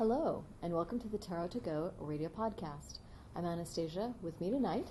Hello, 0.00 0.44
and 0.62 0.72
welcome 0.72 0.98
to 0.98 1.08
the 1.08 1.18
Tarot 1.18 1.48
to 1.48 1.58
Go 1.58 1.92
radio 1.98 2.30
podcast. 2.30 3.00
I'm 3.36 3.44
Anastasia. 3.44 4.14
With 4.22 4.40
me 4.40 4.48
tonight, 4.48 4.86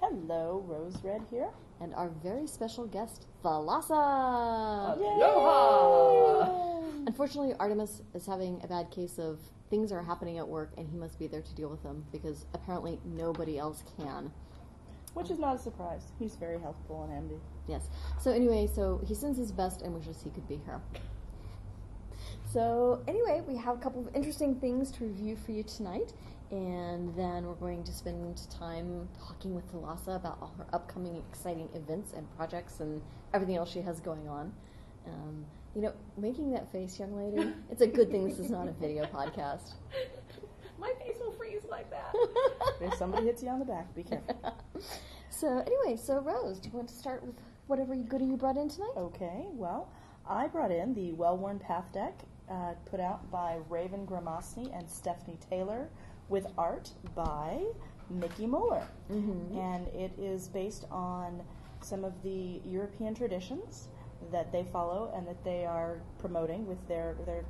Hello, 0.00 0.64
Rose 0.66 0.96
Red 1.04 1.22
here. 1.30 1.50
and 1.80 1.94
our 1.94 2.08
very 2.20 2.48
special 2.48 2.84
guest, 2.84 3.28
Thalassa. 3.44 4.96
Aloha! 4.98 6.82
Unfortunately, 7.06 7.54
Artemis 7.60 8.02
is 8.12 8.26
having 8.26 8.60
a 8.64 8.66
bad 8.66 8.90
case 8.90 9.20
of 9.20 9.38
things 9.70 9.92
are 9.92 10.02
happening 10.02 10.38
at 10.38 10.48
work, 10.48 10.72
and 10.76 10.88
he 10.88 10.96
must 10.96 11.16
be 11.16 11.28
there 11.28 11.42
to 11.42 11.54
deal 11.54 11.68
with 11.68 11.84
them 11.84 12.04
because 12.10 12.46
apparently 12.54 12.98
nobody 13.04 13.56
else 13.56 13.84
can. 13.96 14.32
Which 15.12 15.30
is 15.30 15.38
not 15.38 15.54
a 15.54 15.58
surprise. 15.60 16.10
He's 16.18 16.34
very 16.34 16.58
helpful 16.58 17.04
and 17.04 17.12
handy. 17.12 17.38
Yes. 17.68 17.88
So 18.20 18.32
anyway, 18.32 18.68
so 18.74 19.00
he 19.06 19.14
sends 19.14 19.38
his 19.38 19.52
best 19.52 19.82
and 19.82 19.94
wishes 19.94 20.20
he 20.24 20.30
could 20.30 20.48
be 20.48 20.60
here. 20.64 20.80
So 22.54 23.02
anyway, 23.08 23.42
we 23.48 23.56
have 23.56 23.74
a 23.74 23.80
couple 23.80 24.06
of 24.06 24.14
interesting 24.14 24.54
things 24.54 24.92
to 24.92 25.04
review 25.06 25.34
for 25.34 25.50
you 25.50 25.64
tonight, 25.64 26.12
and 26.52 27.12
then 27.16 27.46
we're 27.46 27.54
going 27.54 27.82
to 27.82 27.90
spend 27.90 28.40
time 28.48 29.08
talking 29.18 29.56
with 29.56 29.66
Thalassa 29.72 30.14
about 30.14 30.38
all 30.40 30.54
her 30.56 30.66
upcoming 30.72 31.16
exciting 31.16 31.68
events 31.74 32.12
and 32.12 32.32
projects 32.36 32.78
and 32.78 33.02
everything 33.32 33.56
else 33.56 33.72
she 33.72 33.80
has 33.80 33.98
going 33.98 34.28
on. 34.28 34.52
Um, 35.04 35.44
you 35.74 35.82
know, 35.82 35.92
making 36.16 36.52
that 36.52 36.70
face, 36.70 36.96
young 36.96 37.16
lady, 37.16 37.50
it's 37.72 37.82
a 37.82 37.88
good 37.88 38.12
thing 38.12 38.28
this 38.28 38.38
is 38.38 38.50
not 38.50 38.68
a 38.68 38.72
video 38.74 39.04
podcast. 39.06 39.72
My 40.78 40.92
face 41.04 41.16
will 41.18 41.32
freeze 41.32 41.62
like 41.68 41.90
that. 41.90 42.14
If 42.80 42.94
somebody 42.94 43.26
hits 43.26 43.42
you 43.42 43.48
on 43.48 43.58
the 43.58 43.64
back, 43.64 43.92
be 43.96 44.04
careful. 44.04 44.56
so 45.28 45.58
anyway, 45.66 46.00
so 46.00 46.20
Rose, 46.20 46.60
do 46.60 46.68
you 46.68 46.76
want 46.76 46.88
to 46.88 46.94
start 46.94 47.26
with 47.26 47.34
whatever 47.66 47.96
goodie 47.96 48.26
you 48.26 48.36
brought 48.36 48.56
in 48.56 48.68
tonight? 48.68 48.92
Okay, 48.96 49.46
well, 49.50 49.88
I 50.24 50.46
brought 50.46 50.70
in 50.70 50.94
the 50.94 51.14
Well 51.14 51.36
Worn 51.36 51.58
Path 51.58 51.92
deck 51.92 52.22
uh, 52.50 52.74
put 52.86 53.00
out 53.00 53.30
by 53.30 53.58
Raven 53.68 54.06
Grimassi 54.06 54.76
and 54.76 54.88
Stephanie 54.88 55.38
Taylor 55.50 55.88
with 56.28 56.46
art 56.56 56.90
by 57.14 57.62
Mickie 58.10 58.46
Mueller. 58.46 58.86
Mm-hmm. 59.10 59.56
And 59.58 59.88
it 59.88 60.12
is 60.18 60.48
based 60.48 60.86
on 60.90 61.42
some 61.80 62.04
of 62.04 62.22
the 62.22 62.60
European 62.66 63.14
traditions 63.14 63.88
that 64.32 64.52
they 64.52 64.64
follow 64.72 65.12
and 65.14 65.26
that 65.26 65.44
they 65.44 65.64
are 65.64 66.00
promoting 66.18 66.66
with 66.66 66.86
their, 66.88 67.16
their 67.26 67.44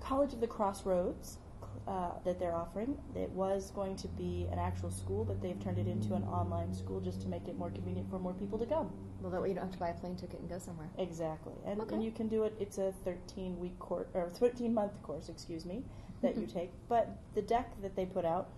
College 0.00 0.32
of 0.32 0.40
the 0.40 0.46
Crossroads 0.46 1.38
uh, 1.86 2.10
that 2.24 2.38
they're 2.38 2.54
offering. 2.54 2.96
It 3.14 3.30
was 3.30 3.70
going 3.72 3.96
to 3.96 4.08
be 4.08 4.46
an 4.52 4.58
actual 4.58 4.90
school, 4.90 5.24
but 5.24 5.40
they've 5.42 5.58
turned 5.62 5.78
it 5.78 5.86
into 5.86 6.14
an 6.14 6.22
online 6.24 6.72
school 6.72 7.00
just 7.00 7.20
to 7.22 7.28
make 7.28 7.48
it 7.48 7.56
more 7.56 7.70
convenient 7.70 8.08
for 8.10 8.18
more 8.18 8.34
people 8.34 8.58
to 8.58 8.66
come. 8.66 8.90
Well, 9.20 9.30
that 9.32 9.40
way 9.42 9.48
you 9.48 9.54
don't 9.54 9.64
have 9.64 9.72
to 9.72 9.78
buy 9.78 9.88
a 9.90 9.94
plane 9.94 10.16
ticket 10.16 10.40
and 10.40 10.48
go 10.48 10.58
somewhere. 10.58 10.88
Exactly, 10.98 11.54
and, 11.66 11.80
Okay. 11.80 11.94
and 11.94 12.04
you 12.04 12.10
can 12.10 12.28
do 12.28 12.44
it. 12.44 12.54
It's 12.60 12.78
a 12.78 12.92
13 13.04 13.58
week 13.58 13.78
course 13.78 14.06
or 14.14 14.28
13 14.30 14.72
month 14.72 15.00
course, 15.02 15.28
excuse 15.28 15.64
me, 15.64 15.84
that 16.22 16.36
you 16.36 16.46
take. 16.58 16.70
But 16.88 17.16
the 17.34 17.42
deck 17.42 17.80
that 17.82 17.96
they 17.96 18.06
put 18.06 18.24
out, 18.24 18.48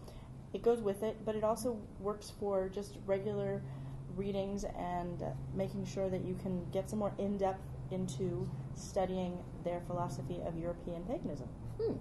it 0.52 0.62
goes 0.62 0.80
with 0.80 1.02
it, 1.02 1.16
but 1.24 1.34
it 1.34 1.44
also 1.44 1.78
works 2.00 2.30
for 2.38 2.68
just 2.68 2.98
regular 3.06 3.62
readings 4.16 4.64
and 4.78 5.22
uh, 5.22 5.30
making 5.54 5.84
sure 5.84 6.08
that 6.08 6.24
you 6.24 6.34
can 6.42 6.64
get 6.70 6.88
some 6.88 7.00
more 7.00 7.12
in 7.18 7.36
depth 7.36 7.60
into 7.90 8.48
studying 8.74 9.38
their 9.64 9.80
philosophy 9.86 10.40
of 10.46 10.56
European 10.58 11.02
paganism. 11.04 11.48
Hmm. 11.80 11.94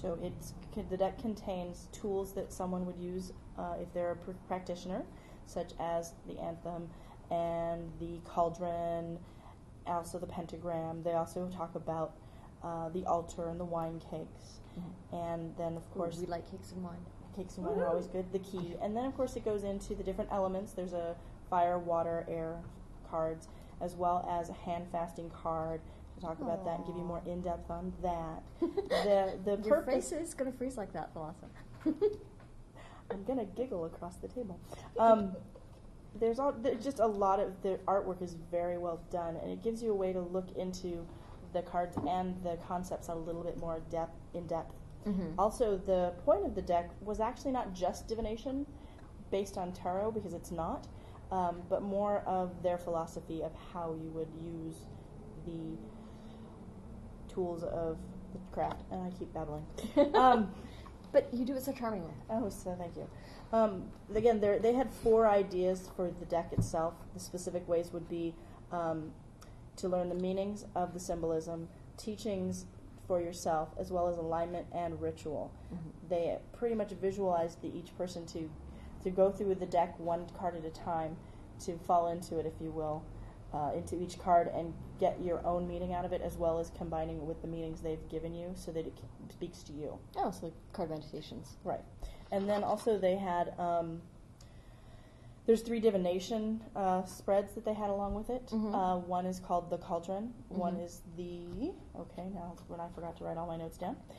So 0.00 0.18
it's 0.22 0.54
the 0.90 0.96
deck 0.96 1.18
contains 1.18 1.88
tools 1.92 2.32
that 2.34 2.52
someone 2.52 2.86
would 2.86 2.98
use 2.98 3.32
uh, 3.58 3.74
if 3.80 3.92
they're 3.92 4.12
a 4.12 4.16
pr- 4.16 4.30
practitioner, 4.46 5.02
such 5.46 5.72
as 5.80 6.12
the 6.26 6.34
athame 6.34 6.86
and 7.30 7.90
the 7.98 8.20
cauldron, 8.24 9.18
also 9.86 10.18
the 10.18 10.26
pentagram. 10.26 11.02
They 11.02 11.14
also 11.14 11.48
talk 11.48 11.74
about 11.74 12.12
uh, 12.62 12.90
the 12.90 13.04
altar 13.06 13.48
and 13.48 13.58
the 13.58 13.64
wine 13.64 14.00
cakes, 14.10 14.60
and 15.12 15.54
then 15.56 15.76
of 15.76 15.82
Ooh, 15.82 15.98
course 15.98 16.18
we 16.18 16.26
like 16.26 16.48
cakes 16.50 16.72
and 16.72 16.84
wine. 16.84 17.04
cakes 17.34 17.56
and 17.56 17.66
wine 17.66 17.78
are 17.80 17.88
always 17.88 18.06
good. 18.06 18.32
The 18.32 18.38
key, 18.38 18.74
and 18.80 18.96
then 18.96 19.04
of 19.04 19.16
course 19.16 19.34
it 19.36 19.44
goes 19.44 19.64
into 19.64 19.94
the 19.94 20.04
different 20.04 20.30
elements. 20.32 20.72
There's 20.72 20.92
a 20.92 21.16
fire, 21.50 21.78
water, 21.78 22.24
air 22.28 22.56
cards, 23.10 23.48
as 23.80 23.94
well 23.96 24.26
as 24.30 24.48
a 24.48 24.52
hand 24.52 24.86
fasting 24.92 25.30
card 25.30 25.80
to 26.18 26.26
talk 26.26 26.40
about 26.40 26.64
that 26.64 26.78
and 26.78 26.86
give 26.86 26.96
you 26.96 27.02
more 27.02 27.22
in 27.26 27.40
depth 27.40 27.70
on 27.70 27.92
that. 28.02 28.42
the 28.60 29.38
the 29.44 29.62
Your 29.62 29.82
purpose 29.82 30.10
face 30.10 30.28
is 30.28 30.34
gonna 30.34 30.52
freeze 30.52 30.76
like 30.76 30.92
that, 30.92 31.14
Thalassa. 31.14 31.48
I'm 33.10 33.24
gonna 33.24 33.46
giggle 33.46 33.84
across 33.86 34.16
the 34.16 34.28
table. 34.28 34.60
Um, 34.98 35.34
there's 36.18 36.38
all 36.38 36.52
there's 36.52 36.82
just 36.82 36.98
a 36.98 37.06
lot 37.06 37.40
of 37.40 37.62
the 37.62 37.78
artwork 37.86 38.22
is 38.22 38.36
very 38.50 38.78
well 38.78 39.00
done, 39.10 39.36
and 39.36 39.50
it 39.50 39.62
gives 39.62 39.82
you 39.82 39.92
a 39.92 39.94
way 39.94 40.12
to 40.12 40.20
look 40.20 40.56
into 40.56 41.06
the 41.52 41.62
cards 41.62 41.96
and 42.08 42.42
the 42.42 42.58
concepts 42.66 43.08
a 43.08 43.14
little 43.14 43.42
bit 43.42 43.58
more 43.58 43.80
depth 43.90 44.16
in 44.34 44.46
depth. 44.46 44.74
mm-hmm. 45.06 45.38
Also, 45.38 45.78
the 45.86 46.12
point 46.24 46.44
of 46.44 46.54
the 46.54 46.62
deck 46.62 46.90
was 47.00 47.20
actually 47.20 47.52
not 47.52 47.72
just 47.72 48.06
divination 48.06 48.66
based 49.30 49.56
on 49.56 49.72
tarot 49.72 50.10
because 50.10 50.34
it's 50.34 50.50
not, 50.50 50.86
um, 51.30 51.62
but 51.68 51.82
more 51.82 52.22
of 52.26 52.62
their 52.62 52.78
philosophy 52.78 53.42
of 53.42 53.52
how 53.72 53.94
you 53.94 54.10
would 54.10 54.28
use 54.42 54.76
the 55.46 55.76
tools 57.28 57.62
of 57.62 57.96
the 58.32 58.38
craft. 58.52 58.82
And 58.90 59.02
I 59.02 59.10
keep 59.18 59.32
babbling. 59.32 59.64
Um, 60.14 60.50
But 61.10 61.32
you 61.32 61.44
do 61.46 61.54
it 61.56 61.62
so 61.62 61.72
charmingly. 61.72 62.12
Oh, 62.28 62.50
so 62.50 62.74
thank 62.78 62.94
you. 62.96 63.08
Um, 63.50 63.84
again, 64.14 64.40
they 64.40 64.74
had 64.74 64.90
four 64.90 65.26
ideas 65.26 65.88
for 65.96 66.10
the 66.20 66.26
deck 66.26 66.52
itself. 66.52 66.94
The 67.14 67.20
specific 67.20 67.66
ways 67.66 67.90
would 67.94 68.08
be 68.10 68.34
um, 68.72 69.12
to 69.76 69.88
learn 69.88 70.10
the 70.10 70.14
meanings 70.14 70.66
of 70.74 70.92
the 70.92 71.00
symbolism, 71.00 71.68
teachings 71.96 72.66
for 73.06 73.22
yourself, 73.22 73.70
as 73.78 73.90
well 73.90 74.06
as 74.08 74.18
alignment 74.18 74.66
and 74.72 75.00
ritual. 75.00 75.50
They 76.10 76.36
pretty 76.52 76.74
much 76.74 76.90
visualized 76.92 77.62
the 77.62 77.68
each 77.74 77.96
person 77.96 78.26
to 78.26 78.50
to 79.04 79.10
go 79.10 79.30
through 79.30 79.54
the 79.54 79.66
deck 79.66 79.98
one 79.98 80.26
card 80.38 80.56
at 80.56 80.64
a 80.64 80.70
time, 80.70 81.16
to 81.64 81.78
fall 81.86 82.08
into 82.08 82.38
it, 82.38 82.44
if 82.46 82.54
you 82.60 82.70
will, 82.70 83.02
uh, 83.52 83.70
into 83.74 84.00
each 84.00 84.18
card 84.18 84.48
and 84.54 84.74
get 85.00 85.20
your 85.22 85.44
own 85.46 85.66
meaning 85.66 85.92
out 85.94 86.04
of 86.04 86.12
it, 86.12 86.20
as 86.22 86.36
well 86.36 86.58
as 86.58 86.70
combining 86.76 87.16
it 87.16 87.22
with 87.22 87.40
the 87.42 87.48
meanings 87.48 87.80
they've 87.80 88.08
given 88.10 88.34
you, 88.34 88.52
so 88.54 88.70
that 88.72 88.86
it 88.86 88.92
c- 88.96 89.02
speaks 89.32 89.62
to 89.62 89.72
you. 89.72 89.98
Oh, 90.16 90.30
so 90.30 90.46
like 90.46 90.54
card 90.72 90.90
meditations. 90.90 91.56
Right. 91.64 91.80
And 92.30 92.48
then 92.48 92.62
also 92.64 92.98
they 92.98 93.16
had 93.16 93.58
um, 93.58 94.02
there's 95.46 95.62
three 95.62 95.80
divination 95.80 96.60
uh, 96.76 97.04
spreads 97.06 97.54
that 97.54 97.64
they 97.64 97.72
had 97.72 97.88
along 97.88 98.12
with 98.12 98.28
it. 98.28 98.46
Mhm. 98.48 98.74
Uh, 98.74 98.98
one 98.98 99.24
is 99.24 99.40
called 99.40 99.70
the 99.70 99.78
cauldron. 99.78 100.34
One 100.50 100.76
Mhm. 100.76 100.84
is 100.84 101.00
the 101.16 101.72
okay. 101.98 102.28
Now 102.34 102.54
when 102.66 102.80
I 102.80 102.88
forgot 102.94 103.16
to 103.16 103.24
write 103.24 103.38
all 103.38 103.46
my 103.46 103.56
notes 103.56 103.78
down, 103.78 103.96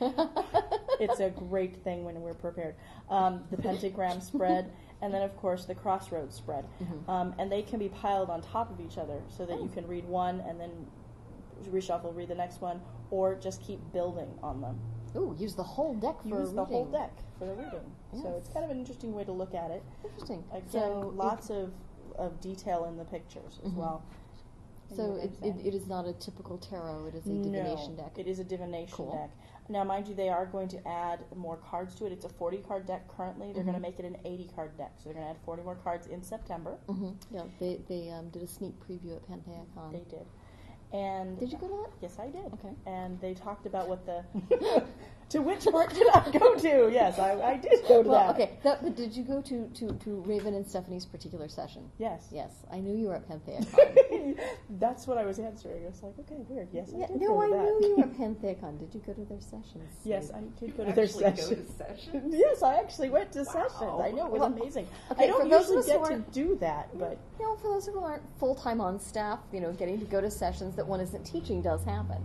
it's 0.98 1.20
a 1.20 1.30
great 1.30 1.84
thing 1.84 2.04
when 2.04 2.20
we're 2.20 2.34
prepared. 2.34 2.74
Um, 3.08 3.44
the 3.52 3.58
pentagram 3.58 4.20
spread, 4.32 4.72
and 5.02 5.12
then 5.14 5.22
of 5.22 5.36
course 5.36 5.64
the 5.64 5.74
crossroads 5.74 6.34
spread. 6.36 6.64
Mhm. 6.80 7.08
Um, 7.08 7.34
and 7.38 7.50
they 7.50 7.62
can 7.62 7.78
be 7.78 7.88
piled 7.88 8.30
on 8.30 8.40
top 8.42 8.70
of 8.70 8.80
each 8.80 8.98
other 8.98 9.22
so 9.28 9.46
that 9.46 9.60
you 9.62 9.68
can 9.68 9.86
read 9.86 10.06
one 10.08 10.40
and 10.40 10.60
then 10.60 10.86
reshuffle, 11.70 12.14
read 12.14 12.28
the 12.28 12.34
next 12.34 12.60
one, 12.60 12.80
or 13.10 13.34
just 13.34 13.60
keep 13.62 13.80
building 13.92 14.28
on 14.42 14.60
them 14.60 14.78
Ooh, 15.16 15.34
use 15.38 15.54
the 15.56 15.62
whole 15.62 15.94
deck 15.94 16.22
for 16.22 16.40
use 16.40 16.52
the 16.52 16.64
whole 16.64 16.84
reading. 16.84 17.00
deck 17.00 17.12
for 17.38 17.44
the 17.46 17.54
reading. 17.54 17.92
So 18.22 18.34
it's 18.36 18.48
kind 18.48 18.64
of 18.64 18.70
an 18.70 18.78
interesting 18.78 19.12
way 19.14 19.24
to 19.24 19.32
look 19.32 19.54
at 19.54 19.70
it. 19.70 19.82
Interesting. 20.04 20.44
Again, 20.52 20.68
so 20.68 21.12
lots 21.16 21.50
of, 21.50 21.72
of 22.16 22.40
detail 22.40 22.84
in 22.86 22.96
the 22.96 23.04
pictures 23.04 23.60
as 23.64 23.72
Mhm. 23.72 23.76
well. 23.76 24.02
So 24.94 25.14
it, 25.16 25.30
it, 25.42 25.54
it 25.64 25.74
is 25.74 25.86
not 25.86 26.06
a 26.06 26.12
typical 26.14 26.58
tarot. 26.58 27.06
It 27.06 27.14
is 27.14 27.26
a 27.26 27.34
divination 27.34 27.96
no, 27.96 28.02
deck. 28.04 28.18
It 28.18 28.26
is 28.26 28.40
a 28.40 28.44
divination 28.44 28.94
Cool. 28.96 29.12
deck. 29.12 29.30
Now, 29.70 29.84
mind 29.84 30.08
you, 30.08 30.14
they 30.16 30.28
are 30.28 30.46
going 30.46 30.66
to 30.68 30.88
add 30.88 31.20
more 31.36 31.56
cards 31.56 31.94
to 31.96 32.06
it. 32.06 32.12
It's 32.12 32.24
a 32.24 32.28
40 32.28 32.58
card 32.58 32.86
deck 32.86 33.06
currently. 33.08 33.52
They're 33.52 33.62
going 33.62 33.74
Mhm. 33.76 33.78
to 33.78 33.82
make 33.88 33.98
it 34.00 34.04
an 34.04 34.16
80 34.24 34.50
card 34.54 34.76
deck. 34.76 34.92
So 34.98 35.04
they're 35.04 35.14
going 35.14 35.24
to 35.26 35.30
add 35.30 35.38
40 35.44 35.62
more 35.62 35.76
cards 35.76 36.08
in 36.08 36.22
September. 36.24 36.76
hmm 36.88 37.10
Yeah, 37.30 37.44
they 37.60 37.80
they 37.88 38.10
um, 38.10 38.28
did 38.30 38.42
a 38.42 38.48
sneak 38.48 38.74
preview 38.80 39.14
at 39.16 39.22
PantheaCon. 39.28 39.92
They 39.92 40.04
did. 40.10 40.26
And 40.92 41.38
Did 41.38 41.52
you 41.52 41.58
go 41.58 41.68
to 41.68 41.76
that? 41.84 41.92
Yes, 42.02 42.18
I 42.18 42.30
did. 42.30 42.52
Okay. 42.54 42.74
And 42.84 43.20
they 43.20 43.32
talked 43.32 43.64
about 43.64 43.88
what 43.88 44.04
the. 44.06 44.24
to 45.30 45.38
which 45.40 45.64
part 45.66 45.94
did 45.94 46.06
I 46.12 46.30
go 46.30 46.54
to? 46.56 46.90
Yes, 46.92 47.18
I, 47.18 47.40
I 47.40 47.56
did 47.56 47.80
go 47.88 48.02
to 48.02 48.08
Well, 48.08 48.26
that. 48.28 48.34
okay. 48.34 48.58
That, 48.64 48.82
but 48.82 48.96
did 48.96 49.16
you 49.16 49.22
go 49.24 49.40
to, 49.42 49.68
to, 49.68 49.92
to 50.04 50.20
Raven 50.26 50.54
and 50.54 50.66
Stephanie's 50.66 51.06
particular 51.06 51.48
session? 51.48 51.88
Yes. 51.98 52.28
Yes, 52.32 52.50
I 52.72 52.80
knew 52.80 52.94
you 52.96 53.08
were 53.08 53.14
at 53.14 53.28
PantheaCon. 53.28 54.38
That's 54.78 55.06
what 55.06 55.18
I 55.18 55.24
was 55.24 55.38
answering. 55.38 55.84
I 55.84 55.88
was 55.88 56.02
like, 56.02 56.18
okay, 56.20 56.42
weird. 56.48 56.68
Yes, 56.72 56.90
I 56.94 57.06
did 57.06 57.20
no, 57.20 57.28
go 57.28 57.40
I 57.42 57.46
to 57.46 57.52
that. 57.52 57.62
knew 57.80 57.88
you 57.88 57.96
were 57.96 58.02
at 58.04 58.12
PantheaCon. 58.18 58.78
Did 58.80 58.94
you 58.94 59.00
go 59.06 59.12
to 59.12 59.24
their 59.24 59.40
sessions? 59.40 59.90
Yes, 60.04 60.30
I 60.34 60.40
did 60.60 60.76
go 60.76 60.82
to 60.84 60.90
You 60.90 60.94
their 60.96 61.04
actually 61.04 61.24
go 61.24 61.30
to 61.30 61.36
sessions. 61.36 61.70
sessions? 61.78 62.34
yes, 62.38 62.62
I 62.62 62.74
actually 62.76 63.10
went 63.10 63.32
to 63.32 63.40
Wow. 63.40 63.44
sessions. 63.44 64.00
I 64.02 64.10
know 64.10 64.26
it 64.26 64.32
was 64.32 64.40
Well, 64.40 64.52
amazing. 64.52 64.88
okay, 65.12 65.24
I 65.24 65.26
don't 65.28 65.42
for 65.42 65.48
those 65.48 65.70
of 65.70 65.76
usually 65.76 65.78
us 65.78 65.86
who 65.86 65.92
get 65.92 66.04
to 66.06 66.12
aren't- 66.12 66.32
do 66.32 66.56
that, 66.60 66.98
but 66.98 67.18
You 67.38 67.46
know, 67.46 67.56
for 67.56 67.68
those 67.68 67.86
who 67.86 68.00
aren't 68.00 68.22
full 68.38 68.54
time 68.54 68.80
on 68.80 68.98
staff, 69.00 69.38
you 69.52 69.60
know, 69.60 69.72
getting 69.72 69.98
to 70.00 70.06
go 70.06 70.20
to 70.20 70.30
sessions 70.30 70.74
that 70.76 70.86
one 70.86 71.00
isn't 71.00 71.24
teaching 71.24 71.62
does 71.62 71.84
happen. 71.84 72.18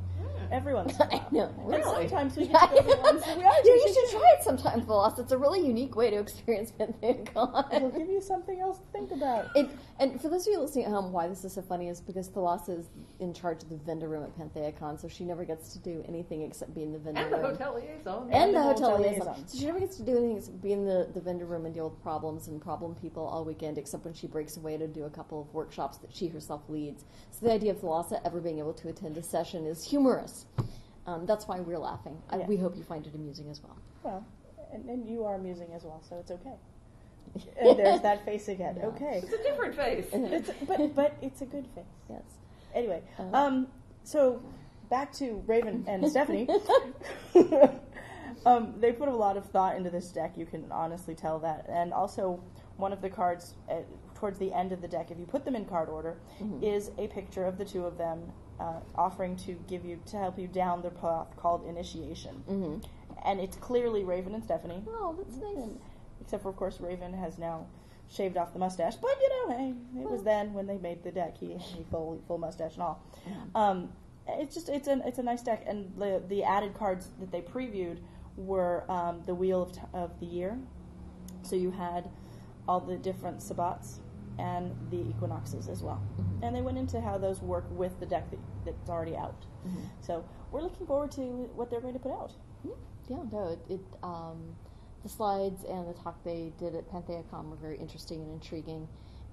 Every 0.52 0.74
once 0.74 0.96
in 0.96 1.02
a 1.02 1.06
I 1.14 1.18
while. 1.18 1.28
know. 1.32 1.54
And 1.58 1.68
Really? 1.68 2.08
sometimes 2.08 2.38
we 2.38 2.48
get 2.48 2.70
to 2.76 2.84
go 2.84 2.96
to 2.96 3.02
ones 3.02 3.24
that 3.26 3.38
we 3.38 3.44
are 3.44 3.52
Yeah, 3.64 3.74
you 3.74 3.94
should 3.94 4.10
try 4.12 4.34
it 4.38 4.44
sometime, 4.44 4.82
Philosoph. 4.86 5.20
It's 5.20 5.32
a 5.32 5.38
really 5.38 5.66
unique 5.66 5.96
way 5.96 6.10
to 6.12 6.18
experience 6.18 6.72
It'll 6.80 6.94
PantheaCon. 6.94 7.98
give 7.98 8.08
you 8.10 8.22
something 8.22 8.60
else 8.60 8.80
to 8.80 8.86
think 8.92 9.12
about. 9.12 9.48
It, 9.56 9.70
and 10.00 10.20
for 10.22 10.28
those 10.30 10.46
of 10.48 10.52
you 10.54 10.60
listening 10.60 10.86
at 10.86 10.92
home, 10.92 11.12
why 11.14 11.28
this 11.28 11.46
is 11.46 11.54
so 11.54 11.62
funny 11.62 11.88
is 11.88 12.02
because 12.02 12.28
Thalassa 12.30 12.78
is 12.80 12.88
in 13.20 13.34
charge 13.34 13.64
of 13.64 13.70
the 13.70 13.78
vendor 13.78 14.10
room 14.10 14.24
at 14.24 14.38
PantheaCon, 14.38 15.00
so 15.00 15.08
she 15.08 15.24
never 15.24 15.46
gets 15.46 15.72
to 15.74 15.80
do 15.80 16.04
anything 16.08 16.42
except 16.42 16.74
be 16.76 16.84
in 16.84 16.92
the 16.92 17.00
vendor 17.00 17.22
And 17.22 17.32
the 17.34 17.38
room. 17.38 17.52
hotel 17.52 17.76
liaison. 17.76 18.30
and 18.32 18.54
the 18.54 18.60
the 18.60 18.64
hotel 18.64 18.90
hotel 18.92 19.02
liaison. 19.02 19.28
liaison. 19.28 19.48
So 19.48 19.58
she 19.58 19.66
never 19.66 19.80
gets 19.80 19.96
to 19.98 20.04
do 20.04 20.18
anything 20.18 20.38
except 20.38 20.62
be 20.62 20.74
in 20.74 20.86
the, 20.86 21.08
the 21.14 21.22
vendor 21.22 21.46
room 21.46 21.66
and 21.66 21.74
deal 21.74 21.90
with 21.90 22.02
problems 22.04 22.48
and 22.50 22.62
problem 22.62 22.94
people 22.96 23.24
all 23.26 23.46
weekend, 23.46 23.78
except 23.78 24.04
when 24.04 24.14
she 24.14 24.28
breaks 24.28 24.58
away 24.58 24.76
to 24.78 24.88
do 24.88 25.06
a 25.06 25.10
couple 25.10 25.40
of 25.42 25.54
workshops 25.54 25.98
that 26.00 26.14
she 26.14 26.28
herself 26.28 26.62
leads. 26.68 27.06
So 27.32 27.46
the 27.46 27.54
idea 27.54 27.72
of 27.72 27.78
Thalassa 27.80 28.20
ever 28.26 28.42
being 28.42 28.60
able 28.60 28.74
to 28.74 28.90
attend 28.90 29.18
a 29.18 29.24
session 29.24 29.66
is 29.66 29.84
humorous. 29.86 30.35
Um, 31.08 31.26
that's 31.26 31.48
why 31.48 31.60
we're 31.60 31.78
laughing. 31.92 32.18
I, 32.30 32.38
Yeah. 32.40 32.48
we 32.48 32.58
hope 32.58 32.76
you 32.76 32.84
find 32.84 33.06
it 33.06 33.14
amusing 33.16 33.50
as 33.50 33.62
well. 33.64 33.78
Well, 34.04 34.26
and, 34.74 34.90
and 34.90 35.08
you 35.08 35.24
are 35.26 35.36
amusing 35.36 35.70
as 35.76 35.84
well, 35.84 36.02
so 36.10 36.18
it's 36.20 36.32
okay. 36.32 36.56
And 37.62 37.78
there's 37.78 38.02
that 38.02 38.24
face 38.26 38.48
again. 38.48 38.76
Yeah. 38.80 38.88
Okay. 38.88 39.22
It's 39.24 39.34
a 39.34 39.44
different 39.44 39.76
face. 39.76 40.08
It's, 40.14 40.50
but 40.68 40.96
but 41.02 41.12
it's 41.22 41.42
a 41.42 41.46
good 41.46 41.68
face. 41.76 41.84
Yes. 42.10 42.24
Anyway, 42.74 43.02
Uh, 43.20 43.24
um, 43.42 43.68
so 44.04 44.42
back 44.90 45.12
to 45.14 45.44
Raven 45.48 45.84
and 45.88 46.10
Stephanie. 46.14 46.48
um, 48.46 48.74
they 48.80 48.92
put 48.92 49.08
a 49.10 49.16
lot 49.16 49.38
of 49.38 49.46
thought 49.50 49.76
into 49.76 49.90
this 49.90 50.08
deck. 50.10 50.34
You 50.38 50.46
can 50.46 50.66
honestly 50.72 51.16
tell 51.16 51.40
that. 51.40 51.66
And 51.70 51.94
also, 51.94 52.40
one 52.78 52.94
of 52.94 53.02
the 53.02 53.10
cards 53.10 53.54
uh, 53.70 53.76
towards 54.16 54.38
the 54.40 54.52
end 54.54 54.72
of 54.72 54.82
the 54.82 54.88
deck, 54.88 55.12
if 55.12 55.18
you 55.20 55.26
put 55.26 55.46
them 55.46 55.56
in 55.56 55.66
card 55.66 55.90
order, 55.90 56.18
Mhm. 56.42 56.64
is 56.64 56.92
a 56.98 57.08
picture 57.08 57.46
of 57.46 57.58
the 57.58 57.66
two 57.66 57.86
of 57.86 57.98
them 57.98 58.32
uh, 58.60 58.80
offering 58.96 59.36
to 59.38 59.54
give 59.68 59.86
you 59.86 60.00
to 60.08 60.18
help 60.18 60.40
you 60.40 60.48
down 60.48 60.82
the 60.82 60.90
path 60.90 61.28
called 61.38 61.66
initiation. 61.68 62.44
Mm-hmm. 62.50 62.80
And 63.26 63.40
it's 63.40 63.58
clearly 63.58 64.04
Raven 64.04 64.34
and 64.36 64.44
Stephanie. 64.44 64.84
Oh, 64.88 65.16
that's 65.18 65.38
nice. 65.38 65.56
And- 65.58 65.80
except 66.22 66.44
for, 66.44 66.50
of 66.50 66.56
course, 66.56 66.80
Raven 66.80 67.14
has 67.14 67.38
now 67.38 67.68
shaved 68.10 68.38
off 68.38 68.54
the 68.54 68.60
mustache. 68.60 68.96
But 68.96 69.12
you 69.22 69.30
know, 69.30 69.58
hey, 69.58 69.74
it 70.02 70.10
was 70.10 70.24
then 70.24 70.54
when 70.54 70.68
they 70.68 70.78
made 70.78 71.04
the 71.04 71.12
deck. 71.12 71.38
He, 71.38 71.54
he 71.58 71.84
full 71.90 72.22
full 72.28 72.38
mustache 72.38 72.74
and 72.74 72.84
all. 72.84 73.04
Um, 73.54 73.90
it's 74.28 74.56
just 74.56 74.70
it's 74.70 74.88
an 74.88 75.02
it's 75.06 75.20
a 75.20 75.24
nice 75.24 75.42
deck, 75.42 75.64
and 75.68 75.92
the 75.98 76.22
the 76.28 76.44
added 76.44 76.74
cards 76.74 77.10
that 77.20 77.32
they 77.32 77.42
previewed 77.42 78.00
were 78.38 78.90
um, 78.90 79.22
the 79.26 79.36
Wheel 79.36 79.62
of, 79.64 79.72
t- 79.74 79.82
of 79.94 80.20
the 80.20 80.26
Year. 80.26 80.58
So 81.44 81.56
you 81.56 81.72
had 81.72 82.10
all 82.68 82.80
the 82.80 82.98
different 82.98 83.40
sabbats 83.40 84.00
and 84.40 84.72
the 84.92 84.98
equinoxes 85.10 85.68
as 85.70 85.82
well, 85.84 86.02
Mhm. 86.20 86.44
and 86.44 86.56
they 86.56 86.62
went 86.62 86.78
into 86.78 87.00
how 87.02 87.18
those 87.18 87.42
work 87.42 87.66
with 87.72 88.00
the 88.00 88.06
deck 88.06 88.30
that, 88.32 88.40
that's 88.66 88.90
already 88.90 89.16
out. 89.16 89.46
Mhm. 89.68 89.78
So 90.02 90.24
we're 90.52 90.62
looking 90.62 90.86
forward 90.86 91.12
to 91.12 91.22
what 91.56 91.70
they're 91.70 91.82
going 91.82 91.94
to 91.94 92.00
put 92.00 92.12
out. 92.12 92.34
Yeah, 93.08 93.22
no, 93.32 93.50
it, 93.50 93.60
it 93.70 93.82
um, 94.04 94.56
the 95.04 95.10
slides 95.10 95.64
and 95.66 95.88
the 95.88 95.94
talk 95.94 96.24
they 96.24 96.52
did 96.58 96.74
at 96.76 96.90
PantheaCon 96.90 97.50
were 97.50 97.56
very 97.56 97.78
interesting 97.78 98.22
and 98.24 98.32
intriguing, 98.32 98.88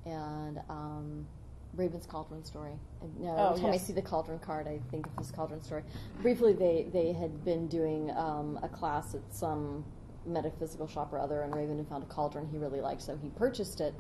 and 0.05 0.61
um, 0.69 1.27
Raven's 1.75 2.05
Cauldron 2.07 2.45
story. 2.45 2.79
And, 3.01 3.15
Oh, 3.27 3.49
every 3.51 3.63
time 3.63 3.71
I 3.73 3.79
see 3.79 3.95
the 3.95 4.03
Cauldron 4.03 4.39
card, 4.41 4.69
I 4.69 4.79
think 4.91 5.07
of 5.07 5.17
this 5.17 5.31
Cauldron 5.31 5.63
story. 5.63 5.85
Briefly, 6.21 6.53
they 6.53 6.85
they 6.93 7.13
had 7.13 7.43
been 7.45 7.67
doing 7.69 8.11
um, 8.11 8.59
a 8.63 8.69
class 8.69 9.15
at 9.15 9.23
some 9.35 9.85
metaphysical 10.27 10.87
shop 10.87 11.13
or 11.13 11.19
other, 11.19 11.41
and 11.43 11.55
Raven 11.55 11.79
had 11.79 11.89
found 11.89 12.05
a 12.05 12.07
cauldron 12.07 12.47
he 12.47 12.59
really 12.59 12.81
liked, 12.81 13.03
so 13.03 13.17
he 13.17 13.29
purchased 13.31 13.81
it, 13.81 13.95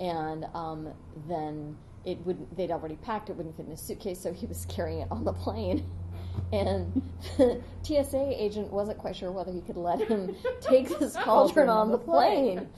and 0.00 0.46
um, 0.54 0.88
then. 1.28 1.76
It 2.04 2.24
wouldn't. 2.24 2.56
They'd 2.56 2.70
already 2.70 2.96
packed 2.96 3.28
it. 3.28 3.36
Wouldn't 3.36 3.56
fit 3.56 3.66
in 3.66 3.72
his 3.72 3.80
suitcase, 3.80 4.18
so 4.20 4.32
he 4.32 4.46
was 4.46 4.64
carrying 4.68 5.00
it 5.00 5.08
on 5.10 5.24
the 5.24 5.32
plane. 5.32 5.84
And 6.52 7.02
the 7.36 7.60
TSA 7.82 8.42
agent 8.42 8.72
wasn't 8.72 8.98
quite 8.98 9.16
sure 9.16 9.30
whether 9.30 9.52
he 9.52 9.60
could 9.60 9.76
let 9.76 10.00
him 10.00 10.34
take 10.60 10.98
this 10.98 11.16
cauldron 11.16 11.68
on 11.68 11.90
the 11.90 11.98
plane, 11.98 12.68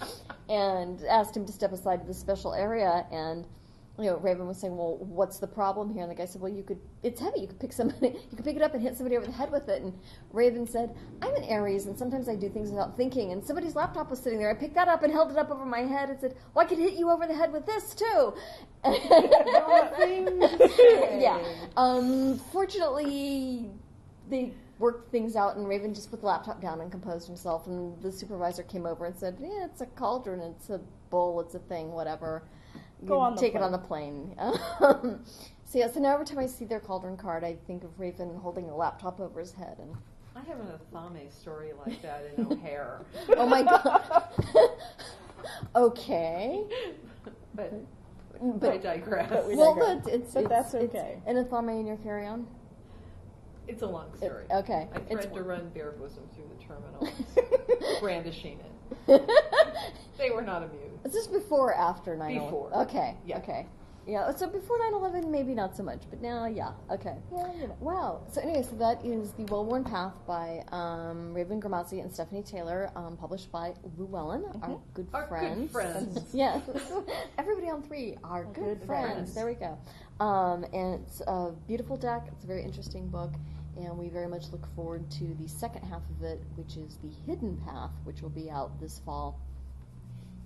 and 0.49 1.05
asked 1.05 1.37
him 1.37 1.45
to 1.47 1.53
step 1.53 1.73
aside 1.73 2.01
to 2.01 2.07
the 2.07 2.15
special 2.15 2.55
area. 2.55 3.07
And 3.13 3.47
you 4.03 4.11
know, 4.11 4.17
Raven 4.19 4.47
was 4.47 4.59
saying, 4.59 4.77
"Well, 4.77 4.97
what's 4.99 5.39
the 5.39 5.47
problem 5.47 5.93
here?" 5.93 6.03
And 6.03 6.11
the 6.11 6.15
guy 6.15 6.25
said, 6.25 6.41
"Well, 6.41 6.53
you 6.53 6.63
could. 6.63 6.81
It's 7.03 7.21
heavy. 7.21 7.41
You 7.41 7.47
could 7.47 7.61
pick 7.61 7.73
somebody. 7.73 8.17
You 8.31 8.37
could 8.37 8.45
pick 8.45 8.57
it 8.57 8.63
up 8.63 8.75
and 8.75 8.83
hit 8.83 8.97
somebody 8.97 9.17
over 9.17 9.27
the 9.27 9.33
head 9.33 9.51
with 9.51 9.69
it." 9.69 9.83
And 9.83 9.93
Raven 10.33 10.67
said, 10.67 10.95
"I'm 11.23 11.35
an 11.35 11.45
Aries, 11.45 11.87
and 11.87 11.99
sometimes 11.99 12.29
I 12.29 12.35
do 12.37 12.49
things 12.49 12.71
without 12.71 12.97
thinking. 12.97 13.33
And 13.33 13.45
somebody's 13.45 13.75
laptop 13.77 14.11
was 14.11 14.21
sitting 14.21 14.39
there. 14.39 14.51
I 14.51 14.55
picked 14.55 14.75
that 14.75 14.89
up 14.89 15.03
and 15.03 15.13
held 15.13 15.31
it 15.31 15.39
up 15.39 15.51
over 15.51 15.65
my 15.65 15.81
head 15.81 16.11
and 16.11 16.21
said, 16.21 16.37
"Well, 16.55 16.65
I 16.65 16.69
could 16.69 16.79
hit 16.79 16.95
you 16.95 17.11
over 17.11 17.27
the 17.27 17.35
head 17.35 17.53
with 17.53 17.67
this 17.67 17.95
too." 17.95 18.35
yeah. 21.21 21.39
Um, 21.77 22.39
fortunately, 22.53 23.71
they 24.29 24.53
worked 24.79 25.11
things 25.11 25.37
out, 25.37 25.57
and 25.57 25.69
Raven 25.69 25.93
just 25.95 26.11
put 26.11 26.21
the 26.21 26.27
laptop 26.27 26.61
down 26.61 26.81
and 26.81 26.91
composed 26.91 27.27
himself. 27.27 27.67
And 27.67 28.01
the 28.03 28.11
supervisor 28.11 28.63
came 28.63 28.87
over 28.87 29.05
and 29.07 29.17
said, 29.17 29.37
"Yeah, 29.41 29.67
it's 29.67 29.81
a 29.83 29.87
cauldron. 29.87 30.41
It's 30.41 30.71
a 30.71 30.81
bowl. 31.11 31.41
It's 31.41 31.55
a 31.55 31.59
thing. 31.59 31.93
Whatever. 31.93 32.43
Go 33.07 33.19
on 33.19 33.35
the 33.35 33.41
take 33.41 33.55
it 33.55 33.63
on 33.63 33.73
the 33.73 33.79
plane." 33.79 34.35
Um, 34.81 35.25
so 35.65 35.79
yeah. 35.79 35.91
So 35.91 36.01
now 36.01 36.15
every 36.15 36.27
time 36.27 36.39
I 36.39 36.47
see 36.47 36.65
their 36.65 36.81
cauldron 36.81 37.17
card, 37.17 37.45
I 37.45 37.57
think 37.67 37.85
of 37.85 37.99
Raven 38.01 38.35
holding 38.37 38.69
a 38.71 38.77
laptop 38.77 39.21
over 39.21 39.41
his 39.41 39.53
head 39.53 39.77
and. 39.79 39.95
I 40.37 40.43
have 40.45 40.61
an 40.61 40.69
Athame 40.69 41.31
story 41.33 41.73
like 41.85 42.01
that 42.03 42.25
in 42.37 42.47
O'Hare. 42.47 43.01
Oh 43.37 43.47
my 43.47 43.63
god. 43.65 44.23
okay. 45.75 46.63
but, 47.55 47.73
But 48.41 48.71
I 48.73 48.79
digress. 48.79 49.29
but 49.29 49.49
we 49.49 49.57
well, 49.57 49.75
digress. 49.75 50.05
but 50.05 50.13
it's, 50.15 50.33
But 50.35 50.41
it's 50.45 50.49
that's 50.49 50.75
it's 50.75 50.95
okay. 50.95 51.21
an 51.27 51.37
Athame 51.45 51.81
in 51.81 51.87
your 51.87 51.97
carry-on. 51.99 52.47
it's 53.69 53.83
a 53.83 53.87
long 53.87 54.07
It- 54.15 54.19
story. 54.19 54.45
okay. 54.53 54.89
I 54.95 54.99
It's 55.11 55.27
to 55.27 55.43
run 55.43 55.69
bare 55.75 55.93
bosom 55.93 56.23
through 56.35 56.49
the 56.57 56.65
terminal, 56.65 57.99
brandishing 58.01 58.61
it. 58.61 58.73
They 60.19 60.31
were 60.31 60.43
not 60.43 60.63
amused. 60.63 61.07
Is 61.07 61.13
this 61.13 61.27
before 61.27 61.71
or 61.71 61.75
after 61.75 62.15
9 62.15 62.35
Before. 62.35 62.71
Okay. 62.83 63.17
Yeah. 63.25 63.39
Okay. 63.39 63.67
Yeah, 64.07 64.35
so 64.35 64.47
before 64.49 64.79
9 64.79 64.95
11, 64.95 65.31
maybe 65.31 65.55
not 65.55 65.77
so 65.77 65.83
much, 65.83 66.03
but 66.11 66.21
now, 66.21 66.47
yeah. 66.47 66.73
Okay. 66.91 67.15
Yeah, 67.33 67.53
you 67.55 67.69
know. 67.69 67.77
Wow. 67.81 68.23
So, 68.33 68.41
anyway, 68.41 68.63
so 68.63 68.75
that 68.77 69.05
is 69.05 69.33
The 69.33 69.45
Well 69.45 69.65
Worn 69.65 69.85
Path 69.85 70.15
by 70.27 70.65
um, 70.73 71.33
Raven 71.33 71.61
Grimassi 71.61 72.01
and 72.03 72.13
Stephanie 72.13 72.43
Taylor, 72.43 72.91
um, 72.97 73.17
published 73.17 73.53
by 73.53 73.73
Llewellyn, 73.99 74.45
our 74.63 74.81
good 74.95 75.07
Our 75.13 75.21
good 75.23 75.29
friends. 75.29 75.71
friends. 75.73 76.25
yes. 76.33 76.61
Everybody 77.39 77.69
on 77.71 77.83
three, 77.83 78.17
our 78.25 78.45
good, 78.45 78.81
good 78.81 78.87
friends. 78.87 79.33
friends. 79.33 79.35
There 79.35 79.47
we 79.47 79.55
go. 79.55 79.79
Um, 80.25 80.65
and 80.73 81.01
it's 81.01 81.21
a 81.27 81.53
beautiful 81.69 81.97
deck. 81.97 82.27
It's 82.33 82.45
a 82.45 82.47
very 82.49 82.65
interesting 82.65 83.07
book. 83.09 83.33
And 83.77 83.97
we 83.97 84.09
very 84.09 84.27
much 84.29 84.51
look 84.51 84.67
forward 84.75 85.09
to 85.13 85.35
the 85.41 85.49
second 85.49 85.83
half 85.83 86.03
of 86.19 86.25
it, 86.25 86.41
which 86.57 86.77
is 86.77 86.99
The 87.03 87.11
Hidden 87.27 87.57
Path, 87.67 87.91
which 88.05 88.21
will 88.21 88.31
be 88.31 88.51
out 88.51 88.79
this 88.81 89.01
fall. 89.05 89.39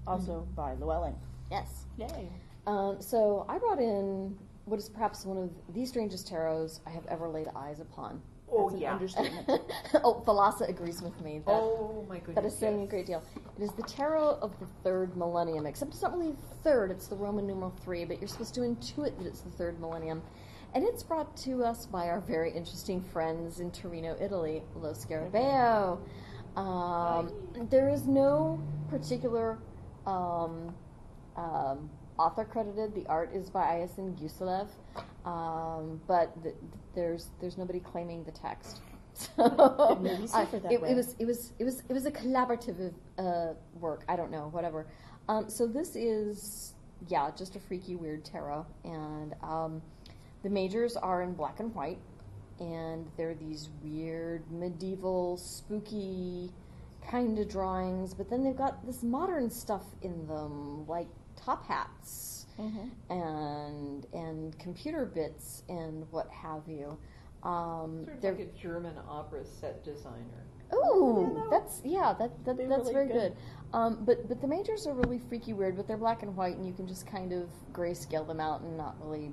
Also 0.07 0.47
by 0.55 0.75
Llewellyn. 0.75 1.15
Yes. 1.51 1.87
Yay. 1.97 2.29
Um, 2.67 2.97
so 3.01 3.47
I 3.49 3.59
brought 3.59 3.79
in 3.79 4.37
what 4.67 4.79
is 4.79 4.89
perhaps 4.89 5.25
one 5.25 5.39
of 5.39 5.51
the 5.75 5.85
strangest 5.87 6.31
tarots 6.31 6.81
I 6.87 6.91
have 6.91 7.07
ever 7.07 7.29
laid 7.29 7.49
eyes 7.57 7.81
upon. 7.81 8.21
Oh, 8.53 8.69
That's 8.69 8.83
yeah. 8.83 8.93
understatement. 8.93 9.49
oh, 10.05 10.23
Thalassa 10.27 10.69
agrees 10.69 11.03
with 11.03 11.19
me. 11.23 11.39
That, 11.47 11.53
Oh, 11.53 12.05
my 12.09 12.19
goodness. 12.19 12.35
that 12.37 12.45
is 12.45 12.57
saying 12.57 12.83
a 12.83 12.87
great 12.87 13.07
deal. 13.07 13.23
It 13.59 13.63
is 13.63 13.73
the 13.73 13.83
tarot 13.83 14.39
of 14.43 14.59
the 14.61 14.67
third 14.85 15.17
millennium, 15.17 15.67
except 15.67 15.93
it's 15.93 16.03
not 16.03 16.13
really 16.17 16.33
the 16.33 16.55
third, 16.63 16.91
it's 16.91 17.09
the 17.09 17.17
Roman 17.17 17.47
numeral 17.47 17.73
three, 17.83 18.05
but 18.05 18.21
you're 18.21 18.29
supposed 18.29 18.55
to 18.55 18.61
intuit 18.61 19.17
that 19.19 19.27
it's 19.27 19.41
the 19.41 19.51
third 19.51 19.81
millennium. 19.81 20.23
And 20.75 20.83
it's 20.83 21.05
brought 21.05 21.37
to 21.39 21.63
us 21.63 21.87
by 21.87 22.09
our 22.09 22.21
very 22.21 22.51
interesting 22.51 23.01
friends 23.01 23.61
in 23.61 23.71
Torino, 23.71 24.17
Italy, 24.21 24.63
Lo 24.75 24.93
Scarabeo. 24.93 26.01
Um, 26.57 27.33
there 27.71 27.89
is 27.89 28.07
no 28.07 28.61
particular 28.91 29.59
um, 30.05 30.75
um, 31.37 31.89
author 32.19 32.45
credited. 32.45 32.93
The 32.93 33.07
art 33.07 33.33
is 33.33 33.51
by 33.51 33.63
Iassen 33.63 34.17
Ghiuselev, 34.19 34.69
um, 35.25 36.01
but 36.09 36.43
th- 36.43 36.57
there's 36.95 37.31
there's 37.41 37.57
nobody 37.57 37.81
claiming 37.81 38.25
the 38.25 38.33
text. 38.33 38.81
So 39.17 39.97
may 40.03 40.17
I- 40.35 40.45
that 40.47 40.73
it, 40.73 40.83
it 40.83 40.97
was 40.97 41.15
it 41.21 41.25
was 41.25 41.53
it 41.61 41.65
was 41.65 41.83
it 41.89 41.93
was 41.93 42.05
a 42.05 42.11
collaborative 42.11 42.93
uh, 43.17 43.55
work. 43.79 44.03
I 44.09 44.17
don't 44.17 44.33
know, 44.33 44.49
whatever. 44.51 44.89
Um, 45.29 45.49
so 45.49 45.69
this 45.69 45.95
is 45.95 46.75
yeah, 47.09 47.31
just 47.37 47.55
a 47.55 47.61
freaky 47.61 47.95
weird 47.95 48.25
tarot, 48.25 48.67
and 48.85 49.35
um, 49.43 49.83
the 50.45 50.51
majors 50.51 50.97
are 50.97 51.23
in 51.23 51.33
black 51.35 51.59
and 51.59 51.75
white, 51.75 51.99
and 52.61 53.05
they're 53.17 53.35
these 53.35 53.71
weird 53.83 54.49
medieval 54.53 55.37
spooky 55.37 56.53
kind 57.11 57.37
of 57.39 57.49
drawings, 57.49 58.15
but 58.15 58.31
then 58.31 58.45
they've 58.45 58.57
got 58.57 58.87
this 58.87 59.03
modern 59.03 59.51
stuff 59.51 59.83
in 60.03 60.27
them, 60.29 60.87
like 60.87 61.09
top 61.37 61.67
hats 61.67 62.31
Mm-hmm. 62.57 63.13
and 63.13 64.07
and 64.13 64.57
computer 64.61 65.05
bits 65.07 65.65
and 65.69 66.07
what 66.13 66.31
have 66.31 66.63
you. 66.69 66.97
Um, 67.43 68.05
Sort 68.05 68.15
of 68.15 68.23
they're 68.23 68.33
like 68.35 68.43
a 68.55 68.57
German 68.63 68.95
opera 69.09 69.45
set 69.45 69.83
designer. 69.85 70.47
Ooh, 70.73 71.33
Yeah, 71.35 71.43
no. 71.43 71.51
that's 71.51 71.81
yeah, 71.85 72.15
that, 72.17 72.45
that 72.45 72.57
that's 72.57 72.71
really 72.83 72.93
very 72.93 73.09
good. 73.09 73.15
good. 73.35 73.37
Um, 73.77 74.05
but 74.05 74.29
but 74.29 74.41
the 74.41 74.47
majors 74.47 74.87
are 74.87 74.95
really 74.95 75.19
freaky 75.29 75.53
weird, 75.53 75.77
but 75.77 75.89
they're 75.89 75.97
black 75.97 76.23
and 76.23 76.37
white, 76.37 76.57
and 76.57 76.65
you 76.65 76.73
can 76.73 76.87
just 76.87 77.09
kind 77.09 77.33
of 77.33 77.49
grayscale 77.73 78.25
them 78.25 78.39
out 78.39 78.61
and 78.61 78.77
not 78.77 78.95
really 79.05 79.33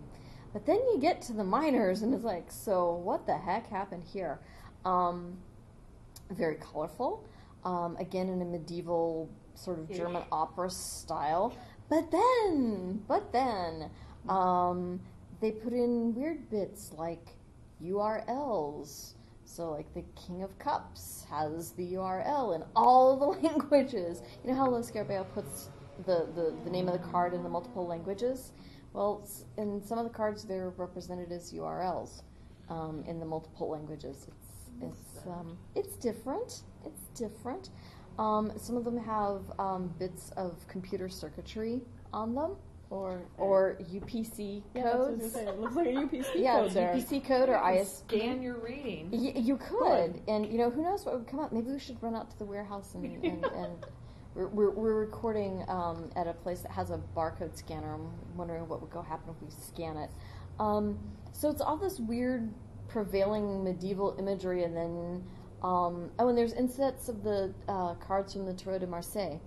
But 0.54 0.66
then 0.66 0.78
you 0.78 0.98
get 1.00 1.22
to 1.24 1.34
the 1.34 1.44
minors, 1.44 2.02
and 2.02 2.14
it's 2.14 2.24
like, 2.24 2.52
so 2.52 2.96
what 2.96 3.26
the 3.26 3.38
heck 3.38 3.68
happened 3.68 4.04
here? 4.04 4.40
Um, 4.84 5.38
very 6.30 6.56
colorful. 6.56 7.24
Um, 7.64 7.96
again, 7.98 8.28
in 8.30 8.42
a 8.42 8.46
medieval 8.46 9.30
sort 9.56 9.80
of. 9.80 9.90
German 9.92 10.24
opera 10.32 10.70
style. 10.70 11.56
But 11.90 12.12
then, 12.12 13.02
but 13.08 13.32
then, 13.32 13.90
um, 14.30 15.00
they 15.42 15.52
put 15.52 15.74
in 15.74 16.14
weird 16.16 16.50
bits 16.50 16.92
like 16.98 17.36
URLs. 17.84 19.14
So, 19.46 19.72
like 19.72 19.94
the 19.94 20.04
King 20.16 20.44
of 20.44 20.58
Cups 20.60 21.26
has 21.30 21.72
the 21.72 21.94
URL 21.94 22.56
in 22.56 22.64
all 22.76 23.18
the 23.18 23.26
languages. 23.48 24.22
You 24.44 24.52
know 24.52 24.56
how 24.56 24.70
Lo 24.70 24.80
Scarabeo 24.80 25.26
puts 25.34 25.70
the, 26.06 26.28
the, 26.36 26.54
the 26.64 26.70
name 26.70 26.88
of 26.88 26.94
the 26.94 27.08
card 27.10 27.34
in 27.34 27.44
the 27.44 27.50
multiple 27.50 27.86
languages? 27.86 28.54
Well, 28.94 29.28
in 29.58 29.82
some 29.84 29.98
of 29.98 30.04
the 30.04 30.10
cards, 30.10 30.44
they're 30.44 30.72
represented 30.78 31.32
as 31.32 31.54
URLs 31.54 32.24
um, 32.70 33.04
in 33.08 33.20
the 33.20 33.26
multiple 33.26 33.70
languages. 33.70 34.28
It's 34.28 34.48
it's 34.82 35.28
um, 35.28 35.58
it's 35.76 35.96
different. 35.98 36.64
It's 36.86 37.02
different. 37.20 37.70
Um, 38.20 38.52
some 38.58 38.76
of 38.78 38.84
them 38.84 38.98
have 38.98 39.42
um, 39.60 39.94
bits 40.00 40.32
of 40.38 40.68
computer 40.68 41.08
circuitry 41.08 41.82
on 42.12 42.36
them, 42.36 42.56
Or 42.90 43.22
or 43.38 43.78
UPC 43.82 44.64
yeah, 44.76 44.84
that's 44.84 44.96
what 44.96 45.06
I 45.06 45.16
was 45.16 45.22
codes. 45.22 45.36
It 45.36 45.60
looks 45.60 45.76
like 45.76 45.88
a 45.88 45.90
UPC 45.92 46.26
yeah, 46.36 46.58
code 46.60 46.72
there. 46.72 46.94
UPC 46.94 47.26
code 47.26 47.50
or 47.50 47.72
You 47.74 47.80
IS. 47.82 48.04
Scan 48.08 48.42
your 48.42 48.58
reading. 48.60 49.10
Y- 49.12 49.34
you 49.36 49.56
could, 49.58 50.22
and 50.28 50.46
you 50.52 50.58
know 50.58 50.70
who 50.70 50.84
knows 50.84 51.06
what 51.06 51.18
would 51.18 51.28
come 51.28 51.40
up. 51.40 51.54
Maybe 51.54 51.72
we 51.72 51.80
should 51.80 52.02
run 52.04 52.16
out 52.16 52.30
to 52.32 52.38
the 52.38 52.46
warehouse 52.46 52.94
and 52.96 53.06
and, 53.24 53.46
and 53.46 53.86
we're, 54.36 54.72
we're, 54.72 54.94
recording 54.94 55.64
um, 55.68 56.10
at 56.16 56.28
a 56.28 56.34
place 56.34 56.62
that 56.62 56.72
has 56.72 56.90
a 56.90 57.00
barcode 57.16 57.58
scanner. 57.58 57.96
I'm 57.96 58.38
wondering 58.38 58.68
what 58.68 58.82
would 58.82 58.92
go 58.92 59.02
happen 59.02 59.34
if 59.36 59.42
we 59.42 59.50
scan 59.62 59.98
it. 59.98 60.10
Um, 60.60 61.00
so 61.34 61.50
it's 61.50 61.62
all 61.62 61.78
this 61.78 62.00
weird 62.00 62.54
prevailing 62.88 63.64
medieval 63.64 64.16
imagery, 64.20 64.64
and 64.64 64.76
then 64.76 65.24
um, 65.64 66.12
oh, 66.20 66.30
and 66.30 66.38
there's 66.38 66.54
insets 66.54 67.10
of 67.10 67.24
the 67.24 67.54
uh, 67.68 67.96
cards 67.96 68.34
from 68.34 68.46
the 68.46 68.54
Tarot 68.54 68.80
de 68.80 68.88
Marseille 68.88 69.40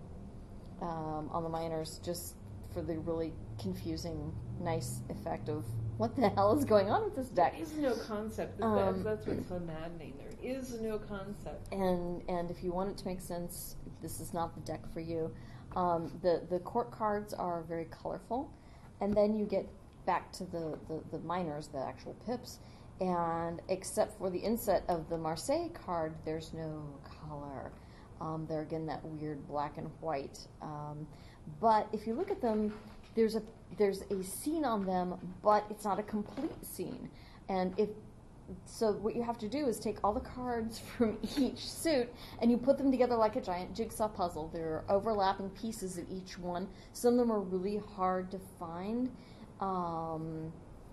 um, 0.80 1.28
on 1.32 1.42
the 1.42 1.48
minors, 1.48 2.00
just 2.04 2.36
for 2.74 2.82
the 2.82 2.98
really 2.98 3.32
confusing, 3.58 4.34
nice 4.60 5.00
effect 5.08 5.48
of 5.48 5.64
what 5.96 6.14
the 6.16 6.28
hell 6.30 6.56
is 6.58 6.64
going 6.64 6.90
on 6.90 7.04
with 7.04 7.14
this 7.14 7.28
deck. 7.28 7.52
There 7.54 7.62
is 7.62 7.76
no 7.76 7.94
concept. 7.94 8.58
That- 8.58 8.66
Um, 8.66 9.02
that's 9.04 9.26
what's 9.26 9.48
so 9.48 9.60
maddening. 9.60 10.14
There 10.18 10.56
is 10.56 10.80
no 10.80 10.98
concept. 10.98 11.72
and 11.72 12.22
and 12.28 12.50
if 12.50 12.62
you 12.64 12.72
want 12.72 12.90
it 12.90 12.98
to 12.98 13.06
make 13.06 13.20
sense, 13.20 13.76
this 14.02 14.20
is 14.20 14.34
not 14.34 14.54
the 14.54 14.60
deck 14.62 14.86
for 14.92 15.00
you. 15.00 15.30
Um, 15.76 16.10
the 16.22 16.42
the 16.50 16.58
court 16.60 16.90
cards 16.90 17.32
are 17.32 17.62
very 17.62 17.86
colorful, 17.86 18.50
and 19.00 19.14
then 19.14 19.34
you 19.34 19.46
get 19.46 19.66
back 20.06 20.30
to 20.32 20.44
the, 20.44 20.78
the, 20.88 21.00
the 21.12 21.18
minors, 21.20 21.68
the 21.68 21.78
actual 21.78 22.14
pips, 22.26 22.58
and 23.00 23.62
except 23.68 24.18
for 24.18 24.28
the 24.28 24.38
inset 24.38 24.84
of 24.88 25.08
the 25.08 25.16
Marseille 25.16 25.70
card, 25.70 26.14
there's 26.26 26.52
no 26.52 26.82
color. 27.26 27.72
Um, 28.20 28.46
they're 28.48 28.60
again 28.62 28.84
that 28.86 29.02
weird 29.04 29.46
black 29.48 29.78
and 29.78 29.88
white. 30.00 30.38
Um, 30.60 31.06
but 31.60 31.88
if 31.92 32.06
you 32.06 32.14
look 32.14 32.30
at 32.30 32.40
them, 32.40 32.72
there's 33.14 33.36
a 33.36 33.42
there's 33.78 34.02
a 34.10 34.22
scene 34.22 34.64
on 34.64 34.84
them, 34.86 35.14
but 35.42 35.64
it's 35.70 35.84
not 35.84 35.98
a 35.98 36.02
complete 36.02 36.64
scene. 36.64 37.10
And 37.48 37.74
if 37.78 37.88
so 38.66 38.92
what 38.92 39.16
you 39.16 39.22
have 39.22 39.38
to 39.38 39.48
do 39.48 39.66
is 39.66 39.78
take 39.78 39.96
all 40.04 40.12
the 40.12 40.20
cards 40.20 40.78
from 40.98 41.18
each 41.38 41.68
suit 41.70 42.12
and 42.40 42.50
you 42.50 42.58
put 42.58 42.76
them 42.78 42.90
together 42.90 43.16
like 43.16 43.36
a 43.36 43.40
giant 43.40 43.74
jigsaw 43.74 44.08
puzzle. 44.08 44.50
There 44.52 44.66
are 44.68 44.84
overlapping 44.96 45.50
pieces 45.50 45.96
of 45.98 46.04
each 46.10 46.38
one. 46.38 46.68
Some 46.92 47.14
of 47.14 47.18
them 47.20 47.32
are 47.32 47.40
really 47.40 47.78
hard 47.96 48.30
to 48.32 48.38
find. 48.58 49.10
Um, 49.60 50.52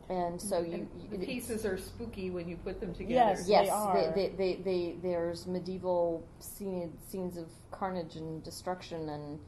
and 0.10 0.42
so 0.42 0.60
you, 0.62 0.74
And 0.74 0.90
the 1.10 1.16
it's- 1.16 1.26
pieces 1.26 1.66
are 1.66 1.78
spooky 1.78 2.30
when 2.32 2.48
you 2.48 2.58
put 2.58 2.80
them 2.80 2.94
together. 2.94 3.14
Yes. 3.14 3.46
Yes, 3.48 3.66
They 3.66 3.70
are. 3.72 3.94
They, 4.16 4.30
they, 4.30 4.36
they, 4.36 4.62
they, 4.64 4.96
there's 5.02 5.48
medieval 5.48 6.26
scene, 6.40 6.92
scenes 7.10 7.38
of 7.38 7.48
carnage 7.72 8.16
and 8.16 8.44
destruction 8.44 9.10
and 9.10 9.40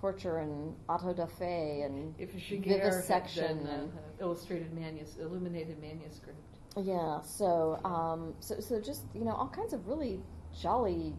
torture 0.00 0.38
and 0.38 0.74
auto 0.88 1.12
da 1.12 1.26
fe 1.26 1.82
and 1.82 2.14
If 2.18 2.34
Shigeru 2.34 2.64
vivisection 2.82 3.58
been, 3.58 3.66
uh, 3.66 3.72
and 3.72 3.92
illustrated 4.20 4.72
manus- 4.72 5.16
illuminated 5.18 5.80
manuscript. 5.80 6.38
Yeah, 6.76 7.20
so 7.22 7.80
um, 7.84 8.34
so 8.40 8.60
so 8.60 8.80
just 8.80 9.02
you 9.14 9.24
know 9.24 9.32
all 9.32 9.48
kinds 9.48 9.72
of 9.72 9.86
really 9.88 10.20
jolly, 10.60 11.14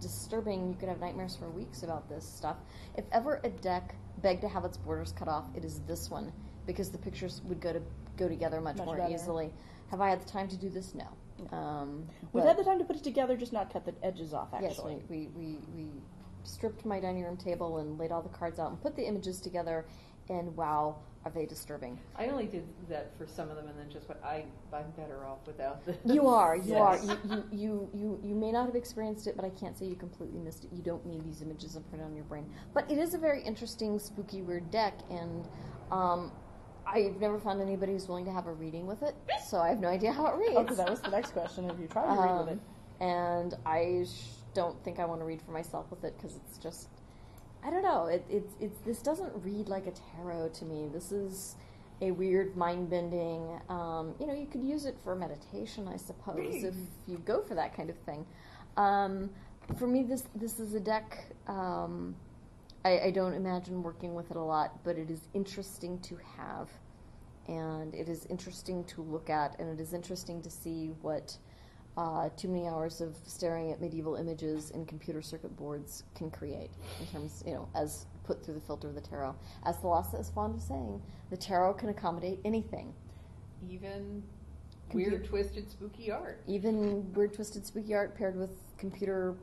disturbing. 0.00 0.68
You 0.70 0.76
could 0.76 0.88
have 0.88 1.00
nightmares 1.00 1.36
for 1.36 1.50
weeks 1.50 1.82
about 1.82 2.08
this 2.08 2.24
stuff. 2.24 2.56
If 2.96 3.04
ever 3.12 3.40
a 3.44 3.48
deck 3.48 3.94
begged 4.22 4.42
to 4.42 4.48
have 4.48 4.64
its 4.64 4.76
borders 4.76 5.12
cut 5.12 5.28
off, 5.28 5.44
it 5.56 5.64
is 5.64 5.80
this 5.86 6.10
one 6.10 6.32
because 6.66 6.90
the 6.90 6.98
pictures 6.98 7.42
would 7.46 7.60
go 7.60 7.72
to 7.72 7.82
go 8.16 8.28
together 8.28 8.60
much, 8.60 8.76
Much 8.76 8.86
more 8.86 8.96
better. 8.96 9.12
easily. 9.12 9.52
Have 9.90 10.00
I 10.00 10.10
had 10.10 10.20
the 10.20 10.28
time 10.30 10.46
to 10.48 10.56
do 10.56 10.68
this? 10.68 10.94
No. 10.94 11.08
Um, 11.56 12.06
We've 12.32 12.44
had 12.44 12.56
the 12.58 12.64
time 12.64 12.78
to 12.78 12.84
put 12.84 12.96
it 12.96 13.02
together, 13.02 13.36
just 13.36 13.52
not 13.52 13.72
cut 13.72 13.84
the 13.86 13.94
edges 14.04 14.32
off. 14.34 14.48
Yes, 14.60 14.72
Actually, 14.72 15.02
we, 15.08 15.28
we, 15.34 15.58
we, 15.74 15.84
we 15.84 15.90
stripped 16.44 16.84
my 16.84 17.00
dining 17.00 17.24
room 17.24 17.36
table 17.36 17.78
and 17.78 17.98
laid 17.98 18.12
all 18.12 18.22
the 18.22 18.28
cards 18.30 18.58
out 18.58 18.70
and 18.70 18.80
put 18.80 18.96
the 18.96 19.02
images 19.06 19.40
together, 19.40 19.84
and 20.28 20.54
wow, 20.56 20.96
are 21.24 21.30
they 21.30 21.44
disturbing. 21.44 21.98
I 22.16 22.28
only 22.28 22.46
did 22.46 22.64
that 22.88 23.12
for 23.18 23.26
some 23.26 23.50
of 23.50 23.56
them, 23.56 23.68
and 23.68 23.78
then 23.78 23.90
just 23.90 24.08
what 24.08 24.22
I 24.24 24.44
I'm 24.72 24.90
better 24.96 25.26
off 25.26 25.38
without 25.46 25.84
this. 25.84 25.96
You 26.04 26.28
are, 26.28 26.56
you 26.56 26.72
Yes. 26.74 26.80
are. 26.80 26.96
You, 27.04 27.18
you, 27.28 27.44
you, 27.52 27.90
you, 27.94 28.20
you 28.22 28.34
may 28.34 28.50
not 28.52 28.66
have 28.66 28.74
experienced 28.76 29.26
it, 29.26 29.36
but 29.36 29.44
I 29.44 29.50
can't 29.50 29.76
say 29.76 29.84
you 29.86 29.96
completely 29.96 30.38
missed 30.40 30.64
it. 30.64 30.70
You 30.72 30.82
don't 30.82 31.04
need 31.04 31.24
these 31.24 31.42
images 31.42 31.76
imprinted 31.76 32.06
on 32.08 32.14
your 32.14 32.24
brain. 32.24 32.46
But 32.72 32.90
it 32.90 32.96
is 32.98 33.12
a 33.14 33.18
very 33.18 33.42
interesting, 33.42 33.98
spooky, 33.98 34.40
weird 34.40 34.70
deck, 34.70 34.94
and 35.10 35.46
um, 35.90 36.32
I've 36.86 37.20
never 37.20 37.38
found 37.38 37.60
anybody 37.60 37.92
who's 37.92 38.08
willing 38.08 38.24
to 38.24 38.32
have 38.32 38.46
a 38.46 38.52
reading 38.52 38.86
with 38.86 39.02
it, 39.02 39.14
so 39.46 39.58
I 39.58 39.68
have 39.68 39.80
no 39.80 39.88
idea 39.88 40.12
how 40.12 40.26
it 40.26 40.36
reads. 40.38 40.54
oh, 40.56 40.64
'cause 40.64 40.78
that 40.78 40.88
was 40.88 41.00
the 41.02 41.10
next 41.10 41.32
question. 41.32 41.68
Have 41.68 41.78
you 41.78 41.86
tried 41.86 42.14
to 42.14 42.20
read 42.22 42.38
with 42.38 42.48
it? 42.48 42.60
Um, 43.02 43.06
and 43.08 43.54
I 43.66 44.04
sh- 44.06 44.39
don't 44.54 44.82
think 44.84 44.98
I 44.98 45.04
want 45.04 45.20
to 45.20 45.24
read 45.24 45.42
for 45.42 45.52
myself 45.52 45.90
with 45.90 46.04
it 46.04 46.16
because 46.16 46.36
it's 46.36 46.58
just, 46.58 46.88
I 47.64 47.70
don't 47.70 47.82
know. 47.82 48.06
It, 48.06 48.24
it's 48.28 48.54
it's 48.60 48.78
this 48.86 49.02
doesn't 49.02 49.32
read 49.44 49.68
like 49.68 49.86
a 49.86 49.92
tarot 50.16 50.50
to 50.54 50.64
me. 50.64 50.88
This 50.92 51.12
is 51.12 51.56
a 52.00 52.10
weird 52.10 52.56
mind 52.56 52.88
bending. 52.90 53.60
Um, 53.68 54.14
you 54.18 54.26
know, 54.26 54.34
you 54.34 54.46
could 54.46 54.64
use 54.64 54.86
it 54.86 54.96
for 55.04 55.14
meditation, 55.14 55.86
I 55.86 55.96
suppose, 55.96 56.64
if 56.64 56.74
you 57.06 57.18
go 57.18 57.42
for 57.42 57.54
that 57.54 57.76
kind 57.76 57.90
of 57.90 57.98
thing. 57.98 58.24
Um, 58.76 59.30
for 59.78 59.86
me, 59.86 60.02
this 60.02 60.24
this 60.34 60.58
is 60.58 60.74
a 60.74 60.80
deck. 60.80 61.26
Um, 61.46 62.16
I, 62.84 63.00
I 63.00 63.10
don't 63.10 63.34
imagine 63.34 63.82
working 63.82 64.14
with 64.14 64.30
it 64.30 64.36
a 64.36 64.42
lot, 64.42 64.82
but 64.84 64.96
it 64.96 65.10
is 65.10 65.20
interesting 65.34 65.98
to 66.00 66.16
have, 66.38 66.70
and 67.46 67.94
it 67.94 68.08
is 68.08 68.24
interesting 68.26 68.84
to 68.84 69.02
look 69.02 69.28
at, 69.28 69.60
and 69.60 69.68
it 69.68 69.82
is 69.82 69.92
interesting 69.92 70.40
to 70.42 70.50
see 70.50 70.92
what 71.02 71.36
uh, 72.00 72.30
too 72.34 72.48
many 72.48 72.66
hours 72.66 73.02
of 73.02 73.14
staring 73.26 73.70
at 73.72 73.80
medieval 73.80 74.14
images 74.16 74.70
in 74.70 74.86
computer 74.86 75.20
circuit 75.20 75.54
boards 75.56 76.04
can 76.14 76.30
create 76.30 76.70
in 76.98 77.06
terms, 77.08 77.42
you 77.46 77.52
know, 77.52 77.68
as 77.74 78.06
put 78.24 78.42
through 78.42 78.54
the 78.54 78.60
filter 78.60 78.88
of 78.88 78.94
the 78.94 79.00
tarot. 79.02 79.34
As 79.66 79.76
Thalassa 79.76 80.18
is 80.18 80.30
fond 80.30 80.54
of 80.54 80.62
saying, 80.62 81.02
the 81.28 81.36
tarot 81.36 81.74
can 81.74 81.90
accommodate 81.90 82.40
anything, 82.44 82.94
Even 83.68 84.22
Computer- 84.88 85.16
weird, 85.16 85.24
twisted, 85.26 85.70
spooky 85.70 86.10
art. 86.10 86.40
even 86.46 87.12
weird, 87.12 87.34
twisted, 87.34 87.66
spooky 87.66 87.94
art 87.94 88.14
paired 88.16 88.34
with 88.36 88.50
computer 88.78 89.34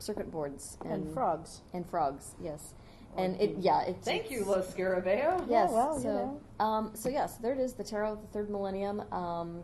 circuit 0.00 0.28
boards 0.30 0.78
And 0.84 1.12
frogs. 1.14 1.60
and 1.72 1.86
frogs. 1.88 2.34
Yes, 2.42 2.74
Or 3.16 3.24
and 3.24 3.40
it 3.40 3.58
yeah, 3.58 3.82
it's 3.82 4.04
Thank 4.04 4.28
you, 4.30 4.40
it's- 4.40 4.48
Lo 4.48 4.60
Scarabeo. 4.62 5.46
Yes. 5.48 5.70
well, 5.70 5.94
you 5.96 6.02
so, 6.02 6.12
know. 6.12 6.64
um, 6.64 6.90
so 6.94 7.08
yes, 7.08 7.36
there 7.36 7.52
it 7.52 7.60
is, 7.60 7.74
the 7.74 7.84
Tarot 7.84 8.14
of 8.14 8.20
the 8.22 8.26
Third 8.28 8.50
Millennium. 8.50 9.00
Um, 9.12 9.62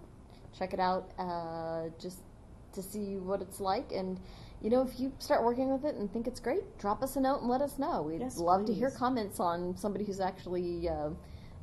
check 0.57 0.73
it 0.73 0.81
out, 0.81 1.11
uh, 1.19 1.89
just 1.99 2.21
to 2.83 2.83
see 2.83 3.17
what 3.17 3.43
it's 3.43 3.61
like. 3.61 3.93
And 3.93 4.19
you 4.63 4.71
know, 4.71 4.83
if 4.83 4.99
you 4.99 5.13
start 5.19 5.45
working 5.45 5.71
with 5.73 5.85
it 5.85 5.95
and 5.97 6.13
think 6.13 6.27
it's 6.27 6.41
great, 6.41 6.79
drop 6.79 7.03
us 7.03 7.17
a 7.17 7.21
note 7.21 7.41
and 7.41 7.49
let 7.49 7.63
us 7.63 7.79
know. 7.79 8.03
We'd 8.03 8.21
Yes, 8.21 8.39
love 8.39 8.65
to 8.67 8.75
hear 8.75 8.91
comments 8.91 9.41
on 9.41 9.77
somebody 9.77 10.05
who's 10.05 10.21
actually, 10.21 10.89
uh, 10.89 11.11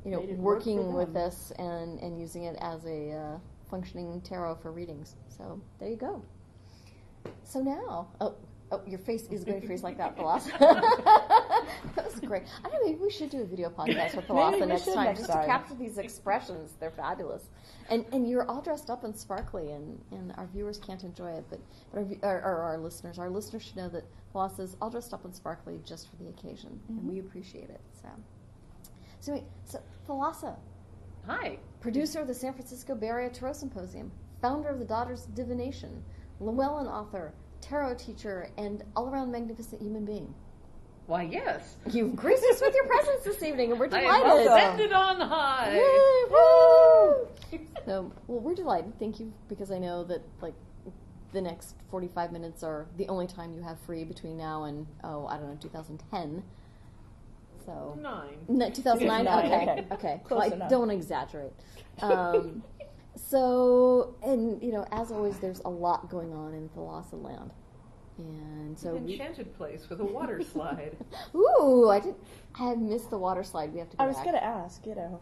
you 0.04 0.10
know, 0.12 0.20
it 0.20 0.38
work 0.38 0.58
working 0.58 0.92
with 0.94 1.12
this 1.12 1.52
and 1.58 1.98
and 2.00 2.18
using 2.18 2.44
it 2.44 2.56
as 2.60 2.84
a 2.86 3.12
uh, 3.12 3.38
functioning 3.70 4.20
tarot 4.22 4.56
for 4.56 4.72
readings. 4.72 5.16
So 5.28 5.60
there 5.78 5.88
you 5.90 5.96
go. 5.96 6.22
So 7.44 7.60
now, 7.60 8.08
oh. 8.20 8.34
Oh, 8.72 8.82
your 8.86 8.98
face 8.98 9.28
is 9.30 9.44
going 9.44 9.60
to 9.60 9.66
freeze 9.66 9.84
like 9.84 9.96
that, 9.98 10.16
Thalassa. 10.18 10.50
that 11.94 12.04
was 12.04 12.20
great. 12.20 12.42
I 12.64 12.68
don't 12.68 12.72
know, 12.74 12.86
maybe 12.86 12.98
we 13.00 13.10
should 13.10 13.30
do 13.30 13.42
a 13.42 13.44
video 13.44 13.70
podcast 13.70 14.16
with 14.16 14.26
Thalassa 14.26 14.66
next 14.66 14.86
time, 14.92 15.04
next 15.04 15.20
just 15.20 15.32
time. 15.32 15.42
to 15.42 15.46
capture 15.46 15.74
these 15.74 15.98
expressions. 15.98 16.72
They're 16.80 16.90
fabulous, 16.90 17.48
and 17.90 18.04
and 18.12 18.28
you're 18.28 18.48
all 18.50 18.60
dressed 18.60 18.90
up 18.90 19.04
and 19.04 19.16
sparkly, 19.16 19.70
and, 19.72 19.98
and 20.10 20.32
our 20.36 20.46
viewers 20.52 20.78
can't 20.78 21.02
enjoy 21.04 21.30
it, 21.32 21.44
but, 21.50 21.60
but 21.92 22.04
our, 22.26 22.40
our, 22.40 22.42
our, 22.42 22.62
our 22.62 22.78
listeners, 22.78 23.18
our 23.18 23.30
listeners 23.30 23.62
should 23.62 23.76
know 23.76 23.88
that 23.90 24.04
Thalassa's 24.34 24.76
all 24.82 24.90
dressed 24.90 25.14
up 25.14 25.24
and 25.24 25.34
sparkly 25.34 25.80
just 25.84 26.10
for 26.10 26.16
the 26.16 26.28
occasion, 26.28 26.78
and 26.88 26.98
Mm-hmm. 26.98 27.10
we 27.12 27.18
appreciate 27.20 27.70
it. 27.70 27.80
So, 28.02 28.08
so 29.20 29.32
wait, 29.32 29.44
so 29.64 29.80
Thalassa, 30.08 30.56
Hi. 31.26 31.58
producer 31.80 32.20
of 32.20 32.26
the 32.28 32.34
San 32.34 32.52
Francisco 32.52 32.94
Bay 32.94 33.08
Area 33.08 33.30
Tarot 33.30 33.54
Symposium, 33.54 34.10
founder 34.42 34.68
of 34.68 34.78
the 34.78 34.84
Daughters 34.84 35.26
of 35.26 35.34
Divination, 35.34 36.02
Llewellyn 36.40 36.86
author, 36.86 37.32
tarot 37.60 37.94
teacher, 37.94 38.50
and 38.58 38.84
all 38.94 39.08
around 39.08 39.32
magnificent 39.32 39.80
human 39.80 40.04
being. 40.04 40.32
Why, 41.06 41.22
yes. 41.22 41.76
You've 41.90 42.16
graced 42.16 42.44
us 42.50 42.60
with 42.60 42.74
your 42.74 42.86
presence 42.86 43.24
this 43.24 43.42
evening, 43.42 43.70
and 43.70 43.78
we're 43.78 43.86
delighted. 43.86 44.10
I 44.10 44.18
am 44.18 44.44
delighted. 44.44 44.52
ascended 44.52 44.92
on 44.92 45.20
high. 45.20 45.74
Yay, 45.74 46.24
woo! 46.30 47.28
so, 47.86 48.12
well, 48.26 48.40
we're 48.40 48.54
delighted. 48.54 48.98
Thank 48.98 49.20
you, 49.20 49.32
because 49.48 49.70
I 49.70 49.78
know 49.78 50.02
that 50.04 50.22
like 50.40 50.54
the 51.32 51.40
next 51.40 51.76
forty-five 51.90 52.32
minutes 52.32 52.62
are 52.64 52.86
the 52.96 53.06
only 53.08 53.26
time 53.28 53.54
you 53.54 53.62
have 53.62 53.78
free 53.80 54.02
between 54.04 54.36
now 54.36 54.64
and 54.64 54.86
oh, 55.04 55.26
I 55.26 55.36
don't 55.36 55.48
know, 55.48 55.58
two 55.60 55.68
thousand 55.68 56.02
ten. 56.10 56.42
So 57.64 57.98
Nine. 58.00 58.38
no, 58.48 58.70
two 58.70 58.82
thousand 58.82 59.06
nine. 59.06 59.24
Nine, 59.24 59.44
Okay, 59.46 59.56
okay. 59.62 59.86
okay. 59.92 60.20
Close 60.24 60.50
Well, 60.50 60.62
I 60.62 60.68
don't 60.68 60.80
want 60.80 60.90
to 60.92 60.96
exaggerate. 60.96 61.52
Um, 62.00 62.62
so, 63.16 64.14
and 64.22 64.62
you 64.62 64.72
know, 64.72 64.86
as 64.92 65.10
always, 65.12 65.38
there's 65.38 65.60
a 65.64 65.70
lot 65.70 66.08
going 66.08 66.32
on 66.32 66.54
in 66.54 66.68
Thalassa 66.70 67.20
land, 67.22 67.50
and 68.18 68.78
so 68.78 68.94
An 68.96 69.04
we- 69.04 69.12
enchanted 69.12 69.54
place 69.56 69.88
with 69.88 70.00
a 70.00 70.04
water 70.04 70.42
slide. 70.52 70.96
Ooh, 71.34 71.88
I 71.90 72.00
did. 72.00 72.14
I 72.58 72.68
have 72.70 72.78
missed 72.78 73.10
the 73.10 73.18
water 73.18 73.42
slide. 73.44 73.72
We 73.72 73.78
have 73.80 73.90
to 73.90 73.96
go 73.96 74.04
I 74.04 74.06
was 74.06 74.16
back. 74.16 74.24
gonna 74.26 74.38
ask, 74.38 74.84
you 74.86 74.94
know, 74.94 75.20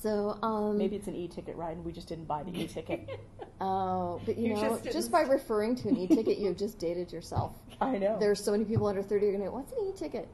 So, 0.00 0.38
um, 0.42 0.76
maybe 0.76 0.96
it's 0.96 1.06
an 1.06 1.14
e-ticket 1.14 1.56
ride 1.56 1.76
and 1.76 1.84
we 1.84 1.92
just 1.92 2.08
didn't 2.08 2.26
buy 2.26 2.42
the 2.42 2.50
e-ticket. 2.58 3.08
Oh, 3.60 4.20
but 4.26 4.36
you, 4.36 4.48
You 4.48 4.54
know, 4.56 4.60
just 4.80 4.84
just, 4.92 5.10
by 5.12 5.20
referring 5.22 5.76
to 5.76 5.88
an 5.88 5.96
e-ticket, 5.96 6.38
you've 6.38 6.56
just 6.58 6.76
dated 6.80 7.12
yourself. 7.12 7.52
I 7.80 7.96
know. 7.98 8.18
There's 8.18 8.42
so 8.42 8.50
many 8.50 8.64
people 8.64 8.88
under 8.88 9.00
30 9.00 9.28
are 9.28 9.30
going 9.30 9.44
to 9.44 9.50
what's 9.52 9.70
an 9.72 9.78
e-ticket? 9.88 10.28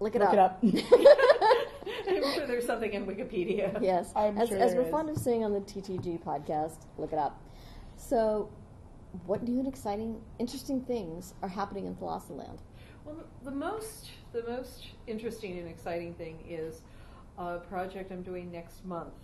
Look 0.00 0.16
it 0.16 0.18
Look 0.20 0.30
up. 0.34 0.58
it 0.64 0.84
up. 0.84 1.06
I'm 2.08 2.34
sure 2.34 2.46
there's 2.46 2.66
something 2.66 2.92
in 2.92 3.06
Wikipedia. 3.06 3.80
yes. 3.80 4.12
I'm 4.16 4.36
as 4.36 4.48
sure 4.48 4.58
as 4.58 4.72
there 4.72 4.80
we're 4.82 4.86
is. 4.88 4.90
fond 4.90 5.08
of 5.10 5.16
saying 5.16 5.44
on 5.44 5.52
the 5.52 5.60
TTG 5.60 6.22
podcast, 6.22 6.78
look 6.98 7.12
it 7.12 7.18
up. 7.18 7.40
So, 7.96 8.50
what 9.26 9.42
new 9.42 9.58
and 9.58 9.68
exciting, 9.68 10.20
interesting 10.38 10.82
things 10.82 11.34
are 11.42 11.48
happening 11.48 11.86
in 11.86 11.94
Thalassa 11.96 12.36
land? 12.36 12.58
Well, 13.04 13.24
the 13.44 13.50
most 13.50 14.10
the 14.32 14.42
most 14.42 14.86
interesting 15.06 15.58
and 15.58 15.68
exciting 15.68 16.14
thing 16.14 16.44
is 16.48 16.82
a 17.38 17.58
project 17.58 18.10
I'm 18.12 18.22
doing 18.22 18.50
next 18.50 18.84
month 18.84 19.14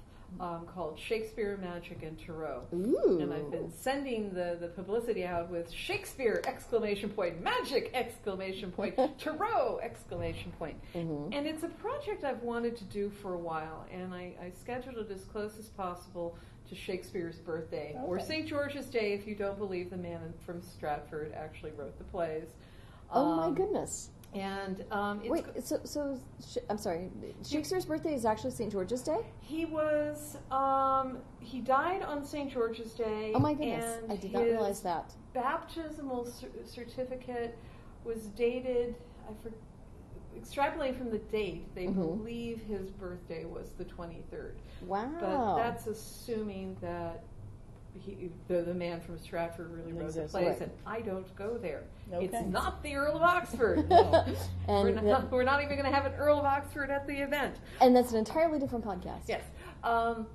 um, 0.41 0.67
called 0.67 0.99
Shakespeare, 0.99 1.59
Magic, 1.61 2.03
and 2.03 2.19
Tarot. 2.19 2.63
Ooh. 2.75 3.19
And 3.21 3.33
I've 3.33 3.51
been 3.51 3.71
sending 3.71 4.33
the, 4.33 4.57
the 4.61 4.69
publicity 4.69 5.25
out 5.25 5.51
with 5.51 5.71
Shakespeare 5.71 6.43
exclamation 6.47 7.11
point, 7.11 7.43
magic 7.43 7.91
exclamation 7.95 8.71
point, 8.71 8.99
tarot 9.19 9.81
exclamation 9.83 10.53
point. 10.53 10.77
Mhm. 10.95 11.35
And 11.37 11.47
it's 11.47 11.63
a 11.63 11.69
project 11.69 12.25
I've 12.25 12.43
wanted 12.43 12.77
to 12.79 12.85
do 12.85 13.11
for 13.11 13.35
a 13.35 13.39
while, 13.39 13.87
and 13.93 14.15
I, 14.15 14.35
I 14.41 14.51
scheduled 14.59 14.97
it 14.99 15.11
as 15.11 15.25
close 15.25 15.59
as 15.59 15.69
possible 15.69 16.37
to 16.73 16.81
Shakespeare's 16.81 17.37
birthday, 17.39 17.97
or 18.05 18.19
St. 18.19 18.47
George's 18.49 18.87
Day 18.87 19.13
if 19.13 19.27
you 19.27 19.35
don't 19.35 19.59
believe 19.59 19.91
the 19.91 19.97
man 19.97 20.33
from 20.45 20.63
Stratford 20.63 21.33
actually 21.35 21.73
wrote 21.73 21.97
the 21.99 22.05
plays. 22.05 22.49
Oh 23.11 23.37
my 23.37 23.45
Um, 23.47 23.55
goodness. 23.55 24.09
And 24.35 24.83
um, 24.91 25.21
it's 25.23 25.31
Wait, 25.31 25.45
so, 25.63 25.79
so 25.85 26.19
sh- 26.41 26.57
I'm 26.71 26.79
sorry. 26.79 27.11
Shakespeare's 27.47 27.85
birthday 27.85 28.15
is 28.15 28.25
actually 28.25 28.53
St. 28.53 28.73
George's 28.73 29.03
Day? 29.03 29.19
He 29.41 29.67
was 29.67 30.39
um, 30.51 31.19
he 31.41 31.61
died 31.61 32.03
on 32.03 32.25
St. 32.25 32.51
George's 32.51 32.93
Day. 32.93 33.33
Oh 33.35 33.39
my 33.39 33.53
goodness. 33.53 34.01
I 34.09 34.17
did 34.17 34.33
not 34.33 34.45
realize 34.45 34.81
that. 34.81 35.13
Baptismal 35.35 36.25
cer- 36.25 36.49
certificate 36.65 37.59
was 38.05 38.29
dated. 38.29 38.95
I 39.29 39.33
for, 39.43 39.53
extrapolating 40.39 40.97
from 40.99 41.11
the 41.11 41.19
date, 41.19 41.75
they 41.75 41.87
Mhm. 41.87 41.95
believe 41.95 42.63
his 42.63 42.91
birthday 42.91 43.45
was 43.45 43.71
the 43.79 43.85
twenty 43.85 44.23
third. 44.31 44.57
Wow. 44.87 45.11
But 45.21 45.57
that's 45.57 45.87
assuming 45.87 46.77
that 46.81 47.23
he, 47.95 48.31
the, 48.49 48.63
the 48.63 48.73
man 48.73 49.01
from 49.03 49.19
Stratford 49.19 49.71
really 49.71 49.93
wrote 49.93 50.15
the 50.15 50.23
plays, 50.23 50.47
right. 50.47 50.61
and 50.63 50.71
I 50.87 51.01
don't 51.03 51.35
go 51.37 51.59
there. 51.59 51.83
It's 52.11 52.47
not 52.47 52.83
the 52.83 52.95
Earl 52.97 53.17
of 53.17 53.23
Oxford. 53.23 53.87
No. 53.91 54.25
and, 54.67 54.95
we're, 54.97 55.01
not, 55.03 55.31
we're 55.31 55.43
not 55.45 55.63
even 55.63 55.77
going 55.77 55.91
to 55.91 55.95
have 55.95 56.07
an 56.07 56.15
Earl 56.15 56.39
of 56.39 56.45
Oxford 56.47 56.91
at 56.91 57.07
the 57.07 57.19
event. 57.23 57.57
and 57.83 57.95
that's 57.95 58.13
an 58.13 58.19
entirely 58.19 58.59
different 58.59 58.85
podcast. 58.85 59.29
Yes. 59.29 59.43
Um, 59.85 60.27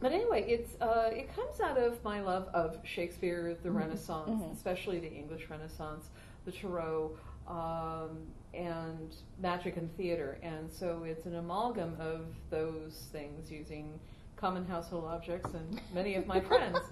but 0.00 0.10
anyway, 0.12 0.44
it's 0.48 0.74
uh, 0.82 1.10
it 1.12 1.32
comes 1.36 1.60
out 1.60 1.78
of 1.78 2.02
my 2.02 2.20
love 2.20 2.48
of 2.52 2.78
Shakespeare, 2.82 3.56
the 3.62 3.70
Renaissance, 3.70 4.28
Mhm. 4.42 4.52
especially 4.52 4.98
the 4.98 5.12
English 5.12 5.48
Renaissance, 5.48 6.08
the 6.46 6.52
Tarot, 6.52 7.12
um, 7.46 8.26
and 8.56 9.14
magic 9.40 9.76
and 9.76 9.94
theater. 9.96 10.38
And 10.42 10.72
so 10.72 11.04
it's 11.06 11.26
an 11.26 11.36
amalgam 11.36 11.96
of 12.00 12.26
those 12.50 13.08
things 13.12 13.50
using 13.50 13.98
common 14.36 14.64
household 14.66 15.04
objects 15.04 15.54
and 15.54 15.80
many 15.94 16.14
of 16.16 16.26
my 16.26 16.40
friends. 16.40 16.78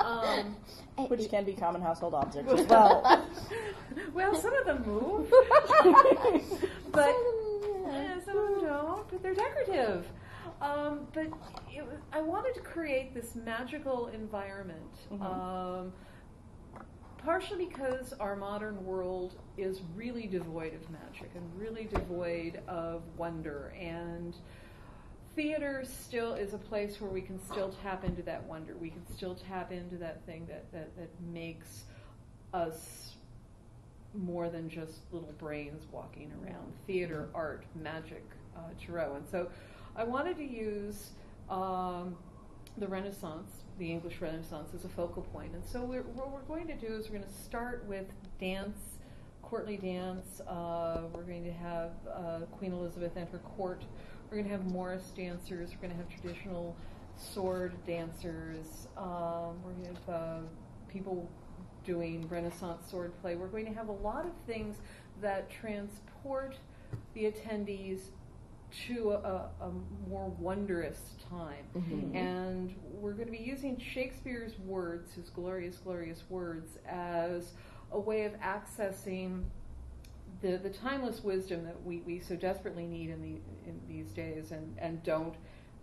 Um, 0.00 0.56
Which 1.08 1.28
can 1.28 1.44
be 1.44 1.52
common 1.52 1.82
household 1.82 2.14
objects 2.14 2.50
as 2.54 2.66
well. 2.66 3.22
well, 4.14 4.34
some 4.40 4.54
of 4.54 4.64
them 4.64 4.82
move, 4.86 5.30
but 6.90 7.14
Yeah. 7.14 7.92
yeah, 7.92 8.20
some 8.24 8.38
of 8.38 8.48
them 8.50 8.60
don't, 8.66 9.08
but 9.10 9.22
they're 9.22 9.34
decorative. 9.34 10.06
Um, 10.62 11.06
but 11.12 11.26
it 11.70 11.84
was, 11.86 11.98
I 12.14 12.22
wanted 12.22 12.54
to 12.54 12.60
create 12.60 13.12
this 13.14 13.34
magical 13.34 14.08
environment, 14.08 14.80
Mhm. 15.12 15.20
um, 15.22 15.92
partially 17.24 17.66
because 17.66 18.12
our 18.14 18.36
modern 18.36 18.84
world 18.84 19.34
is 19.58 19.80
really 19.94 20.26
devoid 20.26 20.74
of 20.74 20.90
magic 20.90 21.30
and 21.34 21.44
really 21.58 21.84
devoid 21.84 22.60
of 22.66 23.02
wonder. 23.16 23.74
And 23.78 24.34
theater 25.36 25.84
still 25.84 26.34
is 26.34 26.54
a 26.54 26.58
place 26.58 27.00
where 27.00 27.10
we 27.10 27.20
can 27.20 27.38
still 27.44 27.74
tap 27.82 28.04
into 28.04 28.22
that 28.22 28.44
wonder. 28.44 28.74
We 28.76 28.90
can 28.90 29.06
still 29.14 29.34
tap 29.34 29.70
into 29.70 29.96
that 29.96 30.24
thing 30.24 30.46
that, 30.48 30.70
that, 30.72 30.96
that 30.96 31.10
makes 31.32 31.84
us 32.54 33.12
more 34.14 34.48
than 34.48 34.68
just 34.68 35.00
little 35.12 35.32
brains 35.38 35.84
walking 35.92 36.32
around. 36.42 36.72
Theater, 36.86 37.28
art, 37.34 37.64
magic, 37.80 38.24
uh, 38.56 38.60
tarot. 38.84 39.16
And 39.16 39.28
so 39.28 39.48
I 39.94 40.04
wanted 40.04 40.36
to 40.38 40.44
use 40.44 41.10
um, 41.48 42.16
the 42.78 42.88
Renaissance, 42.88 43.59
the 43.80 43.90
English 43.90 44.20
Renaissance, 44.20 44.74
as 44.74 44.84
a 44.84 44.88
focal 44.90 45.22
point. 45.22 45.54
And 45.54 45.64
so 45.64 45.82
we're, 45.82 46.02
what 46.02 46.30
we're 46.30 46.42
going 46.42 46.66
to 46.68 46.76
do 46.76 46.94
is 46.94 47.06
we're 47.08 47.18
going 47.18 47.28
to 47.28 47.42
start 47.42 47.82
with 47.88 48.06
dance, 48.38 48.78
courtly 49.42 49.78
dance. 49.78 50.42
Uh, 50.46 51.00
we're 51.14 51.22
going 51.22 51.44
to 51.44 51.52
have 51.52 51.92
uh, 52.14 52.40
Queen 52.58 52.72
Elizabeth 52.72 53.12
and 53.16 53.26
her 53.30 53.38
court. 53.38 53.82
We're 54.30 54.36
going 54.36 54.50
to 54.50 54.52
have 54.52 54.66
Morris 54.66 55.10
dancers. 55.16 55.70
We're 55.70 55.88
going 55.88 55.90
to 55.90 55.96
have 55.96 56.08
traditional 56.10 56.76
sword 57.16 57.72
dancers. 57.86 58.86
Um, 58.98 59.62
we're 59.64 59.72
going 59.72 59.96
to 59.96 60.12
have 60.12 60.14
uh, 60.14 60.38
people 60.88 61.26
doing 61.82 62.28
Renaissance 62.28 62.90
sword 62.90 63.18
play. 63.22 63.34
We're 63.34 63.48
going 63.48 63.64
to 63.64 63.72
have 63.72 63.88
a 63.88 63.92
lot 63.92 64.26
of 64.26 64.32
things 64.46 64.76
that 65.22 65.50
transport 65.50 66.56
the 67.14 67.32
attendees 67.32 68.10
to 68.86 69.12
a, 69.12 69.50
a 69.60 69.70
more 70.08 70.28
wondrous 70.38 71.14
time. 71.28 71.64
Mhm. 71.76 72.14
And 72.14 72.74
we're 72.92 73.12
going 73.12 73.26
to 73.26 73.32
be 73.32 73.42
using 73.42 73.78
Shakespeare's 73.78 74.58
words, 74.60 75.14
his 75.14 75.30
glorious, 75.30 75.76
glorious 75.78 76.22
words, 76.28 76.78
as 76.86 77.52
a 77.92 77.98
way 77.98 78.24
of 78.24 78.32
accessing 78.40 79.44
the, 80.42 80.56
the 80.58 80.70
timeless 80.70 81.22
wisdom 81.22 81.64
that 81.64 81.82
we, 81.84 81.98
we 82.00 82.20
so 82.20 82.36
desperately 82.36 82.86
need 82.86 83.10
in, 83.10 83.20
the, 83.20 83.40
in 83.68 83.80
these 83.88 84.12
days 84.12 84.52
and, 84.52 84.76
and 84.78 85.02
don't 85.02 85.34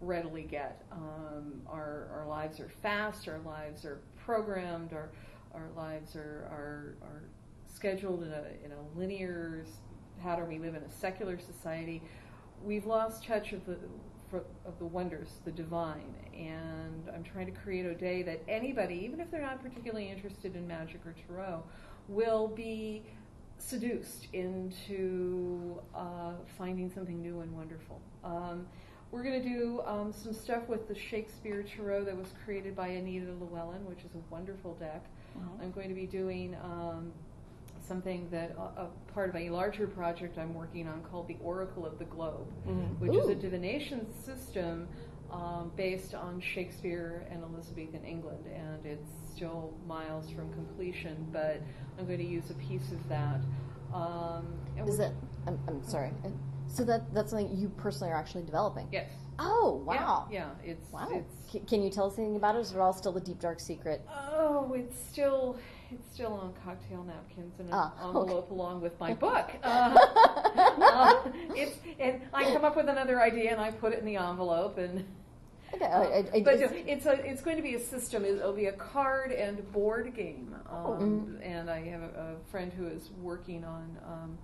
readily 0.01 0.43
get. 0.43 0.83
Um, 0.91 1.61
our, 1.67 2.07
our 2.13 2.25
lives 2.27 2.59
are 2.59 2.69
fast, 2.81 3.27
our 3.27 3.39
lives 3.39 3.85
are 3.85 3.99
programmed, 4.25 4.93
our, 4.93 5.09
our 5.53 5.69
lives 5.75 6.15
are, 6.15 6.47
are, 6.51 6.95
are 7.01 7.23
scheduled 7.67 8.23
in 8.23 8.31
a, 8.31 8.43
in 8.63 8.71
a 8.71 8.99
linear 8.99 9.65
pattern. 10.21 10.47
We 10.47 10.59
live 10.59 10.75
in 10.75 10.83
a 10.83 10.91
secular 10.91 11.37
society. 11.39 12.01
We've 12.63 12.85
lost 12.85 13.25
touch 13.25 13.53
of 13.53 13.65
the, 13.65 13.77
for, 14.29 14.43
of 14.65 14.77
the 14.79 14.85
wonders, 14.85 15.29
the 15.45 15.51
divine, 15.51 16.13
and 16.33 17.09
I'm 17.13 17.23
trying 17.23 17.45
to 17.45 17.51
create 17.51 17.85
a 17.85 17.95
day 17.95 18.23
that 18.23 18.41
anybody, 18.47 18.95
even 19.03 19.19
if 19.19 19.31
they're 19.31 19.41
not 19.41 19.61
particularly 19.63 20.09
interested 20.09 20.55
in 20.55 20.67
magic 20.67 21.01
or 21.05 21.15
tarot, 21.27 21.63
will 22.07 22.47
be 22.47 23.03
seduced 23.59 24.27
into 24.33 25.79
uh, 25.95 26.33
finding 26.57 26.89
something 26.89 27.21
new 27.21 27.41
and 27.41 27.51
wonderful. 27.55 28.01
Um, 28.23 28.67
we're 29.11 29.23
going 29.23 29.41
to 29.41 29.49
do 29.49 29.81
um, 29.85 30.11
some 30.11 30.33
stuff 30.33 30.67
with 30.67 30.87
the 30.87 30.95
Shakespeare 30.95 31.63
Tarot 31.63 32.03
that 32.05 32.17
was 32.17 32.27
created 32.43 32.75
by 32.75 32.89
Anita 32.89 33.31
Llewellyn, 33.39 33.85
which 33.85 33.99
is 33.99 34.13
a 34.15 34.33
wonderful 34.33 34.73
deck. 34.75 35.05
I'm 35.61 35.71
going 35.71 35.87
to 35.87 35.95
be 35.95 36.05
doing 36.05 36.55
um, 36.63 37.11
something 37.87 38.27
that 38.31 38.55
a, 38.57 38.81
a 38.83 38.89
part 39.13 39.29
of 39.29 39.35
a 39.35 39.49
larger 39.49 39.87
project 39.87 40.37
I'm 40.37 40.53
working 40.53 40.87
on 40.87 41.01
called 41.03 41.27
the 41.27 41.37
Oracle 41.41 41.85
of 41.85 41.97
the 41.97 42.05
Globe, 42.05 42.47
Mhm. 42.67 42.99
which 42.99 43.15
is 43.15 43.29
a 43.29 43.35
divination 43.35 44.05
system 44.23 44.87
um, 45.31 45.71
based 45.75 46.13
on 46.15 46.39
Shakespeare 46.39 47.27
and 47.31 47.43
Elizabethan 47.43 48.03
England, 48.05 48.45
and 48.47 48.85
it's 48.85 49.09
still 49.33 49.73
miles 49.85 50.29
from 50.29 50.53
completion. 50.53 51.27
But 51.31 51.61
I'm 51.97 52.05
going 52.05 52.19
to 52.19 52.25
use 52.25 52.49
a 52.49 52.53
piece 52.55 52.91
of 52.91 53.09
that. 53.09 53.41
Um, 53.93 54.45
Is 54.85 54.97
that? 54.97 55.11
I'm, 55.45 55.59
I'm 55.67 55.83
sorry. 55.83 56.11
So 56.67 56.83
that 56.85 57.13
that's 57.13 57.31
something 57.31 57.55
you 57.57 57.69
personally 57.69 58.11
are 58.11 58.17
actually 58.17 58.43
developing. 58.43 58.87
Yes. 58.91 59.09
Oh 59.39 59.81
wow. 59.85 60.27
Yeah. 60.31 60.49
It's 60.63 60.91
Wow. 60.91 61.07
it's 61.11 61.51
C- 61.51 61.59
can 61.61 61.81
you 61.81 61.89
tell 61.89 62.07
us 62.07 62.17
anything 62.17 62.35
about 62.35 62.55
it? 62.55 62.59
Or 62.73 62.79
it 62.79 62.81
all 62.81 62.91
still 62.93 63.15
a 63.15 63.21
deep 63.21 63.39
dark 63.39 63.59
secret? 63.61 64.01
Oh, 64.09 64.73
it's 64.73 64.97
still 65.09 65.57
it's 65.91 66.13
still 66.13 66.33
on 66.33 66.53
cocktail 66.63 67.03
napkins 67.03 67.59
in 67.59 67.65
an 67.67 67.71
Ah, 67.73 67.93
envelope 68.07 68.29
okay. 68.45 68.53
along 68.53 68.81
with 68.81 68.99
my 68.99 69.13
book. 69.25 69.49
Uh, 69.63 69.95
uh, 70.81 71.23
it's 71.55 71.77
and 71.99 72.21
I 72.33 72.45
come 72.51 72.65
up 72.65 72.75
with 72.75 72.89
another 72.89 73.21
idea 73.21 73.51
and 73.51 73.61
I 73.61 73.71
put 73.71 73.93
it 73.93 73.99
in 73.99 74.05
the 74.05 74.17
envelope 74.17 74.77
and. 74.77 75.05
Okay, 75.73 75.83
I, 75.85 76.01
I, 76.01 76.25
I 76.35 76.41
but 76.43 76.59
just- 76.61 76.73
it's 76.73 77.05
a 77.05 77.11
it's 77.29 77.41
going 77.41 77.57
to 77.57 77.61
be 77.61 77.75
a 77.75 77.79
system. 77.79 78.23
It'll 78.23 78.53
be 78.53 78.67
a 78.67 78.71
card 78.71 79.33
and 79.33 79.69
board 79.73 80.15
game. 80.15 80.55
Oh. 80.71 80.93
Um, 80.93 81.37
And 81.43 81.69
I 81.69 81.81
have 81.89 82.01
a, 82.03 82.37
a 82.39 82.49
friend 82.51 82.71
who 82.71 82.87
is 82.87 83.09
working 83.21 83.65
on 83.65 83.97
um, 84.07 84.37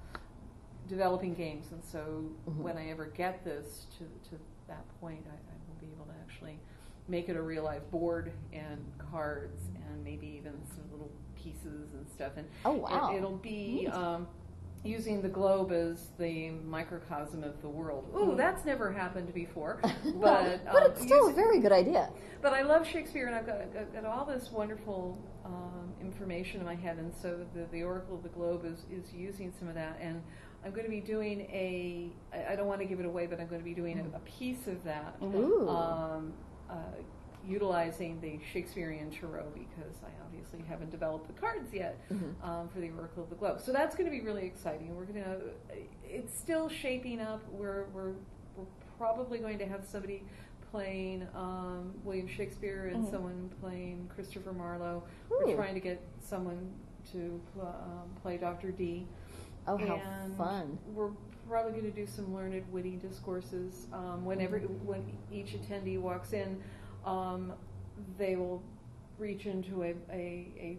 developing 0.90 1.34
games, 1.34 1.68
and 1.72 1.82
so 1.84 2.26
Mhm. 2.50 2.58
when 2.58 2.78
I 2.78 2.90
ever 2.90 3.06
get 3.06 3.44
this 3.46 3.86
to 3.98 4.04
to 4.30 4.36
that 4.68 4.84
point, 5.00 5.24
I, 5.26 5.36
I 5.36 5.56
will 5.70 5.80
be 5.80 5.88
able 5.96 6.06
to 6.06 6.14
actually 6.28 6.60
make 7.08 7.30
it 7.30 7.38
a 7.38 7.42
real 7.42 7.64
life 7.64 7.90
board 7.90 8.34
and 8.52 8.84
cards 9.12 9.62
and 9.90 10.04
maybe 10.04 10.28
even 10.28 10.54
some 10.76 10.84
little 10.92 11.12
pieces 11.44 11.94
and 11.94 12.08
stuff. 12.10 12.34
And 12.38 12.48
Oh, 12.66 12.74
wow. 12.74 13.16
it, 13.16 13.22
will 13.22 13.38
be. 13.38 13.88
Um, 13.92 14.28
Using 14.86 15.22
the 15.22 15.30
globe 15.30 15.72
as 15.72 16.10
the 16.20 16.50
microcosm 16.50 17.42
of 17.46 17.62
the 17.62 17.70
world. 17.70 18.04
Ooh, 18.14 18.32
Mhm. 18.34 18.38
that's 18.38 18.66
never 18.66 18.92
happened 18.92 19.34
before. 19.34 19.80
But, 20.20 20.66
but 20.66 20.84
um, 20.84 20.92
it's 20.92 21.02
still 21.04 21.30
a 21.30 21.32
very 21.34 21.60
good 21.62 21.72
idea. 21.72 22.10
but 22.42 22.52
I 22.52 22.64
love 22.64 22.86
Shakespeare, 22.86 23.28
and 23.28 23.34
I've 23.34 23.46
got, 23.48 23.74
got, 23.74 23.94
got 23.94 24.04
all 24.06 24.26
this 24.26 24.52
wonderful 24.52 25.18
um, 25.46 25.94
information 26.02 26.60
in 26.60 26.66
my 26.66 26.76
head, 26.76 26.98
and 26.98 27.14
so 27.22 27.46
the, 27.56 27.64
the 27.72 27.82
Oracle 27.82 28.18
of 28.18 28.24
the 28.24 28.30
Globe 28.38 28.66
is, 28.66 28.80
is 28.92 29.14
using 29.14 29.54
some 29.58 29.70
of 29.70 29.76
that. 29.76 29.98
And 30.02 30.22
I'm 30.66 30.72
going 30.72 30.84
to 30.84 30.92
be 30.92 31.00
doing 31.00 31.42
a, 31.50 32.12
I 32.52 32.58
don't 32.58 32.68
want 32.68 32.82
to 32.82 32.86
give 32.86 33.00
it 33.00 33.06
away, 33.06 33.26
but 33.26 33.40
I'm 33.40 33.48
going 33.48 33.62
to 33.62 33.66
be 33.66 33.74
doing 33.74 34.00
a, 34.14 34.18
a 34.18 34.20
piece 34.22 34.68
of 34.68 34.84
that, 34.84 35.16
Ooh. 35.24 35.70
um, 35.70 36.34
uh, 36.70 36.74
utilizing 37.48 38.20
the 38.22 38.40
Shakespearean 38.52 39.12
Tarot, 39.12 39.46
because 39.54 39.96
I 40.04 40.10
obviously 40.26 40.62
haven't 40.68 40.92
developed 40.92 41.28
the 41.28 41.34
cards 41.34 41.74
yet 41.74 41.98
Mhm. 42.10 42.34
um, 42.44 42.70
for 42.70 42.80
the 42.80 42.90
Oracle 42.92 43.24
of 43.24 43.30
the 43.30 43.36
Globe. 43.36 43.60
So 43.60 43.72
that's 43.72 43.96
going 43.96 44.06
to 44.10 44.12
be 44.12 44.22
really 44.22 44.46
exciting. 44.46 44.96
We're 44.96 45.06
going 45.06 45.24
to, 45.24 45.42
it's 46.04 46.38
still 46.38 46.70
shaping 46.70 47.20
up. 47.20 47.42
We're, 47.52 47.86
we're, 47.94 48.12
we're 48.56 48.66
probably 48.98 49.40
going 49.40 49.58
to 49.60 49.66
have 49.66 49.86
somebody 49.86 50.24
playing 50.72 51.28
um, 51.36 51.94
William 52.04 52.28
Shakespeare 52.28 52.88
and 52.88 53.06
Mhm. 53.06 53.12
someone 53.12 53.50
playing 53.62 54.10
Christopher 54.14 54.54
Marlowe. 54.54 55.04
Ooh. 55.32 55.42
We're 55.46 55.56
trying 55.56 55.76
to 55.76 55.80
get 55.80 56.02
someone 56.20 56.72
to 57.12 57.40
pl- 57.54 57.68
um, 57.68 58.10
play 58.22 58.38
Dr. 58.38 58.72
Dee 58.72 59.06
Oh, 59.68 59.78
how 59.78 59.96
and 59.96 60.36
fun. 60.36 60.78
We're 60.94 61.12
probably 61.48 61.72
going 61.74 61.84
to 61.86 61.92
do 61.92 62.06
some 62.08 62.34
learned, 62.34 62.64
witty 62.72 62.96
discourses. 62.98 63.88
Um, 63.94 64.26
whenever, 64.26 64.60
when 64.60 65.06
each 65.32 65.54
attendee 65.56 66.00
walks 66.00 66.34
in, 66.34 66.62
um, 67.06 67.54
they 68.18 68.36
will 68.36 68.62
reach 69.18 69.46
into 69.46 69.84
a, 69.84 69.94
a, 70.12 70.48
a 70.60 70.78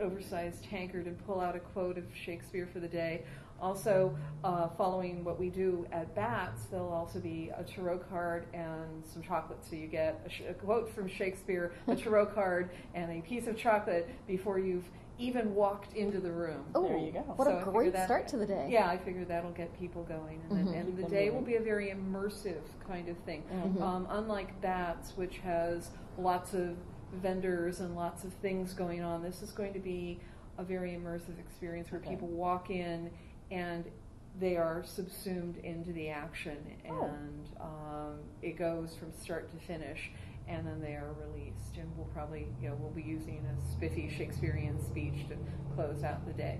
oversized 0.00 0.64
tankard 0.64 1.06
and 1.06 1.26
pull 1.26 1.40
out 1.40 1.56
a 1.56 1.60
quote 1.60 1.98
of 1.98 2.04
Shakespeare 2.14 2.68
for 2.72 2.80
the 2.80 2.88
day. 2.88 3.22
Also, 3.60 4.16
uh, 4.42 4.68
following 4.76 5.22
what 5.24 5.38
we 5.38 5.48
do 5.48 5.86
at 5.92 6.12
BATS, 6.14 6.64
there'll 6.64 6.92
also 6.92 7.20
be 7.20 7.50
a 7.56 7.62
tarot 7.62 7.98
card 8.10 8.46
and 8.52 9.04
some 9.04 9.22
chocolate. 9.22 9.58
So 9.68 9.76
you 9.76 9.86
get 9.86 10.20
a, 10.26 10.28
sh- 10.28 10.42
a 10.48 10.54
quote 10.54 10.92
from 10.92 11.08
Shakespeare, 11.08 11.72
a 11.86 11.94
tarot 11.94 12.26
card, 12.26 12.70
and 12.94 13.10
a 13.12 13.22
piece 13.22 13.46
of 13.46 13.56
chocolate 13.56 14.10
before 14.26 14.58
you've 14.58 14.84
even 15.18 15.54
walked 15.54 15.94
into 15.94 16.18
the 16.20 16.30
room. 16.32 16.64
Oh, 16.74 16.88
There 16.88 16.98
you 16.98 17.12
go. 17.12 17.20
what 17.20 17.46
So 17.46 17.54
I 17.56 17.60
a 17.60 17.64
great 17.64 17.92
that- 17.92 18.06
start 18.06 18.26
to 18.28 18.36
the 18.36 18.46
day. 18.46 18.68
Yeah, 18.70 18.88
I 18.88 18.96
figure 18.98 19.24
that'll 19.24 19.52
get 19.52 19.72
people 19.78 20.02
going, 20.04 20.40
and, 20.50 20.58
then- 20.58 20.74
Mhm. 20.74 20.80
and 20.80 20.96
the 20.98 21.02
them 21.02 21.10
day 21.10 21.30
will 21.30 21.40
be 21.40 21.54
a 21.56 21.60
very 21.60 21.90
immersive 21.90 22.62
kind 22.86 23.08
of 23.08 23.16
thing. 23.18 23.44
Mhm. 23.52 23.80
Um, 23.80 24.06
unlike 24.10 24.60
BATS, 24.60 25.16
which 25.16 25.38
has 25.38 25.90
lots 26.18 26.52
of 26.54 26.76
vendors 27.12 27.80
and 27.80 27.94
lots 27.94 28.24
of 28.24 28.32
things 28.34 28.74
going 28.74 29.02
on, 29.02 29.22
this 29.22 29.40
is 29.42 29.52
going 29.52 29.72
to 29.72 29.78
be 29.78 30.18
a 30.58 30.64
very 30.64 30.92
immersive 30.92 31.38
experience 31.38 31.92
where 31.92 32.00
Okay. 32.00 32.10
people 32.10 32.28
walk 32.28 32.70
in 32.70 33.10
and 33.52 33.84
they 34.40 34.56
are 34.56 34.82
subsumed 34.82 35.58
into 35.58 35.92
the 35.92 36.08
action, 36.08 36.56
Oh. 36.90 37.04
and 37.04 37.48
um, 37.60 38.18
it 38.42 38.56
goes 38.56 38.96
from 38.96 39.12
start 39.12 39.48
to 39.52 39.56
finish. 39.58 40.10
And 40.46 40.66
then 40.66 40.80
they 40.80 40.92
are 40.92 41.14
released, 41.18 41.78
and 41.78 41.90
we'll 41.96 42.06
probably, 42.08 42.46
you 42.60 42.68
know, 42.68 42.76
we'll 42.78 42.90
be 42.90 43.02
using 43.02 43.44
a 43.46 43.72
spiffy 43.72 44.12
Shakespearean 44.14 44.78
speech 44.84 45.26
to 45.28 45.36
close 45.74 46.04
out 46.04 46.26
the 46.26 46.34
day. 46.34 46.58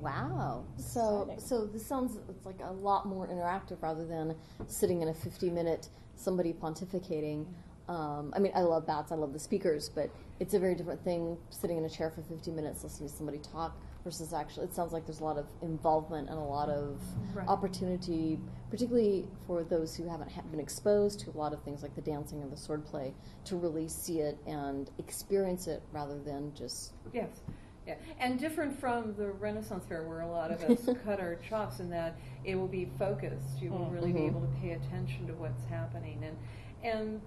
Wow. 0.00 0.64
So 0.78 1.32
so 1.38 1.66
this 1.66 1.86
sounds 1.86 2.18
it's 2.28 2.46
like 2.46 2.60
a 2.64 2.72
lot 2.72 3.06
more 3.06 3.28
interactive 3.28 3.82
rather 3.82 4.06
than 4.06 4.34
sitting 4.66 5.02
in 5.02 5.08
a 5.08 5.14
50 5.14 5.50
minute 5.50 5.88
somebody 6.16 6.52
pontificating. 6.52 7.46
Um, 7.88 8.32
I 8.36 8.38
mean, 8.38 8.52
I 8.54 8.60
love 8.60 8.86
BATS, 8.86 9.10
I 9.10 9.16
love 9.16 9.32
the 9.32 9.38
speakers, 9.38 9.88
but 9.88 10.10
it's 10.38 10.54
a 10.54 10.58
very 10.58 10.74
different 10.74 11.02
thing 11.02 11.36
sitting 11.50 11.76
in 11.76 11.84
a 11.84 11.90
chair 11.90 12.10
for 12.10 12.22
50 12.22 12.50
minutes 12.52 12.84
listening 12.84 13.08
to 13.08 13.14
somebody 13.14 13.38
talk 13.38 13.76
versus 14.04 14.32
actually. 14.32 14.66
It 14.66 14.74
sounds 14.74 14.92
like 14.92 15.06
there's 15.06 15.20
a 15.20 15.24
lot 15.24 15.38
of 15.38 15.46
involvement 15.62 16.28
and 16.28 16.38
a 16.38 16.42
lot 16.42 16.68
of 16.68 17.00
Right. 17.34 17.46
opportunity, 17.48 18.38
particularly 18.70 19.26
for 19.46 19.62
those 19.62 19.94
who 19.96 20.08
haven't 20.08 20.30
ha- 20.30 20.42
been 20.50 20.60
exposed 20.60 21.20
to 21.20 21.30
a 21.30 21.36
lot 21.36 21.52
of 21.52 21.62
things 21.62 21.82
like 21.82 21.94
the 21.94 22.00
dancing 22.00 22.42
and 22.42 22.50
the 22.50 22.56
swordplay, 22.56 23.12
to 23.44 23.56
really 23.56 23.88
see 23.88 24.20
it 24.20 24.38
and 24.46 24.90
experience 24.98 25.66
it 25.66 25.82
rather 25.92 26.18
than 26.18 26.52
just 26.54 26.92
Yes, 27.12 27.40
yeah, 27.86 27.94
and 28.18 28.38
different 28.38 28.78
from 28.78 29.14
the 29.16 29.30
Renaissance 29.32 29.84
Fair, 29.86 30.02
where 30.08 30.20
a 30.20 30.30
lot 30.30 30.50
of 30.50 30.62
us 30.62 30.88
cut 31.04 31.20
our 31.20 31.36
chops, 31.36 31.80
in 31.80 31.90
that 31.90 32.16
it 32.44 32.56
will 32.56 32.68
be 32.68 32.86
focused. 32.98 33.60
You 33.60 33.70
will 33.70 33.86
Mm. 33.86 33.92
really 33.92 34.12
be 34.12 34.20
Mhm. 34.20 34.26
able 34.28 34.40
to 34.40 34.52
pay 34.60 34.70
attention 34.72 35.26
to 35.26 35.34
what's 35.34 35.64
happening, 35.64 36.22
and 36.24 36.36
and 36.82 37.20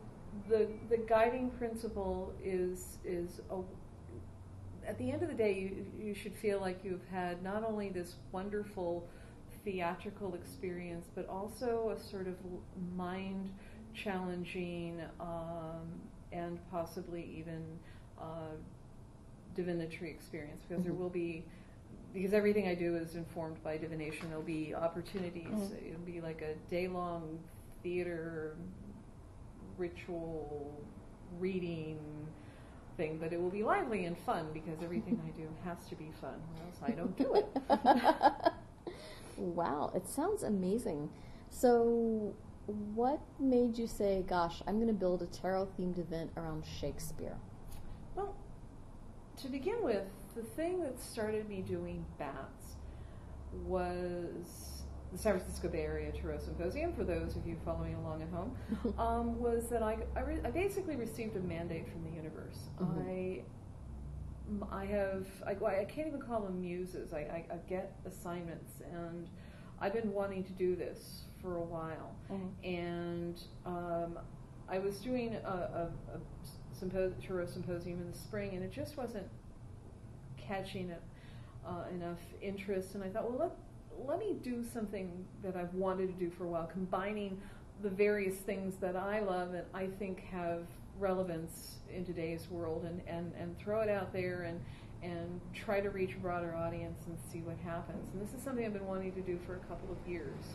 the 0.50 0.68
the 0.90 0.98
guiding 0.98 1.50
principle 1.52 2.34
is 2.44 2.98
is 3.06 3.40
a, 3.52 3.58
at 4.88 4.98
the 4.98 5.12
end 5.12 5.24
of 5.24 5.30
the 5.30 5.36
day, 5.36 5.54
you 5.60 5.86
you 6.08 6.14
should 6.14 6.36
feel 6.36 6.60
like 6.60 6.84
you've 6.84 7.06
had 7.12 7.42
not 7.44 7.64
only 7.64 7.90
this 7.90 8.16
wonderful 8.32 9.08
theatrical 9.64 10.34
experience, 10.36 11.08
but 11.16 11.28
also 11.30 11.90
a 11.96 12.00
sort 12.00 12.28
of 12.28 12.36
mind 12.96 13.50
challenging 13.94 15.02
um, 15.20 15.88
and 16.32 16.60
possibly 16.72 17.24
even 17.38 17.64
uh, 18.20 18.56
divinatory 19.56 20.10
experience 20.10 20.64
because 20.68 20.84
there 20.84 20.94
Mhm. 20.94 20.98
will 20.98 21.10
be 21.10 21.46
because 22.14 22.34
everything 22.34 22.68
I 22.68 22.76
do 22.76 22.96
is 22.96 23.16
informed 23.16 23.62
by 23.64 23.78
divination. 23.78 24.30
There'll 24.30 24.44
be 24.44 24.74
opportunities. 24.76 25.46
Mhm. 25.54 25.88
It'll 25.88 26.02
be 26.06 26.22
like 26.22 26.42
a 26.42 26.54
day 26.70 26.88
long 26.88 27.40
theater 27.82 28.56
ritual 29.78 30.72
reading 31.40 32.28
thing, 32.98 33.18
but 33.18 33.34
it 33.34 33.42
will 33.42 33.50
be 33.50 33.64
lively 33.64 34.06
and 34.06 34.18
fun 34.20 34.48
because 34.54 34.82
everything 34.84 35.20
I 35.26 35.38
do 35.38 35.48
has 35.66 35.86
to 35.90 35.96
be 35.96 36.10
fun, 36.20 36.36
or 36.58 36.66
else 36.66 36.80
I 36.82 36.92
don't 36.92 37.18
do 37.18 37.34
it. 37.34 38.54
wow, 39.38 39.92
it 39.96 40.08
sounds 40.08 40.44
amazing. 40.44 41.10
So, 41.50 42.34
what 42.96 43.20
made 43.40 43.78
you 43.78 43.88
say, 43.88 44.24
"Gosh, 44.28 44.62
I'm 44.68 44.76
going 44.76 44.88
to 44.88 44.94
build 44.94 45.22
a 45.22 45.28
tarot 45.28 45.70
themed 45.78 46.00
event 46.00 46.32
around 46.38 46.64
Shakespeare"? 46.66 47.38
Well, 48.16 48.36
to 49.42 49.48
begin 49.50 49.84
with, 49.84 50.06
the 50.36 50.44
thing 50.44 50.82
that 50.82 51.00
started 51.00 51.48
me 51.50 51.62
doing 51.62 52.06
BATS 52.18 52.76
was 53.66 54.73
the 55.14 55.20
San 55.20 55.40
Francisco 55.40 55.70
Bay 55.70 55.82
Area 55.84 56.12
Tarot 56.12 56.40
Symposium. 56.40 56.92
For 56.94 57.04
those 57.04 57.36
of 57.36 57.46
you 57.48 57.56
following 57.64 57.94
along 57.96 58.24
at 58.24 58.30
home, 58.30 58.58
um, 59.00 59.40
was 59.40 59.70
that 59.70 59.84
I, 59.84 59.98
I, 60.16 60.22
re- 60.22 60.42
I 60.44 60.50
basically 60.50 60.96
received 60.96 61.36
a 61.38 61.40
mandate 61.40 61.88
from 61.90 62.04
the 62.04 62.10
universe. 62.12 62.58
Mhm. 62.82 63.08
I 63.08 63.44
I 64.76 64.86
have 64.86 65.26
I, 65.48 65.52
I 65.52 65.86
can't 65.86 66.08
even 66.08 66.20
call 66.20 66.42
them 66.42 66.60
muses. 66.60 67.14
I, 67.14 67.20
I, 67.20 67.46
I 67.54 67.58
get 67.70 67.96
assignments, 68.06 68.74
and 68.92 69.28
I've 69.80 69.94
been 69.94 70.12
wanting 70.12 70.44
to 70.46 70.52
do 70.54 70.76
this 70.76 71.24
for 71.42 71.58
a 71.58 71.64
while 71.64 72.16
Mhm. 72.32 72.50
and 72.64 73.42
um, 73.66 74.18
I 74.70 74.80
was 74.80 75.00
doing 75.00 75.36
a, 75.36 75.48
a, 75.48 75.90
a 76.16 76.20
sympo- 76.74 77.14
tarot 77.26 77.48
symposium 77.48 78.00
in 78.02 78.10
the 78.12 78.18
spring, 78.18 78.52
and 78.54 78.64
it 78.64 78.72
just 78.72 78.98
wasn't 78.98 79.28
catching 80.38 80.90
it, 80.90 81.02
uh, 81.68 81.84
enough 81.94 82.20
interest. 82.42 82.96
And 82.96 83.04
I 83.04 83.10
thought, 83.10 83.30
well, 83.30 83.40
let 83.40 83.52
let 84.06 84.20
me 84.20 84.36
do 84.42 84.64
something 84.74 85.26
that 85.44 85.56
I've 85.56 85.74
wanted 85.74 86.08
to 86.08 86.14
do 86.14 86.32
for 86.32 86.46
a 86.46 86.48
while, 86.48 86.66
combining 86.66 87.42
the 87.82 87.90
various 87.90 88.36
things 88.36 88.76
that 88.78 88.96
I 88.96 89.20
love 89.20 89.54
and 89.54 89.66
I 89.74 89.88
think 89.88 90.24
have 90.32 90.64
relevance 91.00 91.78
in 91.94 92.06
today's 92.06 92.50
world, 92.50 92.86
and, 92.86 93.02
and, 93.08 93.34
and 93.40 93.58
throw 93.58 93.82
it 93.82 93.90
out 93.90 94.14
there 94.14 94.44
and 94.44 94.60
and 95.04 95.42
try 95.54 95.82
to 95.82 95.90
reach 95.90 96.16
a 96.16 96.20
broader 96.20 96.56
audience 96.56 97.04
and 97.08 97.18
see 97.32 97.40
what 97.40 97.58
happens. 97.58 98.14
And 98.14 98.26
this 98.26 98.34
is 98.34 98.42
something 98.42 98.66
I've 98.66 98.74
been 98.74 98.88
wanting 98.88 99.12
to 99.12 99.22
do 99.22 99.38
for 99.46 99.56
a 99.56 99.60
couple 99.60 99.90
of 99.92 100.10
years. 100.10 100.46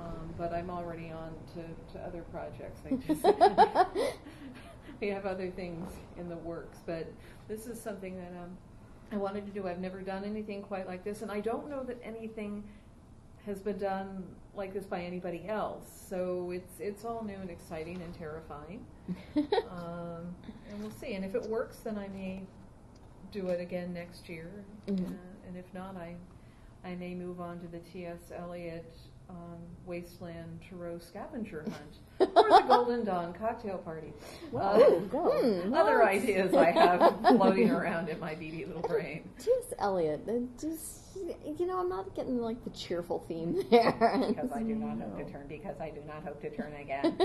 Um, 0.00 0.34
but 0.36 0.52
I'm 0.52 0.70
already 0.70 1.10
on 1.10 1.32
to, 1.54 1.92
to 1.94 2.04
other 2.04 2.22
projects. 2.32 2.80
I 2.84 2.96
just 3.06 3.24
we 5.00 5.08
have 5.08 5.24
other 5.24 5.50
things 5.50 5.90
in 6.18 6.28
the 6.28 6.36
works, 6.36 6.78
but 6.84 7.10
this 7.48 7.66
is 7.66 7.80
something 7.80 8.16
that 8.16 8.32
um, 8.42 8.56
I 9.12 9.16
wanted 9.16 9.46
to 9.46 9.52
do. 9.52 9.66
I've 9.68 9.78
never 9.80 10.00
done 10.00 10.24
anything 10.24 10.62
quite 10.62 10.86
like 10.86 11.04
this, 11.04 11.22
and 11.22 11.30
I 11.30 11.40
don't 11.40 11.68
know 11.70 11.82
that 11.84 11.98
anything 12.02 12.64
has 13.44 13.60
been 13.60 13.78
done 13.78 14.24
like 14.54 14.72
this 14.74 14.84
by 14.86 15.02
anybody 15.02 15.44
else. 15.48 15.84
So 16.08 16.50
it's 16.50 16.80
it's 16.80 17.04
all 17.04 17.22
new 17.24 17.34
and 17.36 17.50
exciting 17.50 18.02
and 18.02 18.12
terrifying. 18.14 18.84
um, 19.36 20.34
and 20.70 20.80
we'll 20.80 20.90
see. 20.90 21.14
And 21.14 21.24
if 21.24 21.34
it 21.34 21.42
works, 21.48 21.78
then 21.78 21.96
I 21.98 22.08
may 22.08 22.42
do 23.32 23.48
it 23.48 23.60
again 23.60 23.92
next 23.92 24.28
year, 24.28 24.50
Mhm. 24.88 25.04
uh, 25.12 25.46
and 25.48 25.56
if 25.56 25.72
not, 25.74 25.96
I 25.96 26.14
I 26.84 26.94
may 26.94 27.14
move 27.14 27.40
on 27.40 27.58
to 27.60 27.66
the 27.68 27.78
T.S. 27.80 28.30
Eliot 28.34 28.92
um, 29.28 29.58
Wasteland 29.84 30.60
Tarot 30.68 30.98
Scavenger 30.98 31.64
Hunt 31.64 32.30
or 32.36 32.48
the 32.48 32.64
Golden 32.66 33.04
Dawn 33.04 33.32
Cocktail 33.32 33.78
Party. 33.78 34.12
Uh. 34.54 34.78
Hmm, 34.78 35.74
other 35.74 35.98
what? 36.00 36.08
ideas 36.08 36.54
I 36.54 36.70
have 36.70 37.20
floating 37.20 37.70
around 37.70 38.08
in 38.08 38.18
my 38.18 38.34
beady 38.34 38.64
little 38.64 38.82
brain. 38.82 39.28
T.S. 39.38 39.74
Eliot, 39.78 40.22
it 40.26 40.58
just 40.58 41.06
you 41.58 41.66
know, 41.66 41.78
I'm 41.78 41.88
not 41.88 42.14
getting 42.14 42.40
like 42.40 42.62
the 42.64 42.70
cheerful 42.70 43.24
theme 43.28 43.64
there. 43.70 43.92
Because 44.28 44.52
I 44.52 44.62
do 44.62 44.74
not 44.74 44.98
hope 44.98 45.18
to 45.18 45.32
turn. 45.32 45.46
Because 45.48 45.80
I 45.80 45.90
do 45.90 46.00
not 46.06 46.22
hope 46.24 46.40
to 46.42 46.50
turn 46.50 46.74
again. 46.74 47.16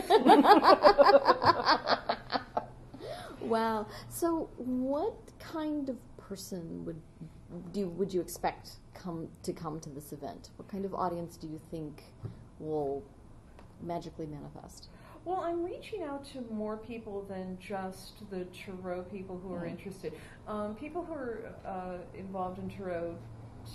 wow. 3.42 3.88
So, 4.10 4.50
what 4.58 5.16
kind 5.40 5.90
of 5.90 5.98
person 6.18 6.86
would 6.86 7.02
do 7.72 7.88
would 7.90 8.14
you 8.14 8.22
expect 8.22 8.72
come 8.94 9.28
to 9.44 9.54
come 9.54 9.80
to 9.80 9.90
this 9.90 10.14
event? 10.14 10.50
What 10.58 10.68
kind 10.68 10.86
of 10.86 10.94
audience 10.94 11.38
do 11.38 11.48
you 11.48 11.60
think 11.70 12.04
will 12.60 13.04
magically 13.82 14.28
manifest? 14.28 14.90
Well, 15.24 15.42
I'm 15.42 15.64
reaching 15.64 16.02
out 16.02 16.26
to 16.34 16.42
more 16.52 16.78
people 16.78 17.26
than 17.30 17.58
just 17.60 18.30
the 18.32 18.46
Tarot 18.46 19.04
people 19.04 19.40
who 19.44 19.54
are 19.54 19.68
interested. 19.68 20.14
Um, 20.48 20.76
people 20.76 21.04
who 21.04 21.14
are 21.14 21.54
uh, 21.66 21.98
involved 22.18 22.58
in 22.58 22.70
Tarot 22.70 23.16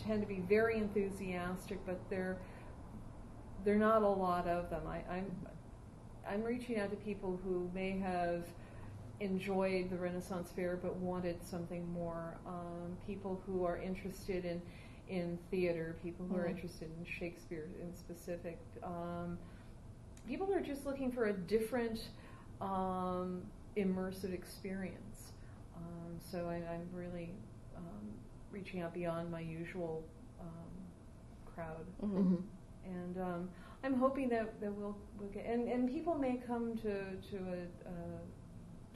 tend 0.05 0.23
to 0.23 0.27
be 0.27 0.43
very 0.49 0.77
enthusiastic, 0.77 1.79
but 1.87 1.99
they're 2.11 2.37
they're 3.65 3.77
not 3.77 4.03
a 4.03 4.09
lot 4.09 4.47
of 4.49 4.71
them. 4.71 4.83
I, 4.89 5.03
I'm 5.13 5.31
I'm 6.29 6.43
reaching 6.43 6.79
out 6.81 6.91
to 6.91 6.97
people 6.97 7.39
who 7.45 7.71
may 7.73 7.99
have 7.99 8.45
enjoyed 9.21 9.91
the 9.91 9.97
Renaissance 9.97 10.51
Fair 10.53 10.77
but 10.77 10.97
wanted 10.97 11.43
something 11.43 11.91
more. 11.93 12.37
Um, 12.47 12.97
people 13.07 13.41
who 13.47 13.65
are 13.65 13.79
interested 13.79 14.45
in 14.45 14.61
in 15.09 15.39
theater, 15.53 15.95
people 16.03 16.27
who 16.27 16.35
are 16.35 16.47
Mhm. 16.47 16.51
interested 16.51 16.91
in 16.99 17.05
Shakespeare 17.05 17.69
in 17.81 17.95
specific. 17.95 18.59
Um, 18.83 19.39
people 20.27 20.53
are 20.53 20.61
just 20.61 20.85
looking 20.85 21.13
for 21.13 21.27
a 21.27 21.33
different 21.33 22.09
um, 22.61 23.43
immersive 23.77 24.33
experience. 24.33 25.31
Um, 25.77 26.19
so 26.19 26.49
I, 26.49 26.57
I'm 26.57 26.89
really 26.93 27.31
um, 27.77 27.85
reaching 28.51 28.81
out 28.81 28.93
beyond 28.95 29.31
my 29.31 29.39
usual 29.41 30.03
um, 30.41 30.73
crowd, 31.55 31.87
Mhm. 32.03 32.17
Mhm. 32.17 32.43
and 32.85 33.19
um, 33.19 33.51
I'm 33.85 33.95
hoping 33.95 34.29
that, 34.31 34.61
that 34.61 34.73
we'll, 34.73 34.97
we'll 35.21 35.29
get 35.29 35.47
and, 35.47 35.69
and 35.69 35.89
people 35.89 36.17
may 36.17 36.37
come 36.39 36.77
to 36.79 37.15
to 37.31 37.37
a. 37.37 37.89
Uh, 37.89 38.19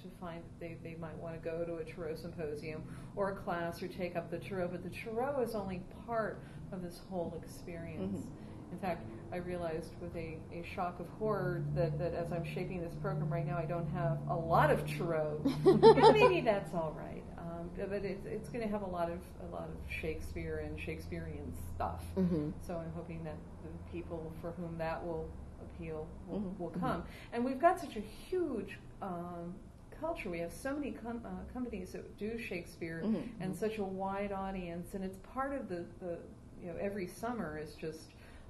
to 0.03 0.09
find 0.21 0.43
that 0.43 0.61
they, 0.61 0.77
they 0.83 0.97
might 1.01 1.17
want 1.19 1.35
to 1.35 1.41
go 1.41 1.65
to 1.65 1.77
a 1.77 1.85
Tarot 1.85 2.17
symposium 2.17 2.83
or 3.17 3.31
a 3.31 3.37
class 3.37 3.83
or 3.83 3.89
take 3.89 4.17
up 4.17 4.31
the 4.31 4.39
Tarot, 4.39 4.69
but 4.69 4.83
the 4.83 4.91
Tarot 4.91 5.43
is 5.43 5.55
only 5.55 5.83
part 6.07 6.43
of 6.73 6.83
this 6.83 7.01
whole 7.11 7.35
experience. 7.43 8.19
Mhm. 8.21 8.73
In 8.73 8.79
fact, 8.79 9.05
I 9.33 9.37
realized 9.39 9.91
with 10.01 10.15
a, 10.15 10.39
a 10.53 10.63
shock 10.75 11.01
of 11.01 11.09
horror 11.19 11.65
that, 11.75 11.99
that 11.99 12.15
as 12.15 12.31
I'm 12.33 12.45
shaping 12.45 12.81
this 12.81 12.95
program 13.03 13.29
right 13.29 13.45
now, 13.47 13.59
I 13.59 13.65
don't 13.65 13.89
have 13.91 14.19
a 14.29 14.35
lot 14.37 14.71
of 14.71 14.87
Tarot. 14.87 15.41
maybe 16.13 16.41
that's 16.41 16.73
all 16.73 16.97
right. 16.97 17.23
Um, 17.39 17.69
but 17.77 18.05
it's, 18.05 18.25
it's 18.27 18.49
going 18.49 18.65
to 18.65 18.71
have 18.71 18.83
a 18.83 18.87
lot 18.89 19.11
of 19.11 19.19
a 19.43 19.53
lot 19.53 19.65
of 19.65 19.93
Shakespeare 20.01 20.59
and 20.65 20.79
Shakespearean 20.81 21.53
stuff. 21.75 22.03
Mhm. 22.17 22.53
So 22.65 22.75
I'm 22.77 22.93
hoping 22.95 23.25
that 23.25 23.35
the 23.65 23.71
people 23.93 24.33
for 24.41 24.53
whom 24.53 24.79
that 24.79 25.05
will 25.05 25.29
appeal 25.61 26.07
will, 26.29 26.39
Mhm. 26.41 26.59
will 26.61 26.71
come. 26.71 27.03
And 27.33 27.45
we've 27.45 27.59
got 27.61 27.81
such 27.81 27.97
a 27.97 28.01
huge 28.01 28.79
um, 29.03 29.55
culture. 30.01 30.31
We 30.31 30.39
have 30.39 30.53
so 30.53 30.75
many 30.75 30.93
com- 30.93 31.23
uh, 31.25 31.53
companies 31.53 31.93
that 31.93 32.17
do 32.19 32.39
Shakespeare 32.39 33.03
Mhm. 33.05 33.23
and 33.41 33.55
such 33.55 33.79
a 33.79 33.85
wide 33.85 34.33
audience. 34.33 34.95
And 34.95 35.05
it's 35.05 35.19
part 35.19 35.53
of 35.53 35.69
the, 35.69 35.85
the 36.01 36.19
you 36.63 36.69
know, 36.69 36.77
every 36.81 37.07
summer 37.07 37.59
is 37.59 37.75
just 37.75 38.01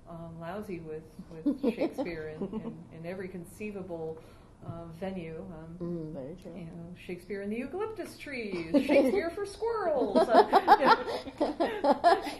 um, 0.09 0.39
lousy 0.41 0.81
with, 0.81 1.03
with 1.45 1.61
Shakespeare 1.75 2.29
in, 2.41 2.61
in, 2.61 2.75
in 3.01 3.07
every 3.07 3.29
conceivable 3.29 4.19
uh, 4.66 4.85
venue. 4.99 5.44
Um, 5.53 5.77
Mhm. 5.81 6.12
Very 6.12 6.37
true. 6.42 6.53
you 6.55 6.64
know, 6.66 6.94
Shakespeare 7.07 7.40
and 7.40 7.51
the 7.51 7.57
eucalyptus 7.57 8.18
trees, 8.18 8.70
Shakespeare 8.85 9.31
for 9.31 9.46
squirrels. 9.46 10.16
Uh, 10.18 10.46
yeah. 11.40 11.51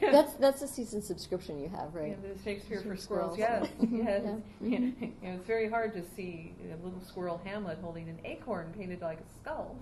that's 0.13 0.35
that's 0.35 0.61
a 0.63 0.69
season 0.69 1.01
subscription 1.01 1.59
you 1.59 1.69
have, 1.71 1.95
right? 1.95 2.19
Yeah, 2.23 2.35
the 2.35 2.43
Shakespeare 2.43 2.81
for 2.83 2.97
Squirrels. 2.97 3.35
squirrels. 3.35 3.39
Yes, 3.39 3.69
yes. 3.91 4.23
yeah. 4.25 4.37
Yeah. 4.61 4.79
You 4.79 4.95
know, 5.23 5.35
it's 5.37 5.47
very 5.47 5.71
hard 5.71 5.95
to 5.95 6.03
see 6.15 6.55
a 6.71 6.77
little 6.85 7.01
squirrel 7.01 7.41
Hamlet 7.45 7.79
holding 7.81 8.09
an 8.11 8.19
acorn 8.27 8.75
painted 8.77 9.01
like 9.01 9.19
a 9.21 9.35
skull, 9.41 9.77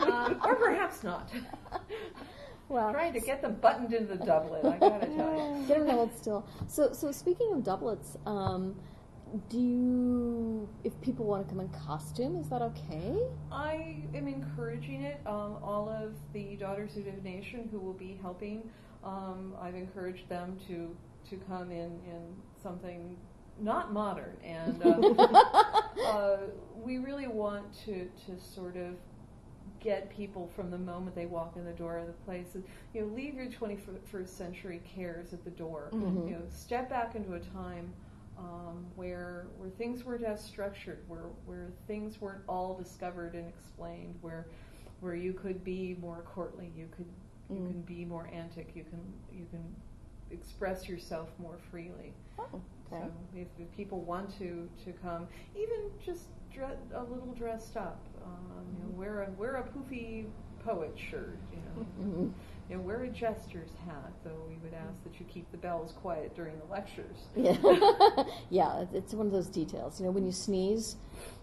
um, 0.00 0.40
or 0.44 0.54
perhaps 0.56 1.02
not. 1.04 1.30
Wow. 2.68 2.92
Trying 2.92 3.14
to 3.14 3.20
get 3.20 3.40
them 3.40 3.54
buttoned 3.62 3.92
into 3.94 4.14
the 4.16 4.24
doublet. 4.24 4.64
I 4.64 4.76
gotta 4.78 5.06
tell 5.06 5.56
you. 5.60 5.66
Get 5.66 5.78
them 5.78 5.88
held 5.88 6.14
still. 6.16 6.44
So, 6.66 6.92
so 6.92 7.10
speaking 7.12 7.52
of 7.52 7.64
doublets, 7.64 8.16
um, 8.26 8.74
do 9.48 9.58
you, 9.58 10.68
if 10.84 10.98
people 11.00 11.26
want 11.26 11.46
to 11.46 11.54
come 11.54 11.60
in 11.60 11.68
costume, 11.68 12.36
is 12.36 12.48
that 12.48 12.62
okay? 12.62 13.18
I 13.52 13.96
am 14.14 14.26
encouraging 14.26 15.02
it. 15.02 15.20
Um, 15.26 15.58
all 15.62 15.88
of 15.88 16.14
the 16.32 16.56
Daughters 16.56 16.96
of 16.96 17.04
Divination 17.04 17.68
who 17.70 17.78
will 17.78 17.92
be 17.94 18.18
helping, 18.20 18.68
um, 19.04 19.54
I've 19.60 19.74
encouraged 19.74 20.28
them 20.28 20.58
to 20.68 20.96
to 21.30 21.36
come 21.46 21.70
in 21.70 22.00
in 22.06 22.22
something 22.62 23.16
not 23.60 23.92
modern, 23.92 24.36
and 24.42 24.82
uh, 24.82 25.24
uh, 26.06 26.38
we 26.76 26.98
really 26.98 27.26
want 27.26 27.66
to 27.84 28.08
to 28.26 28.40
sort 28.40 28.76
of 28.76 28.94
get 29.80 30.10
people 30.10 30.50
from 30.56 30.70
the 30.70 30.78
moment 30.78 31.14
they 31.14 31.26
walk 31.26 31.54
in 31.56 31.64
the 31.64 31.72
door 31.72 31.98
of 31.98 32.06
the 32.06 32.12
place. 32.24 32.56
You 32.94 33.02
know, 33.02 33.14
leave 33.14 33.34
your 33.34 33.46
21st 33.46 34.28
century 34.28 34.80
cares 34.94 35.32
at 35.32 35.44
the 35.44 35.50
door. 35.50 35.90
Mhm. 35.92 36.28
You 36.28 36.34
know, 36.36 36.42
step 36.50 36.88
back 36.88 37.14
into 37.14 37.34
a 37.34 37.40
time 37.40 37.92
um, 38.38 38.86
where 38.96 39.48
where 39.58 39.70
things 39.70 40.04
weren't 40.04 40.24
as 40.24 40.42
structured, 40.42 41.04
where 41.08 41.30
where 41.46 41.72
things 41.86 42.20
weren't 42.20 42.42
all 42.48 42.76
discovered 42.76 43.34
and 43.34 43.48
explained, 43.48 44.16
where 44.20 44.46
where 45.00 45.14
you 45.14 45.32
could 45.32 45.64
be 45.64 45.96
more 46.00 46.22
courtly, 46.22 46.72
you 46.76 46.88
could 46.96 47.06
you 47.52 47.60
Mm. 47.60 47.66
can 47.66 47.82
be 47.82 48.04
more 48.04 48.28
antic, 48.32 48.74
you 48.74 48.84
can 48.84 49.00
you 49.32 49.46
can 49.50 49.74
express 50.30 50.88
yourself 50.88 51.30
more 51.38 51.58
freely. 51.70 52.14
Oh, 52.38 52.60
okay. 52.86 53.04
So 53.04 53.12
if, 53.34 53.48
if 53.58 53.70
people 53.72 54.00
want 54.02 54.30
to, 54.38 54.68
to 54.84 54.92
come, 54.92 55.28
even 55.54 55.90
just 56.04 56.28
dre- 56.50 56.76
a 56.94 57.02
little 57.02 57.32
dressed 57.34 57.76
up, 57.76 58.06
um, 58.24 58.66
you 58.74 58.82
know, 58.82 58.88
wear 58.90 59.22
a 59.22 59.30
wear 59.32 59.56
a 59.56 59.62
poofy 59.62 60.30
poet 60.58 60.98
shirt, 60.98 61.40
you 61.50 61.58
know, 61.60 61.86
Mhm. 62.00 62.32
You 62.68 62.76
know, 62.76 62.82
wear 62.82 63.04
a 63.04 63.08
jester's 63.08 63.70
hat. 63.86 64.12
Though 64.24 64.42
we 64.48 64.56
would 64.62 64.74
ask 64.74 65.02
that 65.04 65.18
you 65.18 65.26
keep 65.26 65.50
the 65.50 65.56
bells 65.56 65.92
quiet 65.92 66.34
during 66.34 66.58
the 66.58 66.64
lectures. 66.70 67.16
Yeah, 67.36 68.24
yeah. 68.50 68.82
it's- 68.94 69.14
one 69.14 69.26
of 69.26 69.32
those 69.32 69.48
details. 69.48 70.00
You 70.00 70.06
know, 70.06 70.12
when 70.12 70.26
you 70.26 70.32
sneeze, 70.32 70.96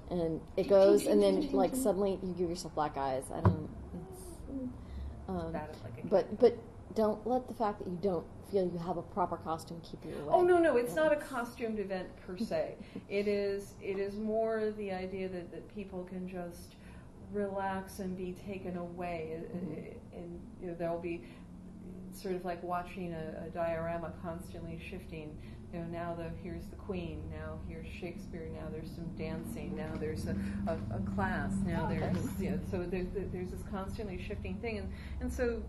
and 0.10 0.40
it 0.56 0.68
goes, 0.70 1.06
and 1.08 1.22
then 1.22 1.52
like 1.52 1.76
suddenly 1.76 2.20
you 2.22 2.34
give 2.38 2.50
yourself 2.50 2.76
black 2.76 2.98
eyes. 2.98 3.24
I 3.34 3.42
don't. 3.42 3.70
It's, 4.12 4.22
um, 5.28 5.52
That 5.52 5.72
is 5.74 5.82
like 5.84 6.04
a 6.04 6.08
but 6.08 6.40
but 6.40 6.58
don't 6.94 7.26
let 7.26 7.48
the 7.48 7.54
fact 7.54 7.80
that 7.80 7.88
you 7.90 7.98
don't 8.02 8.26
feel 8.52 8.64
you 8.64 8.78
have 8.78 8.98
a 8.98 9.02
proper 9.02 9.38
costume 9.38 9.82
keep 9.84 10.06
you 10.06 10.12
away. 10.18 10.30
Oh 10.30 10.42
no, 10.44 10.60
no, 10.60 10.78
it's 10.78 10.94
not 10.96 11.12
a 11.12 11.16
costumed 11.16 11.80
event 11.80 12.08
per 12.28 12.38
se. 12.38 12.76
It 13.10 13.28
is 13.28 13.74
it 13.82 13.98
is 13.98 14.16
more 14.16 14.72
the 14.78 14.92
idea 14.92 15.28
that, 15.30 15.52
that 15.52 15.74
people 15.76 16.04
can 16.04 16.30
just 16.30 16.76
relax 17.32 18.00
and 18.00 18.16
be 18.18 18.34
taken 18.46 18.78
away, 18.78 19.42
Mhm. 19.54 19.96
and 20.18 20.40
you 20.62 20.68
know, 20.68 20.76
there'll 20.76 21.00
be 21.00 21.24
sort 22.12 22.36
of 22.36 22.46
like 22.46 22.64
watching 22.64 23.14
a, 23.14 23.46
a 23.46 23.50
diorama 23.50 24.14
constantly 24.22 24.80
shifting. 24.90 25.38
You 25.74 25.80
know, 25.82 25.88
now 25.88 26.16
the 26.16 26.30
here's 26.42 26.66
the 26.68 26.76
Queen, 26.78 27.22
now 27.32 27.60
here's 27.68 27.88
Shakespeare, 27.88 28.48
now 28.54 28.68
there's 28.72 28.90
some 28.92 29.08
dancing, 29.18 29.76
now 29.76 29.92
there's 30.00 30.26
a, 30.28 30.36
a, 30.68 30.78
a 30.96 31.00
class, 31.16 31.52
now 31.66 31.86
Okay. 31.88 32.00
there's 32.00 32.42
you 32.42 32.52
know, 32.52 32.60
so 32.72 32.84
there's 32.84 33.08
there's 33.14 33.50
this 33.52 33.64
constantly 33.70 34.22
shifting 34.22 34.56
thing, 34.60 34.78
and 34.78 34.90
and 35.20 35.32
so 35.34 35.62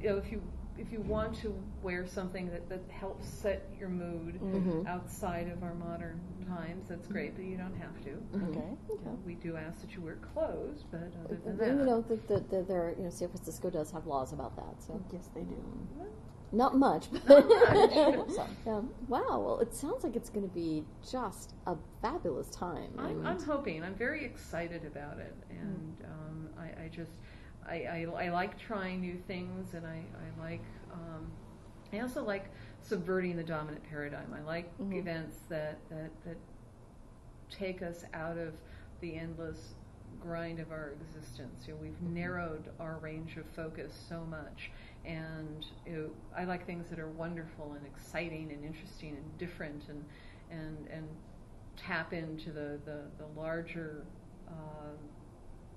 you 0.00 0.08
know, 0.10 0.16
if 0.18 0.30
you 0.30 0.40
if 0.78 0.92
you 0.92 1.00
want 1.02 1.34
to 1.42 1.54
wear 1.82 2.06
something 2.06 2.48
that, 2.50 2.68
that 2.68 2.82
helps 2.90 3.28
set 3.28 3.68
your 3.78 3.88
mood 3.88 4.40
Mhm. 4.40 4.86
outside 4.86 5.48
of 5.48 5.62
our 5.62 5.74
modern 5.74 6.20
times, 6.46 6.88
that's 6.88 7.06
great, 7.06 7.34
but 7.36 7.44
you 7.44 7.56
don't 7.56 7.74
have 7.76 8.00
to. 8.04 8.10
Mhm. 8.34 8.48
Okay. 8.50 8.76
Uh, 9.06 9.10
we 9.24 9.34
do 9.34 9.56
ask 9.56 9.80
that 9.82 9.94
you 9.94 10.00
wear 10.02 10.16
clothes, 10.16 10.84
but 10.90 11.12
other 11.24 11.36
than 11.36 11.50
And, 11.52 11.58
that, 11.60 11.68
you 11.68 11.84
know, 11.84 12.00
the, 12.02 12.16
the, 12.16 12.40
the, 12.40 12.62
there, 12.62 12.94
you 12.96 13.04
know, 13.04 13.10
San 13.10 13.28
Francisco 13.28 13.70
does 13.70 13.90
have 13.90 14.06
laws 14.06 14.32
about 14.32 14.56
that. 14.56 14.82
So 14.82 15.00
Yes, 15.12 15.28
they 15.34 15.42
do. 15.42 15.56
not 16.52 16.74
much, 16.76 17.06
but 17.12 17.28
Not 17.28 17.48
much. 17.48 18.48
Yeah. 18.66 18.80
wow. 19.08 19.40
Well, 19.40 19.58
it 19.60 19.72
sounds 19.74 20.02
like 20.04 20.16
it's 20.16 20.30
going 20.30 20.48
to 20.48 20.54
be 20.54 20.84
just 21.08 21.54
a 21.66 21.76
fabulous 22.02 22.50
time. 22.50 22.92
I'm, 22.98 23.24
I'm 23.26 23.40
hoping. 23.42 23.82
I'm 23.84 23.94
very 23.94 24.24
excited 24.24 24.84
about 24.84 25.18
it, 25.20 25.34
and 25.50 25.96
um, 26.04 26.48
I, 26.58 26.84
I 26.84 26.88
just 26.88 27.12
I, 27.68 28.06
I, 28.16 28.24
I 28.26 28.28
like 28.30 28.58
trying 28.58 29.00
new 29.00 29.16
things, 29.26 29.74
and 29.74 29.86
I, 29.86 30.02
I 30.14 30.40
like 30.40 30.62
um, 30.92 31.26
I 31.92 32.00
also 32.00 32.24
like 32.24 32.46
subverting 32.82 33.36
the 33.36 33.42
dominant 33.44 33.82
paradigm. 33.88 34.34
I 34.34 34.42
like 34.42 34.76
Mhm. 34.78 34.98
events 34.98 35.38
that, 35.48 35.78
that 35.90 36.10
that 36.24 36.36
take 37.50 37.82
us 37.82 38.04
out 38.14 38.38
of 38.38 38.54
the 39.00 39.16
endless 39.16 39.74
grind 40.20 40.60
of 40.60 40.70
our 40.70 40.92
existence. 41.00 41.66
You 41.66 41.74
know, 41.74 41.80
we've 41.80 42.00
narrowed 42.02 42.70
our 42.78 42.98
range 42.98 43.36
of 43.36 43.46
focus 43.46 43.92
so 44.08 44.24
much, 44.24 44.70
and 45.04 45.64
you 45.86 45.92
know, 45.92 46.10
I 46.36 46.44
like 46.44 46.66
things 46.66 46.88
that 46.90 46.98
are 46.98 47.08
wonderful 47.08 47.72
and 47.72 47.86
exciting 47.86 48.52
and 48.52 48.64
interesting 48.64 49.16
and 49.16 49.38
different, 49.38 49.84
and 49.88 50.04
and 50.50 50.88
and 50.88 51.08
tap 51.76 52.12
into 52.12 52.50
the 52.52 52.78
the, 52.84 53.02
the 53.18 53.26
larger. 53.40 54.04
Uh, 54.48 54.96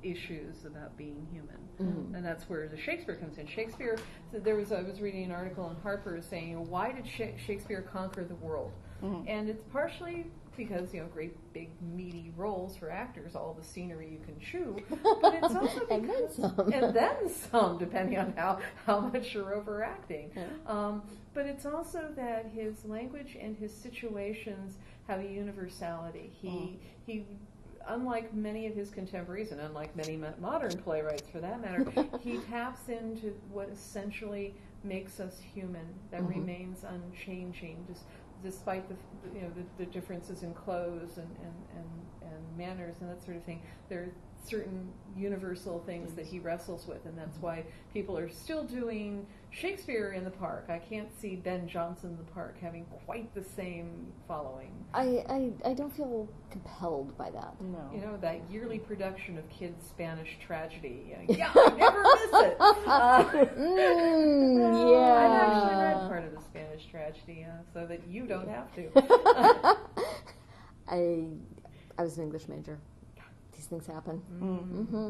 issues 0.04 0.66
about 0.66 0.96
being 0.98 1.26
human, 1.32 1.58
Mhm. 1.80 2.16
and 2.16 2.26
that's 2.26 2.50
where 2.50 2.68
the 2.68 2.78
Shakespeare 2.78 3.16
comes 3.16 3.38
in. 3.38 3.48
Shakespeare. 3.48 3.98
There 4.32 4.56
was 4.56 4.72
I 4.72 4.82
was 4.84 5.02
reading 5.02 5.24
an 5.26 5.32
article 5.32 5.70
in 5.70 5.76
Harper 5.78 6.22
saying, 6.22 6.70
"Why 6.70 6.92
did 6.92 7.08
Shakespeare 7.08 7.82
conquer 7.82 8.24
the 8.24 8.36
world?" 8.36 8.72
Mhm. 9.02 9.26
And 9.28 9.50
it's 9.50 9.63
partially 9.72 10.26
because 10.56 10.94
you 10.94 11.02
know 11.02 11.08
great 11.08 11.36
big 11.54 11.70
meaty 11.82 12.32
roles 12.38 12.78
for 12.78 12.92
actors, 12.92 13.36
all 13.36 13.54
the 13.56 13.63
scenery 13.63 14.08
you 14.10 14.20
can 14.20 14.39
chew, 14.39 14.76
but 15.22 15.34
it's 15.34 15.56
also 15.56 15.86
And 15.88 16.08
then 16.08 16.22
because 16.22 16.36
some. 16.36 16.72
and 16.72 16.94
then 16.96 17.30
some, 17.30 17.78
depending 17.80 18.20
on 18.20 18.34
how 18.34 18.60
how 18.86 19.00
much 19.00 19.34
you're 19.34 19.54
overacting. 19.56 20.32
Yeah. 20.36 20.46
Um, 20.68 21.02
but 21.34 21.48
it's 21.48 21.66
also 21.66 22.12
that 22.16 22.46
his 22.48 22.86
language 22.86 23.36
and 23.39 23.58
his 23.58 23.74
situations 23.74 24.78
have 25.08 25.20
a 25.20 25.28
universality. 25.28 26.30
He 26.34 26.48
Mm. 26.50 26.78
he. 27.06 27.26
Unlike 27.88 28.34
many 28.34 28.67
of 28.67 28.76
his 28.76 28.89
contemporaries, 28.89 29.52
and 29.52 29.60
unlike 29.60 29.96
many 29.96 30.15
mo- 30.15 30.34
modern 30.39 30.78
playwrights 30.78 31.30
for 31.30 31.39
that 31.41 31.62
matter, 31.62 31.86
he 32.22 32.38
taps 32.50 32.88
into 32.88 33.34
what 33.52 33.69
essentially 33.69 34.56
makes 34.84 35.19
us 35.19 35.39
human, 35.39 35.86
that 36.12 36.22
Mhm. 36.22 36.30
remains 36.30 36.84
unchanging, 36.84 37.86
despite 38.41 38.88
the 38.89 38.96
you 39.36 39.41
know 39.41 39.50
the, 39.56 39.84
the 39.84 39.91
differences 39.91 40.43
in 40.43 40.54
clothes 40.54 41.17
and, 41.17 41.30
and, 41.41 41.54
and, 41.78 42.32
and 42.34 42.58
manners 42.58 42.96
and 43.02 43.10
that 43.10 43.24
sort 43.24 43.38
of 43.38 43.43
thing. 43.43 43.62
There 43.89 44.02
are 44.04 44.10
certain 44.46 44.89
universal 45.15 45.80
things 45.86 46.13
that 46.15 46.26
he 46.26 46.39
wrestles 46.39 46.86
with, 46.88 47.06
and 47.06 47.17
that's 47.17 47.38
why 47.39 47.63
people 47.93 48.17
are 48.17 48.30
still 48.30 48.63
doing 48.63 49.26
Shakespeare 49.54 50.13
in 50.13 50.24
the 50.24 50.32
park. 50.32 50.66
I 50.70 50.80
can't 50.80 51.10
see 51.22 51.36
Ben 51.36 51.70
Jonson 51.70 52.06
in 52.06 52.18
the 52.18 52.24
park 52.34 52.58
having 52.60 52.86
quite 53.06 53.34
the 53.36 53.44
same 53.44 54.08
following. 54.28 54.72
I, 54.94 55.24
I, 55.30 55.52
I 55.70 55.74
don't 55.76 55.96
feel 55.96 56.28
compelled 56.50 57.16
by 57.18 57.30
that. 57.30 57.54
No. 57.62 57.89
You 57.94 58.02
know, 58.02 58.18
that 58.22 58.42
yearly 58.50 58.80
production 58.80 59.38
of 59.38 59.44
Kyd's 59.50 59.86
Spanish 59.88 60.38
tragedy. 60.46 61.16
Yeah, 61.30 61.52
I 61.56 61.70
never 61.78 62.02
miss 62.02 62.30
it. 62.34 62.58
Uh, 62.88 63.24
Mm, 63.24 64.92
yeah. 64.92 65.13
I've 65.13 65.52
actually 65.52 65.76
read 65.84 66.08
part 66.10 66.24
of 66.26 66.32
the 66.36 66.42
Spanish 66.42 66.86
tragedy, 66.89 67.46
uh, 67.48 67.62
so 67.74 67.86
that 67.86 68.02
you 68.08 68.26
don't 68.26 68.48
have 68.50 68.74
to. 68.76 68.89
I 70.88 71.28
I 71.98 72.04
was 72.04 72.18
an 72.18 72.24
English 72.24 72.48
major. 72.48 72.80
These 73.56 73.66
things 73.68 73.86
happen. 73.88 74.22
Mm. 74.42 74.60
Mm-hmm. 74.68 75.10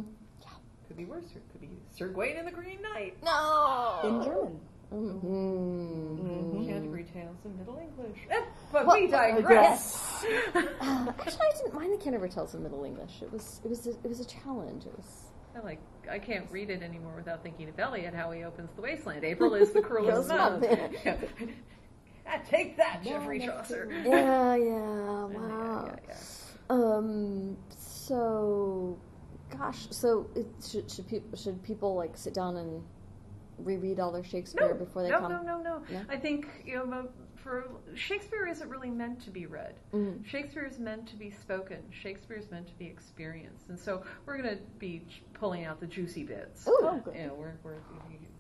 Could 0.96 0.98
be 0.98 1.06
worse. 1.12 1.24
Or 1.34 1.40
it 1.40 1.44
could 1.52 1.62
be 1.62 1.70
Sir 1.92 2.08
Gawain 2.10 2.38
and 2.38 2.48
the 2.48 2.52
Green 2.52 2.80
Knight. 2.84 3.18
No. 3.24 4.00
In 4.04 4.24
German. 4.24 4.60
Mm-hmm. 4.94 6.58
Mhm. 6.58 6.68
Canterbury 6.68 7.04
Tales 7.12 7.38
in 7.46 7.58
Middle 7.58 7.80
English. 7.80 8.20
Eh, 8.30 8.42
but 8.72 8.86
Well, 8.86 8.96
we 9.02 9.08
digress. 9.08 10.24
Uh, 10.24 10.60
actually, 11.20 11.48
I 11.48 11.52
didn't 11.58 11.74
mind 11.74 11.94
the 11.94 11.98
Canterbury 12.04 12.30
Tales 12.30 12.54
in 12.54 12.62
Middle 12.62 12.84
English. 12.84 13.22
It 13.24 13.32
was 13.32 13.60
it 13.64 13.70
was 13.70 13.88
a, 13.88 13.92
it 13.92 14.08
was 14.08 14.20
a 14.20 14.26
challenge. 14.26 14.86
It 14.86 14.96
was 14.96 15.32
I 15.56 15.62
like. 15.62 15.80
I 16.12 16.20
can't 16.20 16.46
read 16.52 16.70
it 16.70 16.84
anymore 16.84 17.14
without 17.16 17.42
thinking 17.42 17.70
of 17.70 17.80
Eliot, 17.80 18.14
how 18.14 18.30
he 18.32 18.44
opens 18.44 18.70
the 18.76 18.82
wasteland. 18.84 19.24
April 19.24 19.56
is 19.56 19.72
the 19.72 19.82
cruelest 19.90 20.30
month. 20.30 20.62
month. 20.70 20.94
Yeah. 21.04 21.16
Ah, 22.28 22.40
Take 22.48 22.78
that, 22.78 23.02
Geoffrey 23.04 23.40
Chaucer. 23.40 23.90
yeah 24.06 24.56
yeah 24.56 25.26
wow. 25.26 25.86
Yeah, 25.88 25.96
yeah, 26.08 26.16
Um. 26.70 27.58
So, 27.78 28.98
gosh. 29.58 29.88
So, 29.92 30.30
it, 30.36 30.46
should 30.68 30.90
should 30.92 31.08
people 31.08 31.38
should 31.38 31.64
people 31.64 31.96
like 31.96 32.16
sit 32.18 32.34
down 32.34 32.58
and 32.58 32.84
reread 33.60 34.00
all 34.00 34.12
their 34.12 34.24
Shakespeare 34.24 34.70
No, 34.70 34.74
before 34.74 35.04
they 35.04 35.10
no, 35.10 35.20
come? 35.20 35.32
no, 35.32 35.42
no, 35.44 35.58
no, 35.62 35.84
No? 35.92 36.02
I 36.10 36.18
think 36.18 36.48
you 36.66 36.76
know, 36.86 37.08
for 37.36 37.70
Shakespeare 37.94 38.48
isn't 38.48 38.68
really 38.70 38.90
meant 38.90 39.22
to 39.26 39.30
be 39.32 39.46
read. 39.46 39.76
Mhm. 39.94 40.26
Shakespeare 40.26 40.66
is 40.66 40.80
meant 40.80 41.08
to 41.10 41.16
be 41.16 41.30
spoken. 41.30 41.78
Shakespeare 41.92 42.38
is 42.38 42.50
meant 42.50 42.68
to 42.68 42.74
be 42.76 42.86
experienced, 42.86 43.70
and 43.70 43.78
so 43.78 44.04
we're 44.26 44.38
going 44.42 44.58
to 44.58 44.62
be 44.80 45.00
ch- 45.10 45.24
pulling 45.34 45.66
out 45.66 45.80
the 45.80 45.88
juicy 45.88 46.24
bits. 46.24 46.68
Ooh. 46.68 46.78
Oh, 46.82 47.02
good. 47.04 47.16
You 47.16 47.28
know, 47.28 47.34
we're 47.36 47.54
we're 47.64 47.76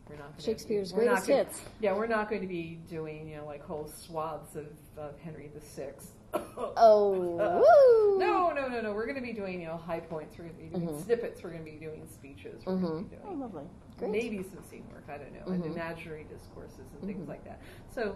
we're 0.10 0.16
not 0.18 0.32
gonna, 0.32 0.42
Shakespeare's 0.42 0.92
not 0.94 1.00
greatest 1.00 1.28
gonna- 1.28 1.44
hits. 1.44 1.62
Yeah, 1.80 1.96
we're 1.96 2.08
not 2.08 2.30
going 2.30 2.42
to 2.42 2.48
be 2.48 2.80
doing 2.90 3.28
you 3.30 3.38
know 3.38 3.46
like 3.46 3.62
whole 3.64 3.88
swaths 3.88 4.56
of, 4.56 4.68
of 4.98 5.18
Henry 5.20 5.52
VI. 5.76 5.92
Oh, 6.36 7.38
Uh, 7.40 7.62
woo. 7.62 8.20
No, 8.20 8.52
no, 8.52 8.68
no, 8.68 8.82
no. 8.82 8.94
We're 8.94 9.06
going 9.06 9.16
to 9.16 9.22
be 9.22 9.34
doing 9.34 9.62
you 9.62 9.68
know 9.68 9.78
high 9.78 10.00
points. 10.00 10.36
We're 10.38 10.46
going 10.46 10.56
to 10.58 10.64
be 10.64 10.70
doing 10.70 10.88
Mhm. 10.98 11.04
snippets. 11.06 11.44
We're 11.44 11.52
going 11.52 11.64
to 11.66 11.72
be 11.72 11.78
doing 11.78 12.06
speeches. 12.08 12.64
We're 12.66 12.76
going 12.78 13.04
to 13.06 13.10
be 13.10 13.16
doing. 13.16 13.28
Oh, 13.28 13.34
lovely. 13.34 13.64
Great. 14.00 14.12
maybe 14.12 14.44
some 14.44 14.64
scene 14.64 14.86
work. 14.92 15.04
I 15.08 15.18
don't 15.18 15.34
know, 15.34 15.54
and 15.54 15.64
Mhm. 15.64 15.74
imaginary 15.74 16.24
discourses 16.26 16.80
and 16.94 17.02
things 17.06 17.26
Mhm. 17.26 17.30
like 17.30 17.44
that. 17.46 17.62
So, 17.92 18.16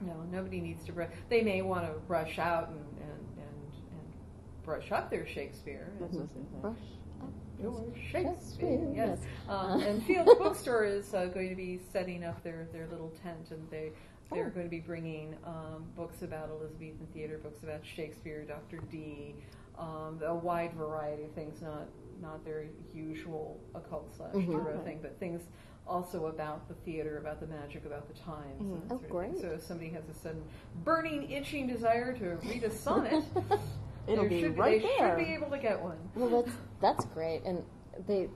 no, 0.00 0.14
nobody 0.32 0.60
needs 0.60 0.84
to. 0.86 0.92
Brush. 0.92 1.10
They 1.28 1.42
may 1.42 1.62
want 1.62 1.86
to 1.86 1.98
brush 2.00 2.38
out 2.38 2.68
and 2.70 2.78
and, 2.78 3.10
and 3.38 3.72
and 3.92 4.64
brush 4.64 4.90
up 4.90 5.10
their 5.10 5.26
Shakespeare. 5.26 5.92
That's 6.00 6.16
the 6.16 6.26
same. 6.26 6.46
Brush 6.60 6.76
up 7.22 7.30
Your 7.62 7.84
Shakespeare, 7.94 8.28
Shakespeare, 8.32 8.92
yes. 8.94 9.18
yes. 9.22 9.28
Um, 9.48 9.70
Uh. 9.70 9.78
and 9.86 10.02
Field's 10.02 10.34
Bookstore 10.34 10.84
is 10.84 11.14
uh, 11.14 11.26
going 11.26 11.48
to 11.50 11.54
be 11.56 11.78
setting 11.92 12.24
up 12.24 12.42
their, 12.42 12.66
their 12.72 12.86
little 12.88 13.10
tent, 13.22 13.50
and 13.52 13.70
they 13.70 13.92
they're 14.32 14.46
Oh. 14.46 14.50
going 14.50 14.66
to 14.66 14.70
be 14.70 14.80
bringing 14.80 15.36
um, 15.44 15.84
books 15.96 16.22
about 16.22 16.50
Elizabethan 16.50 17.06
theater, 17.12 17.38
books 17.38 17.62
about 17.62 17.80
Shakespeare, 17.84 18.44
Dr. 18.44 18.78
Dee, 18.90 19.34
um, 19.78 20.20
a 20.24 20.34
wide 20.34 20.72
variety 20.74 21.24
of 21.24 21.32
things, 21.32 21.60
not 21.62 21.86
not 22.22 22.42
their 22.46 22.64
usual 22.94 23.60
occult 23.74 24.10
slash 24.16 24.32
Mhm. 24.32 24.46
tarot 24.50 24.72
Okay. 24.76 24.84
thing, 24.84 24.98
but 25.02 25.18
things 25.20 25.42
also 25.86 26.26
about 26.28 26.66
the 26.66 26.72
theater, 26.76 27.18
about 27.18 27.40
the 27.40 27.46
magic, 27.46 27.84
about 27.84 28.08
the 28.08 28.14
times. 28.14 28.58
Mhm. 28.62 28.80
And 28.82 28.92
Oh, 28.92 28.98
great. 29.10 29.36
So 29.36 29.48
if 29.50 29.62
somebody 29.62 29.90
has 29.90 30.08
a 30.08 30.14
sudden 30.14 30.42
burning, 30.82 31.30
itching 31.30 31.66
desire 31.66 32.16
to 32.16 32.36
read 32.48 32.64
a 32.64 32.70
sonnet, 32.70 33.22
It'll 34.08 34.26
be 34.26 34.40
should, 34.40 34.56
right 34.56 34.80
they 34.80 34.88
there. 34.98 35.18
should 35.18 35.26
be 35.26 35.34
able 35.34 35.50
to 35.50 35.58
get 35.58 35.78
one. 35.82 35.98
well, 36.16 36.42
that's 36.42 36.56
that's 36.80 37.04
great, 37.06 37.42
and 37.44 37.62
they 38.06 38.30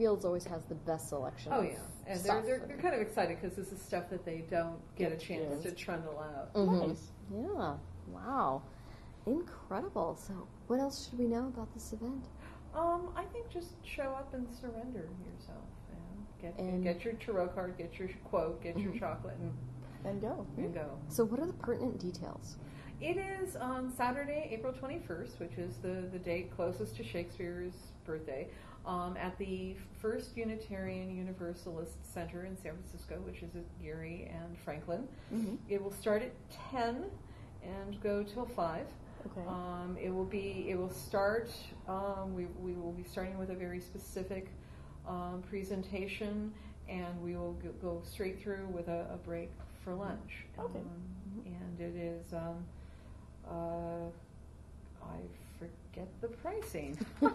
Fields 0.00 0.24
always 0.24 0.46
has 0.46 0.64
the 0.64 0.74
best 0.74 1.10
selection. 1.10 1.52
Oh 1.54 1.58
of 1.58 1.64
yeah, 1.66 1.72
and 2.06 2.18
they're, 2.20 2.24
stuff. 2.24 2.44
they're, 2.46 2.64
they're 2.66 2.78
kind 2.78 2.94
of 2.94 3.02
excited 3.02 3.38
because 3.38 3.54
this 3.54 3.70
is 3.70 3.82
stuff 3.82 4.08
that 4.08 4.24
they 4.24 4.44
don't 4.50 4.78
get 4.96 5.12
a 5.12 5.16
chance 5.18 5.62
to 5.62 5.72
trundle 5.72 6.18
out. 6.18 6.54
Mhm. 6.54 6.88
Nice. 6.88 7.08
Yeah. 7.30 7.74
Wow. 8.10 8.62
Incredible. 9.26 10.16
So, 10.16 10.32
what 10.68 10.80
else 10.80 11.06
should 11.10 11.18
we 11.18 11.26
know 11.26 11.48
about 11.48 11.70
this 11.74 11.92
event? 11.92 12.24
Um, 12.74 13.10
I 13.14 13.24
think 13.26 13.50
just 13.50 13.74
show 13.84 14.04
up 14.04 14.32
and 14.32 14.46
surrender 14.58 15.06
yourself. 15.30 15.64
And 15.92 16.26
get 16.40 16.58
And- 16.58 16.82
get 16.82 17.04
your 17.04 17.12
tarot 17.14 17.48
card, 17.48 17.76
get 17.76 17.98
your 17.98 18.08
quote, 18.24 18.62
get 18.62 18.78
your 18.78 18.92
Mhm. 18.92 19.00
chocolate, 19.00 19.36
and, 19.38 19.52
And 20.06 20.20
go. 20.22 20.46
and 20.56 20.72
go. 20.72 20.96
So, 21.08 21.26
what 21.26 21.40
are 21.40 21.46
the 21.46 21.52
pertinent 21.52 21.98
details? 21.98 22.56
It 23.02 23.18
is 23.18 23.54
on 23.54 23.92
Saturday, 23.92 24.48
April 24.50 24.72
21st, 24.72 25.38
which 25.40 25.58
is 25.58 25.76
the, 25.78 26.08
the 26.10 26.18
date 26.18 26.50
closest 26.56 26.96
to 26.96 27.04
Shakespeare's 27.04 27.74
birthday, 28.06 28.48
um, 28.86 29.16
at 29.16 29.36
the 29.38 29.76
First 30.00 30.36
Unitarian 30.36 31.14
Universalist 31.14 31.98
Center 32.14 32.44
in 32.44 32.56
San 32.56 32.72
Francisco, 32.72 33.20
which 33.24 33.42
is 33.42 33.54
at 33.54 33.64
Geary 33.80 34.30
and 34.32 34.56
Franklin. 34.58 35.06
Mm-hmm. 35.34 35.56
It 35.68 35.82
will 35.82 35.92
start 35.92 36.22
at 36.22 36.32
10 36.70 37.04
and 37.62 38.00
go 38.02 38.22
till 38.22 38.46
5. 38.46 38.86
Okay. 39.26 39.46
Um, 39.46 39.98
it 40.00 40.10
will 40.10 40.24
be. 40.24 40.66
It 40.68 40.78
will 40.78 40.90
start. 40.90 41.50
Um, 41.86 42.34
we 42.34 42.46
we 42.58 42.72
will 42.72 42.92
be 42.92 43.04
starting 43.04 43.36
with 43.36 43.50
a 43.50 43.54
very 43.54 43.78
specific 43.78 44.48
um, 45.06 45.42
presentation, 45.46 46.54
and 46.88 47.20
we 47.20 47.36
will 47.36 47.52
go, 47.52 47.68
go 47.82 48.02
straight 48.02 48.40
through 48.42 48.66
with 48.68 48.88
a, 48.88 49.10
a 49.12 49.18
break 49.18 49.50
for 49.84 49.94
lunch. 49.94 50.46
Okay. 50.58 50.78
Um, 50.78 51.42
and 51.44 51.80
it 51.80 51.96
is. 51.96 52.32
Um, 52.32 52.64
uh, 53.46 54.08
I 55.04 55.18
forget 55.92 56.08
the 56.20 56.28
pricing. 56.28 56.96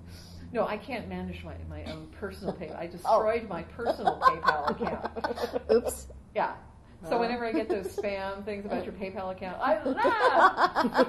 No, 0.53 0.67
I 0.67 0.77
can't 0.77 1.09
manage 1.09 1.45
my, 1.45 1.55
my 1.69 1.85
own 1.93 2.09
personal 2.19 2.55
PayPal. 2.55 2.77
I 2.77 2.85
Oh. 3.05 3.23
destroyed 3.23 3.49
my 3.49 3.63
personal 3.63 4.19
PayPal 4.21 4.71
account. 4.71 5.63
Oops. 5.73 6.07
Yeah. 6.35 6.55
So 7.09 7.17
Uh. 7.17 7.21
whenever 7.21 7.45
I 7.45 7.53
get 7.53 7.69
those 7.69 7.87
spam 7.87 8.45
things 8.45 8.65
about 8.65 8.85
your 8.85 8.95
PayPal 8.95 9.31
account, 9.33 9.59
I 9.61 9.83
laugh. 9.89 11.09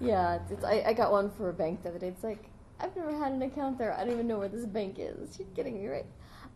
yeah, 0.00 0.36
it's, 0.36 0.50
it's, 0.52 0.64
I, 0.64 0.82
I 0.86 0.92
got 0.92 1.12
one 1.12 1.30
for 1.30 1.48
a 1.50 1.52
bank 1.52 1.82
the 1.82 1.90
other 1.90 1.98
day. 1.98 2.08
It's 2.08 2.24
like, 2.24 2.44
I've 2.80 2.94
never 2.96 3.12
had 3.16 3.32
an 3.32 3.42
account 3.42 3.78
there. 3.78 3.92
I 3.94 4.04
don't 4.04 4.12
even 4.12 4.26
know 4.26 4.38
where 4.38 4.48
this 4.48 4.66
bank 4.66 4.96
is. 4.98 5.38
You're 5.38 5.48
kidding 5.54 5.74
me, 5.80 5.86
right? 5.88 6.06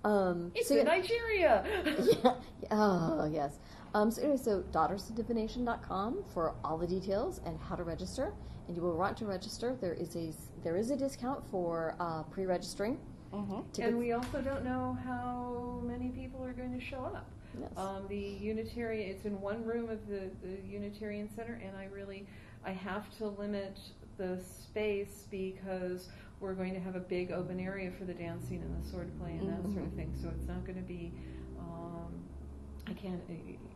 Um, 0.04 0.50
It's 0.54 0.68
so 0.68 0.76
in 0.76 0.86
yeah- 0.86 0.96
Nigeria. 0.96 1.64
yeah. 2.24 2.32
Oh, 2.70 3.28
yes. 3.32 3.58
Um, 3.94 4.10
so 4.10 4.22
anyway, 4.22 4.36
so 4.36 4.62
daughtersofdivination.com 4.72 6.24
for 6.32 6.54
all 6.64 6.78
the 6.78 6.86
details 6.86 7.40
and 7.44 7.58
how 7.58 7.74
to 7.74 7.82
register. 7.82 8.32
And 8.68 8.76
you 8.76 8.82
will 8.82 8.96
want 8.96 9.16
to 9.18 9.26
register. 9.26 9.76
There 9.80 9.94
is 9.94 10.14
a 10.14 10.32
there 10.62 10.76
is 10.76 10.90
a 10.90 10.96
discount 10.96 11.42
for 11.50 11.96
uh, 11.98 12.22
pre-registering. 12.24 12.98
Mm-hmm. 13.32 13.82
And 13.82 13.98
we 13.98 14.12
also 14.12 14.40
don't 14.40 14.64
know 14.64 14.96
how 15.04 15.80
many 15.84 16.08
people 16.08 16.44
are 16.44 16.52
going 16.52 16.78
to 16.78 16.84
show 16.84 16.98
up. 16.98 17.28
Yes. 17.58 17.70
Um, 17.76 18.06
the 18.08 18.16
Unitarian, 18.16 19.10
it's 19.10 19.24
in 19.24 19.40
one 19.40 19.64
room 19.64 19.90
of 19.90 20.06
the, 20.08 20.30
the 20.42 20.60
Unitarian 20.68 21.28
Center, 21.34 21.60
and 21.64 21.76
I 21.76 21.86
really, 21.92 22.26
I 22.64 22.70
have 22.70 23.10
to 23.18 23.28
limit 23.28 23.78
the 24.18 24.40
space 24.40 25.26
because 25.30 26.08
we're 26.40 26.54
going 26.54 26.74
to 26.74 26.80
have 26.80 26.96
a 26.96 27.00
big 27.00 27.32
open 27.32 27.60
area 27.60 27.90
for 27.98 28.04
the 28.04 28.14
dancing 28.14 28.62
and 28.62 28.82
the 28.82 28.88
sword 28.88 29.10
play 29.18 29.32
and 29.32 29.48
that 29.48 29.62
sort 29.72 29.84
of 29.84 29.92
thing. 29.94 30.12
So 30.20 30.28
it's 30.28 30.46
not 30.46 30.64
going 30.64 30.76
to 30.76 30.82
be, 30.86 31.12
um, 31.58 32.12
I 32.86 32.92
can't, 32.92 33.20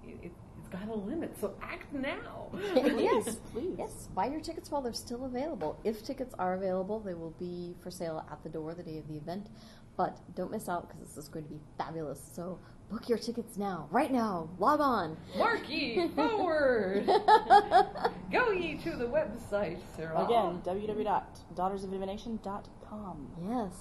it, 0.06 0.26
it, 0.26 0.32
it's 0.58 0.68
got 0.68 0.88
a 0.88 0.94
limit. 0.94 1.36
So 1.40 1.54
act 1.62 1.92
now. 1.92 2.48
yes, 2.74 3.36
please. 3.52 3.74
yes. 3.78 4.08
Buy 4.14 4.26
your 4.26 4.40
tickets 4.40 4.70
while 4.70 4.82
they're 4.82 4.92
still 4.92 5.24
available. 5.24 5.78
If 5.84 6.04
tickets 6.04 6.34
are 6.38 6.54
available, 6.54 7.00
they 7.00 7.14
will 7.14 7.34
be 7.38 7.74
for 7.82 7.90
sale 7.90 8.24
at 8.30 8.42
the 8.42 8.48
door 8.48 8.74
the 8.74 8.82
day 8.82 8.98
of 8.98 9.08
the 9.08 9.16
event. 9.16 9.48
But 9.96 10.18
don't 10.34 10.50
miss 10.50 10.68
out 10.68 10.88
because 10.88 11.06
this 11.08 11.16
is 11.16 11.28
going 11.28 11.44
to 11.44 11.50
be 11.50 11.60
fabulous. 11.78 12.20
So 12.34 12.58
book 12.90 13.08
your 13.08 13.18
tickets 13.18 13.56
now, 13.56 13.86
right 13.90 14.10
now. 14.10 14.48
Log 14.58 14.80
on. 14.80 15.16
Mark 15.36 15.68
ye 15.68 16.08
forward. 16.16 17.06
Go 18.32 18.50
ye 18.50 18.74
to 18.78 18.90
the 18.96 19.06
website, 19.06 19.78
Sarah. 19.96 20.24
Again, 20.24 20.60
www.daughtersofdivination.com. 20.64 23.28
Yes. 23.48 23.72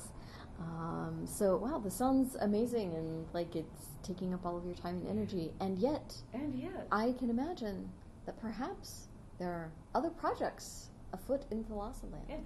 Um, 0.59 1.26
so 1.26 1.57
wow, 1.57 1.80
this 1.84 1.95
sounds 1.95 2.36
amazing 2.39 2.93
and 2.93 3.26
like 3.34 3.55
it's 3.55 3.88
taking 4.04 4.34
up 4.34 4.45
all 4.45 4.58
of 4.58 4.66
your 4.66 4.76
time 4.76 4.97
and 4.97 5.08
energy. 5.08 5.51
And 5.60 5.78
yet, 5.80 6.16
And 6.34 6.54
yet, 6.56 6.88
I 6.91 7.14
can 7.18 7.30
imagine 7.30 7.89
that 8.26 8.39
perhaps 8.39 9.08
there 9.39 9.49
are 9.51 9.72
other 9.95 10.10
projects 10.10 10.89
afoot 11.14 11.43
in 11.51 11.64
Thalassa 11.64 12.12
land. 12.12 12.26
Yes. 12.30 12.39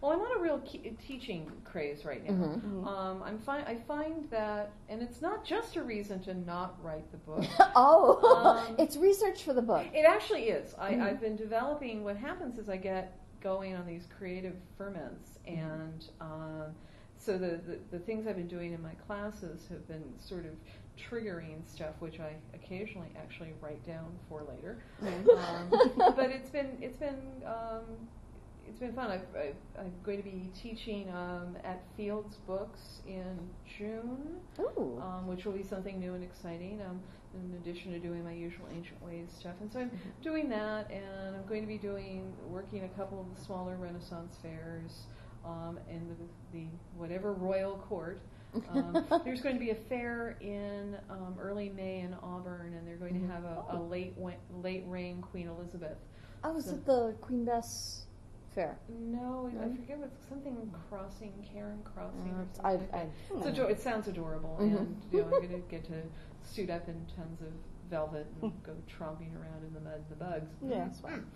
Well, 0.00 0.12
I'm 0.12 0.20
on 0.20 0.36
a 0.38 0.40
real 0.42 0.58
ke- 0.58 0.98
teaching 0.98 1.50
craze 1.64 2.04
right 2.04 2.22
now. 2.28 2.32
Mhm. 2.32 2.60
Mhm. 2.60 2.86
Um, 2.86 3.22
I'm 3.22 3.38
fi- 3.38 3.62
I 3.64 3.76
find 3.76 4.28
that, 4.30 4.72
and 4.88 5.00
it's 5.00 5.22
not 5.22 5.44
just 5.44 5.76
a 5.76 5.82
reason 5.82 6.20
to 6.24 6.34
not 6.34 6.82
write 6.82 7.10
the 7.12 7.18
book. 7.18 7.44
oh, 7.76 8.66
Um, 8.68 8.76
it's 8.78 8.96
research 8.96 9.44
for 9.44 9.52
the 9.54 9.62
book. 9.62 9.86
it 9.94 10.04
actually 10.04 10.48
is. 10.48 10.74
I, 10.78 10.92
Mhm. 10.94 11.02
I've 11.02 11.20
been 11.20 11.36
developing. 11.36 12.02
What 12.04 12.16
happens 12.16 12.58
is 12.58 12.68
I 12.68 12.76
get 12.76 13.16
going 13.40 13.74
on 13.76 13.86
these 13.86 14.06
creative 14.18 14.56
ferments, 14.76 15.38
and 15.46 16.04
um, 16.20 16.74
so 17.16 17.38
the, 17.38 17.56
the 17.68 17.78
the 17.92 17.98
things 18.00 18.26
I've 18.26 18.36
been 18.36 18.48
doing 18.48 18.72
in 18.72 18.82
my 18.82 18.94
classes 19.06 19.66
have 19.68 19.86
been 19.86 20.04
sort 20.18 20.46
of 20.46 20.52
triggering 20.96 21.66
stuff, 21.66 21.94
which 22.00 22.20
I 22.20 22.34
occasionally 22.54 23.08
actually 23.16 23.52
write 23.60 23.84
down 23.86 24.16
for 24.28 24.44
later. 24.44 24.82
um, 25.02 25.70
but 26.16 26.30
it's 26.30 26.50
been 26.50 26.78
it's 26.80 26.96
been 26.96 27.20
um, 27.44 27.84
it's 28.68 28.80
been 28.80 28.92
fun. 28.92 29.10
I've, 29.10 29.26
I've, 29.38 29.54
I'm 29.78 29.92
going 30.04 30.18
to 30.18 30.24
be 30.24 30.50
teaching 30.60 31.08
um, 31.10 31.56
at 31.64 31.82
Fields 31.96 32.36
Books 32.46 33.00
in 33.06 33.38
June, 33.78 34.36
um, 35.00 35.26
which 35.26 35.44
will 35.44 35.52
be 35.52 35.62
something 35.62 36.00
new 36.00 36.14
and 36.14 36.24
exciting. 36.24 36.80
Um, 36.82 37.00
in 37.34 37.54
addition 37.58 37.92
to 37.92 37.98
doing 37.98 38.24
my 38.24 38.32
usual 38.32 38.66
ancient 38.74 39.02
ways 39.04 39.28
stuff, 39.38 39.52
and 39.60 39.70
so 39.70 39.80
I'm 39.80 39.90
doing 40.22 40.48
that, 40.48 40.90
and 40.90 41.36
I'm 41.36 41.46
going 41.46 41.60
to 41.60 41.68
be 41.68 41.76
doing 41.76 42.32
working 42.48 42.84
a 42.84 42.88
couple 42.88 43.20
of 43.20 43.36
the 43.36 43.44
smaller 43.44 43.76
Renaissance 43.76 44.36
fairs 44.40 45.06
um, 45.44 45.78
in 45.90 46.08
the, 46.08 46.58
the 46.58 46.64
whatever 46.96 47.32
royal 47.34 47.76
court. 47.88 48.20
Um, 48.70 49.04
there's 49.24 49.40
going 49.40 49.54
to 49.56 49.60
be 49.60 49.70
a 49.70 49.74
fair 49.74 50.36
in 50.40 50.96
um, 51.10 51.36
early 51.40 51.68
May 51.70 52.00
in 52.00 52.14
Auburn, 52.22 52.74
and 52.74 52.86
they're 52.86 52.96
going 52.96 53.20
to 53.20 53.26
have 53.32 53.44
a, 53.44 53.64
a 53.76 53.78
late 53.80 54.14
wa- 54.16 54.32
late 54.62 54.84
reign 54.86 55.20
Queen 55.22 55.48
Elizabeth. 55.48 55.98
oh, 56.44 56.56
is 56.56 56.66
so- 56.66 56.72
it 56.72 56.84
the 56.86 57.14
Queen 57.20 57.44
Bess 57.44 58.02
fair? 58.54 58.78
No, 58.88 59.50
I 59.60 59.74
forget 59.76 59.98
what 59.98 60.10
something 60.28 60.72
crossing, 60.88 61.32
Karen 61.52 61.78
crossing, 61.84 62.34
Uh, 62.34 62.40
or 62.40 62.46
something. 62.54 62.88
I. 62.92 62.96
I, 62.98 63.06
It's 63.36 63.46
ado- 63.46 63.66
it 63.66 63.80
sounds 63.80 64.08
adorable, 64.08 64.56
Mhm. 64.60 64.78
and 64.78 65.02
you 65.12 65.20
know, 65.20 65.24
I'm 65.26 65.30
going 65.32 65.48
to 65.50 65.58
get 65.70 65.84
to 65.84 66.02
suit 66.42 66.70
up 66.70 66.88
in 66.88 66.94
tons 67.14 67.40
of 67.42 67.52
velvet 67.90 68.26
and 68.42 68.52
go 68.64 68.72
tromping 68.88 69.32
around 69.36 69.62
in 69.66 69.72
the 69.74 69.80
mud 69.80 69.94
and 69.96 70.08
the 70.10 70.16
bugs. 70.16 70.50
Yeah, 70.66 70.86
it's 70.86 71.00
fun. 71.00 71.26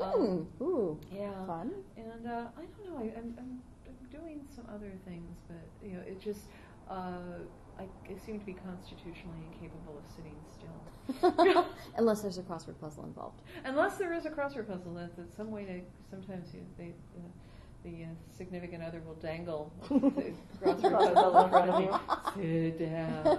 Um, 0.00 0.12
Mm, 0.12 0.46
ooh. 0.62 0.98
yeah, 1.12 1.44
Fun. 1.46 1.72
and 1.96 2.26
uh, 2.28 2.46
I 2.56 2.60
don't 2.62 2.86
know. 2.94 2.98
I, 3.00 3.18
I'm, 3.18 3.34
I'm, 3.36 3.60
I'm 3.86 4.08
doing 4.20 4.40
some 4.54 4.64
other 4.72 4.92
things, 5.04 5.36
but 5.48 5.58
you 5.86 5.94
know, 5.96 6.00
it 6.06 6.20
just 6.20 6.42
uh, 6.90 7.38
I, 7.78 7.84
seem 8.24 8.40
to 8.40 8.46
be 8.46 8.54
constitutionally 8.54 9.38
incapable 9.52 9.98
of 9.98 10.04
sitting 10.16 10.34
still, 10.50 11.64
Unless 11.96 12.22
there's 12.22 12.38
a 12.38 12.42
crossword 12.42 12.80
puzzle 12.80 13.04
involved. 13.04 13.40
unless 13.64 13.96
there 13.96 14.12
is 14.12 14.26
a 14.26 14.30
crossword 14.30 14.66
puzzle. 14.68 14.94
That's, 14.94 15.14
that's 15.16 15.36
some 15.36 15.50
way 15.50 15.64
to. 15.64 15.80
Sometimes 16.10 16.52
you, 16.52 16.60
they. 16.76 16.94
Uh, 17.16 17.20
the 17.84 18.02
uh, 18.04 18.06
significant 18.36 18.82
other 18.82 19.00
will 19.06 19.14
dangle 19.14 19.72
the 19.88 20.32
crossword 20.60 21.14
puzzle 21.14 21.44
in 21.44 21.50
front 21.50 21.70
of 21.70 21.78
me. 22.36 22.72
Sit 22.74 22.78
down. 22.80 23.38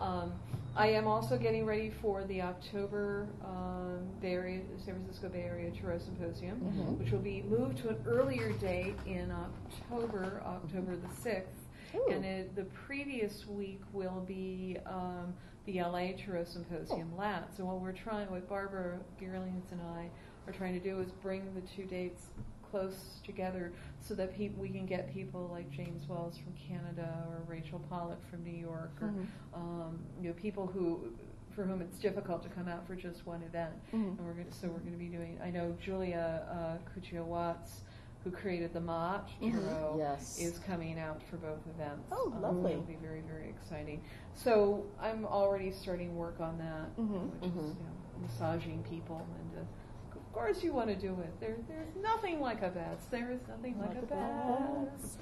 Um, 0.00 0.32
I 0.74 0.86
am 0.88 1.06
also 1.06 1.36
getting 1.36 1.66
ready 1.66 1.90
for 1.90 2.24
the 2.24 2.40
October 2.40 3.28
um, 3.44 3.98
Bay 4.22 4.32
Area, 4.32 4.60
San 4.82 4.94
Francisco 4.94 5.28
Bay 5.28 5.42
Area 5.42 5.70
Tarot 5.72 5.98
Symposium, 5.98 6.58
Mhm. 6.60 6.98
which 6.98 7.10
will 7.10 7.18
be 7.18 7.42
moved 7.42 7.76
to 7.78 7.90
an 7.90 7.96
earlier 8.06 8.52
date 8.52 8.94
in 9.04 9.30
October, 9.30 10.42
October 10.46 10.96
the 10.96 11.08
6th. 11.30 11.59
Ooh. 11.94 12.08
And 12.10 12.24
it, 12.24 12.54
the 12.56 12.64
previous 12.64 13.46
week 13.46 13.80
will 13.92 14.24
be 14.26 14.76
um, 14.86 15.34
the 15.66 15.80
LA 15.82 16.12
Tarot 16.16 16.44
Symposium, 16.44 17.16
LAT. 17.16 17.50
So 17.56 17.64
what 17.64 17.80
we're 17.80 17.92
trying, 17.92 18.30
what 18.30 18.48
Barbara 18.48 18.98
Geerlings 19.20 19.72
and 19.72 19.80
I 19.82 20.08
are 20.46 20.52
trying 20.52 20.72
to 20.74 20.80
do 20.80 21.00
is 21.00 21.10
bring 21.22 21.52
the 21.54 21.60
two 21.62 21.84
dates 21.84 22.26
close 22.70 23.18
together 23.24 23.72
so 24.00 24.14
that 24.14 24.36
peop 24.36 24.56
we 24.56 24.68
can 24.68 24.86
get 24.86 25.12
people 25.12 25.48
like 25.52 25.68
James 25.72 26.08
Wells 26.08 26.38
from 26.38 26.52
Canada 26.54 27.26
or 27.28 27.42
Rachel 27.48 27.80
Pollack 27.90 28.18
from 28.30 28.44
New 28.44 28.56
York 28.56 28.92
or 29.02 29.08
Mhm. 29.08 29.26
um, 29.54 29.98
you 30.22 30.28
know 30.28 30.34
people 30.34 30.66
who 30.68 31.12
for 31.50 31.64
whom 31.64 31.82
it's 31.82 31.98
difficult 31.98 32.44
to 32.44 32.48
come 32.48 32.68
out 32.68 32.86
for 32.86 32.94
just 32.94 33.26
one 33.26 33.42
event. 33.42 33.72
Mhm. 33.92 34.16
And 34.16 34.20
we're 34.20 34.34
to, 34.44 34.52
so 34.52 34.68
we're 34.68 34.78
going 34.78 34.92
to 34.92 34.98
be 34.98 35.08
doing. 35.08 35.36
I 35.42 35.50
know 35.50 35.76
Julia 35.80 36.46
uh, 36.48 36.78
Cuccia-Watts, 36.94 37.80
who 38.24 38.30
created 38.30 38.72
the 38.74 38.80
Maat. 38.80 39.28
Tarot, 39.40 39.96
Yes. 39.98 40.38
is 40.38 40.58
coming 40.60 40.98
out 40.98 41.22
for 41.22 41.36
both 41.36 41.66
events. 41.74 42.08
Oh, 42.12 42.32
Um, 42.36 42.42
lovely. 42.42 42.72
It'll 42.72 42.84
be 42.84 42.96
very 42.96 43.22
very 43.22 43.48
exciting. 43.48 44.02
So 44.34 44.84
I'm 45.00 45.24
already 45.24 45.70
starting 45.72 46.16
work 46.16 46.40
on 46.40 46.58
that, 46.58 46.96
Mhm. 46.96 47.30
which 47.30 47.44
is 47.44 47.52
Mhm. 47.52 47.56
you 47.78 47.84
know, 47.84 48.20
massaging 48.22 48.82
people 48.82 49.16
and. 49.40 49.58
Uh, 49.58 49.64
of 50.12 50.32
course, 50.34 50.62
you 50.62 50.72
want 50.72 50.88
to 50.88 50.94
do 50.94 51.12
it. 51.20 51.40
There, 51.40 51.56
there's 51.66 51.92
nothing 51.96 52.40
like 52.40 52.62
a 52.62 52.68
BATS. 52.68 53.06
There 53.06 53.32
is 53.32 53.40
nothing 53.48 53.76
like, 53.80 53.96
a 54.00 54.06
BATS. 54.06 55.18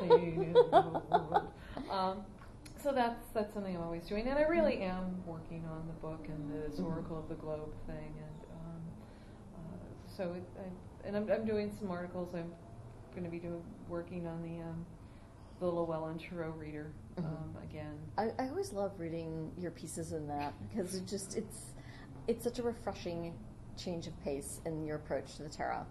In 0.00 0.52
the 0.52 0.60
world. 0.72 1.52
Um, 1.90 2.24
so 2.76 2.92
that's 2.92 3.24
that's 3.32 3.52
something 3.54 3.76
I'm 3.76 3.82
always 3.82 4.04
doing, 4.06 4.26
and 4.26 4.36
I 4.38 4.42
really 4.42 4.78
am 4.82 5.22
working 5.26 5.64
on 5.66 5.86
the 5.86 5.92
book 5.94 6.26
and 6.28 6.50
this. 6.52 6.80
Oracle 6.80 7.18
of 7.18 7.28
the 7.28 7.36
Globe 7.36 7.72
thing, 7.86 8.14
and 8.18 8.40
um, 8.52 8.80
uh, 9.54 10.08
so 10.16 10.32
it, 10.34 10.42
I, 10.58 10.95
and 11.06 11.16
I'm, 11.16 11.30
I'm 11.30 11.44
doing 11.44 11.72
some 11.78 11.90
articles. 11.90 12.34
I'm 12.34 12.50
going 13.12 13.24
to 13.24 13.30
be 13.30 13.38
doing 13.38 13.62
working 13.88 14.26
on 14.26 14.42
the 14.42 14.62
um, 14.62 14.84
the 15.60 15.66
Llewellyn 15.66 16.18
Tarot 16.18 16.50
Reader 16.50 16.90
um, 17.18 17.24
Mhm. 17.24 17.64
again. 17.70 17.98
I, 18.18 18.30
I 18.38 18.48
always 18.48 18.72
love 18.72 18.92
reading 18.98 19.50
your 19.56 19.70
pieces 19.70 20.12
in 20.12 20.26
that 20.28 20.52
because 20.68 20.94
it 20.94 21.06
just 21.06 21.36
it's 21.36 21.72
it's 22.28 22.44
such 22.44 22.58
a 22.58 22.62
refreshing 22.62 23.32
change 23.78 24.06
of 24.06 24.24
pace 24.24 24.60
in 24.66 24.84
your 24.84 24.96
approach 24.96 25.36
to 25.36 25.44
the 25.44 25.48
tarot. 25.48 25.86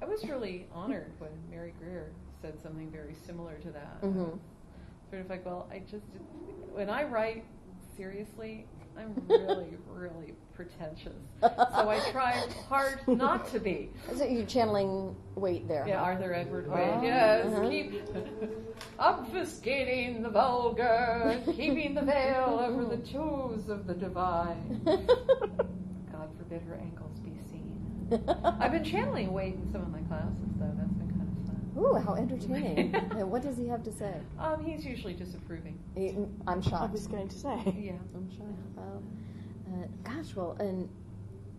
I 0.00 0.06
was 0.06 0.24
really 0.24 0.66
honored 0.72 1.12
when 1.18 1.30
Mary 1.50 1.74
Greer 1.78 2.10
said 2.42 2.60
something 2.62 2.90
very 2.90 3.14
similar 3.26 3.54
to 3.58 3.70
that. 3.72 4.00
Mhm. 4.02 4.38
Sort 5.10 5.22
of 5.22 5.28
like, 5.30 5.44
well, 5.44 5.66
I 5.70 5.80
just 5.80 6.06
when 6.72 6.88
I 6.88 7.04
write 7.04 7.44
seriously, 7.96 8.66
I'm 8.98 9.14
really, 9.28 9.76
really 9.92 10.34
pretentious. 10.54 11.12
So 11.42 11.50
I 11.90 12.00
try 12.12 12.32
hard 12.68 13.00
not 13.08 13.48
to 13.52 13.58
be. 13.58 13.90
So 14.16 14.24
you're 14.24 14.46
channeling 14.46 15.14
Waite 15.34 15.66
there. 15.68 15.84
Yeah. 15.86 16.00
Arthur 16.00 16.32
Edward 16.32 16.68
Oh, 16.70 17.02
Yes, 17.02 17.46
uh-huh. 17.46 17.68
keep 17.68 18.02
obfuscating 18.98 20.22
the 20.22 20.30
vulgar, 20.30 21.40
keeping 21.46 21.94
the 21.94 22.02
veil 22.02 22.58
over 22.60 22.84
the 22.84 23.02
toes 23.02 23.68
of 23.68 23.86
the 23.86 23.94
divine. 23.94 24.80
God 24.84 26.28
forbid 26.38 26.62
her 26.68 26.76
ankles 26.76 27.18
be 27.20 27.32
seen. 27.50 28.22
I've 28.60 28.72
been 28.72 28.84
channeling 28.84 29.32
Waite 29.32 29.54
in 29.54 29.72
some 29.72 29.82
of 29.82 29.90
my 29.90 30.00
classes, 30.02 30.38
though. 30.58 30.72
That's 30.76 30.92
been 30.92 31.10
kind 31.10 31.36
of 31.40 31.46
fun. 31.46 31.63
Ooh, 31.76 31.94
how 31.94 32.14
entertaining! 32.14 32.94
and 33.12 33.30
what 33.30 33.42
does 33.42 33.56
he 33.56 33.66
have 33.68 33.82
to 33.84 33.92
say? 33.92 34.14
Um, 34.38 34.64
he's 34.64 34.84
usually 34.84 35.14
disapproving. 35.14 35.78
He- 35.96 36.14
I'm 36.46 36.62
shocked. 36.62 36.74
I 36.74 36.78
shocked. 36.80 36.92
was 36.92 37.06
going 37.06 37.28
to 37.28 37.36
say. 37.36 37.74
Yeah. 37.78 37.92
I'm 38.14 38.30
shocked. 38.30 38.76
Wow. 38.76 39.02
Uh, 39.68 39.86
gosh, 40.04 40.34
well, 40.36 40.56
and 40.60 40.88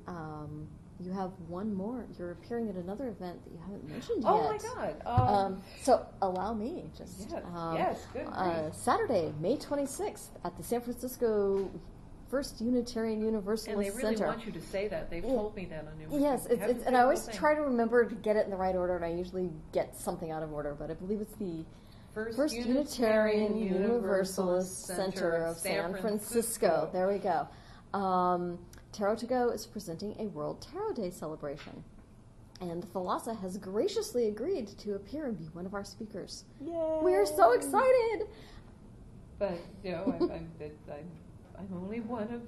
um, 0.08 0.68
you 1.02 1.12
have 1.12 1.32
one 1.50 1.74
more. 1.74 2.06
You're 2.18 2.32
appearing 2.32 2.70
at 2.70 2.76
another 2.76 3.10
event 3.10 3.44
that 3.44 3.52
you 3.52 3.60
haven't 3.60 3.90
mentioned 3.90 4.24
yet. 4.24 4.32
Oh 4.32 4.50
my 4.50 4.58
God! 4.58 5.02
Um, 5.06 5.36
Um, 5.36 5.62
so 5.82 6.06
allow 6.22 6.54
me 6.54 6.86
just 6.98 7.30
Yes, 7.30 7.44
um, 7.54 7.76
yes, 7.76 8.06
good 8.14 8.28
uh. 8.28 8.72
Saturday, 8.72 9.34
May 9.42 9.58
26th 9.58 10.30
at 10.46 10.56
the 10.56 10.64
San 10.64 10.80
Francisco 10.82 11.70
First 12.30 12.60
Unitarian 12.60 13.20
and 13.20 13.26
Universalist 13.26 13.80
they 13.80 13.90
really 14.04 14.16
Center. 14.16 14.28
want 14.28 14.46
you 14.46 14.52
to 14.52 14.62
say 14.62 14.88
that. 14.88 15.10
They've 15.10 15.24
Yeah. 15.24 15.30
told 15.36 15.56
me 15.56 15.66
that 15.66 15.88
on 15.88 15.98
numerous. 16.00 16.22
Yes, 16.22 16.46
it's, 16.48 16.64
it's 16.64 16.86
and 16.86 16.98
I 16.98 17.02
always 17.02 17.28
try 17.28 17.54
to 17.54 17.62
remember 17.62 18.04
to 18.06 18.16
get 18.16 18.36
it 18.36 18.46
in 18.46 18.52
the 18.52 18.58
right 18.58 18.76
order, 18.76 18.96
and 18.96 19.06
I 19.06 19.10
usually 19.10 19.52
get 19.72 19.96
something 19.96 20.32
out 20.32 20.44
of 20.44 20.52
order. 20.52 20.76
But 20.78 20.90
I 20.90 20.96
believe 20.96 21.22
it's 21.22 21.36
the 21.36 21.64
First, 22.14 22.38
First 22.38 22.56
Unitarian 22.56 23.58
Universalist 23.58 24.86
Center 24.86 25.34
of 25.46 25.58
San 25.58 25.94
Francisco. 25.96 26.90
There 26.94 27.08
we 27.08 27.20
go. 27.20 27.48
Um, 27.98 28.58
Tarot 28.94 29.18
to 29.18 29.26
Go 29.26 29.50
is 29.50 29.66
presenting 29.66 30.16
a 30.20 30.28
World 30.28 30.62
Tarot 30.62 30.94
Day 30.94 31.10
celebration. 31.10 31.84
And 32.62 32.84
Thalassa 32.94 33.38
has 33.42 33.58
graciously 33.58 34.30
agreed 34.30 34.70
to 34.80 34.96
appear 34.96 35.26
and 35.26 35.38
be 35.38 35.44
one 35.52 35.66
of 35.66 35.74
our 35.74 35.84
speakers. 35.84 36.46
Yay! 36.62 37.00
We 37.04 37.14
are 37.14 37.26
so 37.26 37.52
excited! 37.52 38.28
But 39.38 39.60
you 39.84 39.92
know, 39.92 40.16
I'm, 40.18 40.32
I'm, 40.32 40.32
I'm, 40.32 41.12
I'm 41.58 41.70
only 41.76 42.00
one 42.02 42.32
of 42.34 42.42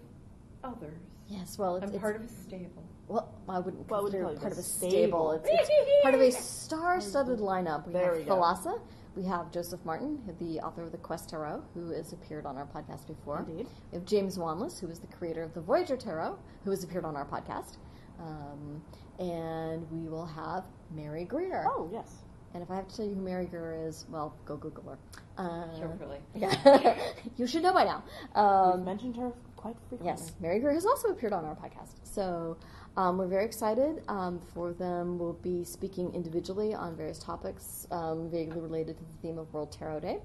others. 0.64 0.99
Yes, 1.28 1.58
well, 1.58 1.76
it's, 1.76 1.84
I'm 1.86 1.89
it's 1.91 1.99
part 1.99 2.16
of 2.16 2.24
a 2.24 2.28
stable. 2.30 2.84
well, 3.08 3.34
I 3.49 3.60
wouldn't 3.60 3.89
Well, 3.89 4.03
consider 4.03 4.24
it 4.30 4.34
it 4.34 4.39
part 4.39 4.53
of 4.53 4.58
a 4.60 4.64
stable. 4.64 5.39
stable. 5.41 5.41
It's, 5.60 5.70
it's 5.70 6.01
part 6.03 6.14
of 6.16 6.22
a 6.22 6.32
star-studded 6.32 7.39
lineup. 7.39 7.86
We 7.88 7.93
There 7.93 8.05
have 8.10 8.18
we 8.18 8.24
go. 8.24 8.36
Thalassa, 8.36 8.80
we 9.16 9.24
have 9.26 9.51
Joseph 9.51 9.84
Martin, 9.84 10.20
the 10.39 10.60
author 10.62 10.84
of 10.84 10.91
the 10.91 10.97
Quest 10.99 11.30
Tarot, 11.30 11.64
who 11.74 11.89
has 11.91 12.14
appeared 12.14 12.45
on 12.45 12.55
our 12.58 12.66
podcast 12.66 13.08
before. 13.08 13.45
Indeed. 13.47 13.68
We 13.91 13.97
have 13.97 14.05
James 14.05 14.38
Wanless, 14.38 14.80
who 14.80 14.88
is 14.88 14.99
the 14.99 15.08
creator 15.08 15.43
of 15.43 15.53
the 15.53 15.62
Voyager 15.62 15.97
Tarot, 15.97 16.38
who 16.64 16.70
has 16.72 16.84
appeared 16.84 17.03
on 17.03 17.16
our 17.16 17.26
podcast. 17.26 17.78
Um, 18.20 18.82
and 19.20 19.86
we 19.91 20.08
will 20.10 20.26
have 20.26 20.64
Mary 20.91 21.26
Greer. 21.26 21.66
Oh 21.68 21.89
yes. 21.91 22.24
And 22.54 22.64
if 22.64 22.72
I 22.72 22.76
have 22.76 22.88
to 22.88 22.95
tell 22.95 23.06
you 23.06 23.16
who 23.16 23.22
Mary 23.22 23.45
Greer 23.45 23.88
is, 23.88 24.06
well, 24.10 24.34
go 24.45 24.56
Google 24.58 24.84
her. 24.84 24.98
Uh, 25.38 25.78
Carefully. 25.78 26.20
yeah. 26.36 26.98
you 27.38 27.45
should 27.45 27.62
know 27.64 27.74
by 27.74 27.84
now. 27.84 28.04
Um, 28.36 28.78
We've 28.78 28.86
mentioned 28.86 29.16
her 29.18 29.32
quite 29.56 29.76
frequently. 29.89 30.08
Yes, 30.08 30.32
Mary 30.39 30.60
Greer 30.60 30.74
has 30.74 30.86
also 30.86 31.10
appeared 31.10 31.34
on 31.34 31.45
our 31.45 31.56
podcast. 31.56 31.95
So 32.04 32.58
um, 32.95 33.18
we're 33.18 33.28
very 33.28 33.45
excited. 33.45 34.02
Um, 34.08 34.39
the 34.39 34.45
four 34.48 34.70
of 34.70 34.78
them 34.78 35.20
will 35.20 35.34
be 35.34 35.64
speaking 35.64 36.14
individually 36.16 36.74
on 36.74 36.95
various 36.95 37.20
topics 37.20 37.86
um, 37.91 38.30
vaguely 38.32 38.60
related 38.60 38.98
to 38.98 39.04
the 39.04 39.14
theme 39.22 39.38
of 39.38 39.54
World 39.54 39.72
Tarot 39.72 40.00
Day. 40.00 40.20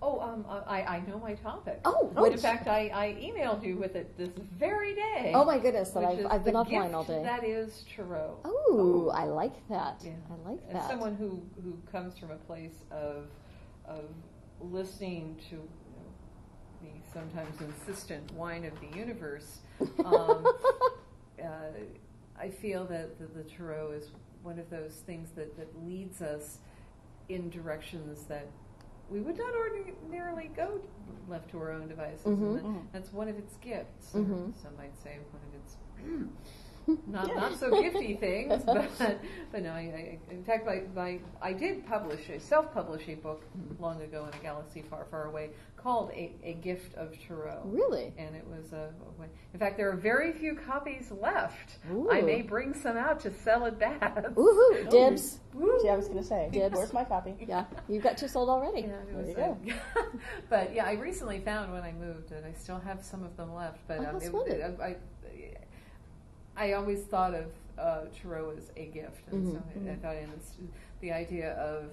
Oh, 0.00 0.20
um, 0.20 0.46
I, 0.66 0.82
I 0.82 1.00
know 1.08 1.18
my 1.18 1.34
topic. 1.34 1.80
Oh, 1.84 2.24
in 2.24 2.38
fact, 2.38 2.68
I, 2.68 2.90
I 2.94 3.16
emailed 3.20 3.64
you 3.64 3.76
with 3.76 3.96
it 3.96 4.16
this 4.16 4.30
very 4.56 4.94
day. 4.94 5.32
Oh 5.34 5.44
my 5.44 5.58
goodness, 5.58 5.90
that 5.90 6.04
I've, 6.04 6.24
I've 6.26 6.44
been 6.44 6.54
offline 6.54 6.94
all 6.94 7.02
day. 7.02 7.22
That 7.24 7.44
is 7.44 7.84
tarot. 7.94 8.38
Oh, 8.44 9.10
I 9.12 9.24
like 9.24 9.54
that. 9.68 10.00
Yeah. 10.04 10.12
I 10.30 10.50
like 10.50 10.60
As 10.68 10.74
that. 10.74 10.88
someone 10.88 11.16
who, 11.16 11.42
who 11.62 11.76
comes 11.90 12.16
from 12.16 12.30
a 12.30 12.36
place 12.36 12.84
of 12.90 13.26
of 13.88 14.04
listening 14.60 15.36
to 15.48 15.56
you 15.56 15.62
know, 15.96 16.10
the 16.82 17.12
sometimes 17.12 17.60
insistent 17.60 18.30
whine 18.32 18.64
of 18.64 18.72
the 18.80 18.96
universe, 18.96 19.60
um, 20.04 20.46
uh, 21.42 21.46
I 22.38 22.50
feel 22.50 22.84
that 22.86 23.18
the, 23.18 23.26
the 23.26 23.48
tarot 23.48 23.92
is 23.92 24.10
one 24.42 24.58
of 24.58 24.70
those 24.70 25.02
things 25.06 25.30
that, 25.32 25.56
that 25.56 25.68
leads 25.84 26.22
us 26.22 26.58
in 27.28 27.50
directions 27.50 28.24
that 28.24 28.46
we 29.10 29.20
would 29.20 29.38
not 29.38 29.54
ordinarily 29.54 30.50
go 30.56 30.80
left 31.28 31.50
to 31.50 31.58
our 31.58 31.72
own 31.72 31.88
devices. 31.88 32.24
Mhm. 32.24 32.64
And 32.64 32.88
that's 32.92 33.12
one 33.12 33.28
of 33.28 33.36
its 33.38 33.56
gifts. 33.56 34.12
Mhm. 34.14 34.54
Some 34.56 34.76
might 34.76 34.96
say 34.96 35.18
one 35.32 35.42
of 35.48 35.54
its 35.54 35.76
not 37.06 37.34
not 37.34 37.58
so 37.58 37.70
gifty 37.70 38.18
things, 38.18 38.62
but 38.66 38.90
but 39.52 39.62
no. 39.62 39.70
I, 39.72 39.78
I, 39.78 40.18
in 40.30 40.44
fact, 40.44 40.66
my, 40.66 40.82
my 40.94 41.18
I 41.42 41.52
did 41.52 41.86
publish 41.86 42.28
a 42.28 42.40
self 42.40 42.72
publish 42.72 43.08
a 43.08 43.14
book 43.14 43.42
long 43.78 44.00
ago 44.02 44.28
in 44.32 44.38
a 44.38 44.42
galaxy 44.42 44.82
far 44.82 45.06
far 45.10 45.26
away 45.26 45.50
called 45.76 46.10
a, 46.10 46.32
a 46.42 46.54
gift 46.54 46.94
of 46.96 47.14
tarot. 47.26 47.62
really? 47.64 48.12
And 48.18 48.34
it 48.34 48.44
was 48.46 48.72
a. 48.72 48.90
In 49.54 49.60
fact, 49.60 49.76
there 49.76 49.90
are 49.90 49.96
very 49.96 50.32
few 50.32 50.54
copies 50.54 51.10
left. 51.10 51.78
Ooh. 51.92 52.10
I 52.10 52.20
may 52.20 52.42
bring 52.42 52.74
some 52.74 52.96
out 52.96 53.20
to 53.20 53.32
sell 53.32 53.66
at 53.66 53.78
BATS. 53.78 54.28
Woohoo! 54.34 54.90
Dibs. 54.90 55.40
Woo. 55.54 55.78
See, 55.82 55.88
I 55.88 55.96
was 55.96 56.06
going 56.06 56.18
to 56.18 56.24
say, 56.24 56.48
Dibs. 56.52 56.76
where's 56.76 56.92
my 56.92 57.04
copy? 57.04 57.34
Yeah, 57.46 57.64
you've 57.88 58.02
got 58.02 58.18
two 58.18 58.28
sold 58.28 58.48
already. 58.48 58.82
Yeah, 58.82 58.86
it 58.88 59.06
There 59.08 59.16
was 59.18 59.28
you 59.28 59.34
go. 59.34 60.18
but 60.50 60.74
yeah, 60.74 60.84
I 60.84 60.92
recently 60.92 61.40
found 61.40 61.72
when 61.72 61.82
I 61.82 61.92
moved, 61.92 62.32
and 62.32 62.44
I 62.44 62.52
still 62.52 62.78
have 62.78 63.02
some 63.04 63.24
of 63.24 63.36
them 63.36 63.54
left. 63.54 63.78
But 63.86 63.98
Oh, 64.00 64.04
how 64.04 64.10
um, 64.10 64.16
it, 64.16 64.22
splendid. 64.24 64.60
I, 64.80 64.84
I, 64.84 64.96
I 66.58 66.72
always 66.72 67.02
thought 67.04 67.34
of 67.34 67.46
uh, 67.78 68.06
tarot 68.20 68.54
as 68.58 68.70
a 68.76 68.86
gift, 68.86 69.28
and 69.30 69.46
so 69.46 69.62
Mhm, 69.78 69.88
I, 69.88 69.92
I 69.92 69.96
thought 69.96 70.16
in 70.16 70.30
this, 70.32 70.56
the 71.00 71.12
idea 71.12 71.52
of 71.54 71.84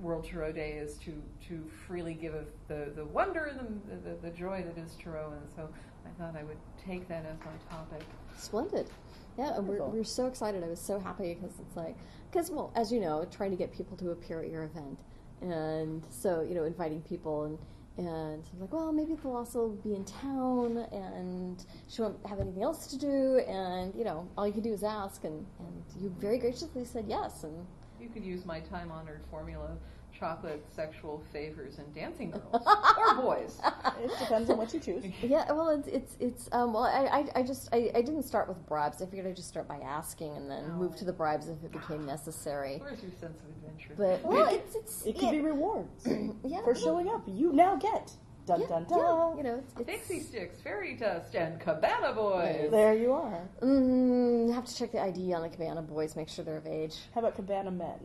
World 0.00 0.24
Tarot 0.24 0.52
Day 0.52 0.72
is 0.72 0.96
to 0.98 1.12
to 1.48 1.64
freely 1.86 2.14
give 2.14 2.34
of 2.34 2.46
the 2.68 2.92
the 2.96 3.04
wonder 3.04 3.44
and 3.44 3.80
the, 3.88 4.10
the 4.10 4.16
the 4.16 4.30
joy 4.36 4.64
that 4.64 4.76
is 4.82 4.96
tarot, 5.02 5.32
and 5.32 5.48
so 5.54 5.68
I 6.04 6.10
thought 6.20 6.34
I 6.36 6.42
would 6.42 6.56
take 6.84 7.06
that 7.08 7.24
as 7.26 7.38
my 7.40 7.76
topic. 7.76 8.04
Splendid. 8.36 8.90
Yeah, 9.38 9.56
and 9.56 9.66
we're, 9.68 9.84
we're 9.84 10.04
so 10.04 10.26
excited. 10.26 10.64
I 10.64 10.68
was 10.68 10.80
so 10.80 10.98
happy 10.98 11.34
because 11.34 11.58
it's 11.60 11.76
like, 11.76 11.96
because, 12.30 12.50
well, 12.50 12.72
as 12.74 12.90
you 12.90 13.00
know, 13.00 13.26
trying 13.30 13.50
to 13.52 13.56
get 13.56 13.72
people 13.72 13.96
to 13.98 14.10
appear 14.10 14.42
at 14.42 14.50
your 14.50 14.64
event. 14.64 14.98
And 15.40 16.02
so, 16.10 16.40
you 16.42 16.54
know, 16.54 16.64
inviting 16.64 17.00
people 17.02 17.44
and, 17.44 17.58
and 18.06 18.42
was 18.52 18.60
like, 18.60 18.72
well, 18.72 18.92
maybe 18.92 19.14
they'll 19.14 19.36
also 19.36 19.68
be 19.84 19.94
in 19.94 20.04
town 20.04 20.86
and 20.92 21.64
she 21.88 22.02
won't 22.02 22.18
have 22.26 22.40
anything 22.40 22.62
else 22.62 22.86
to 22.88 22.98
do. 22.98 23.38
And, 23.48 23.94
you 23.94 24.04
know, 24.04 24.28
all 24.36 24.46
you 24.46 24.52
can 24.52 24.62
do 24.62 24.72
is 24.72 24.82
ask. 24.82 25.24
And, 25.24 25.46
and 25.58 25.84
you 26.00 26.14
very 26.18 26.38
graciously 26.38 26.84
said 26.84 27.06
yes. 27.08 27.44
And 27.44 27.66
You 28.00 28.08
could 28.08 28.24
use 28.24 28.44
my 28.46 28.60
time 28.60 28.90
honored 28.90 29.22
formula: 29.30 29.76
chocolate, 30.20 30.62
sexual 30.70 31.24
favors, 31.32 31.78
and 31.78 31.92
dancing 31.94 32.30
girls 32.52 32.66
or 32.98 33.14
boys. 33.16 33.58
It 34.02 34.10
depends 34.18 34.50
on 34.50 34.58
what 34.58 34.72
you 34.74 34.78
choose. 34.78 35.04
yeah, 35.22 35.50
well, 35.50 35.70
it's, 35.70 35.88
it's, 35.88 36.16
it's 36.20 36.48
um, 36.52 36.74
well, 36.74 36.84
I, 36.84 37.20
I, 37.20 37.40
I 37.40 37.42
just, 37.42 37.68
I, 37.72 37.90
I 37.94 38.02
didn't 38.02 38.24
start 38.24 38.46
with 38.46 38.64
bribes. 38.66 39.00
I 39.00 39.06
figured 39.06 39.26
I'd 39.26 39.36
just 39.36 39.48
start 39.48 39.66
by 39.66 39.78
asking 39.78 40.36
and 40.36 40.50
then 40.50 40.72
move 40.72 40.94
to 40.96 41.04
the 41.06 41.12
bribes 41.12 41.48
if 41.48 41.64
it 41.64 41.72
became 41.72 42.04
necessary. 42.04 42.78
Where's 42.80 43.02
your 43.02 43.12
sense 43.12 43.40
of 43.40 43.48
adventure? 43.48 43.94
But, 43.96 44.22
well, 44.22 44.54
it's, 44.54 44.76
it's, 44.76 45.06
It 45.06 45.14
could 45.14 45.24
yeah. 45.24 45.30
be 45.30 45.40
rewards 45.40 46.06
yeah, 46.44 46.62
for 46.62 46.74
showing 46.74 47.08
up. 47.08 47.22
You 47.26 47.52
now 47.52 47.76
get 47.76 48.12
dun 48.46 48.60
yeah, 48.60 48.66
dun 48.66 48.86
yeah, 48.90 48.96
dun. 48.96 49.36
you 49.38 49.42
know, 49.44 49.58
it's, 49.58 49.74
it's 49.80 50.08
Pixie 50.08 50.20
Sticks, 50.22 50.60
Fairy 50.60 50.94
Dust, 50.96 51.34
and 51.34 51.60
Cabana 51.60 52.12
Boys. 52.12 52.70
There 52.70 52.94
you 52.94 53.12
are. 53.12 53.48
Mm, 53.62 54.52
have 54.54 54.66
to 54.66 54.76
check 54.76 54.92
the 54.92 55.00
ID 55.00 55.32
on 55.32 55.42
the 55.42 55.48
Cabana 55.48 55.82
Boys, 55.82 56.16
make 56.16 56.28
sure 56.28 56.44
they're 56.44 56.56
of 56.56 56.66
age. 56.66 56.96
How 57.14 57.20
about 57.20 57.36
cabana 57.36 57.70
men? 57.70 57.98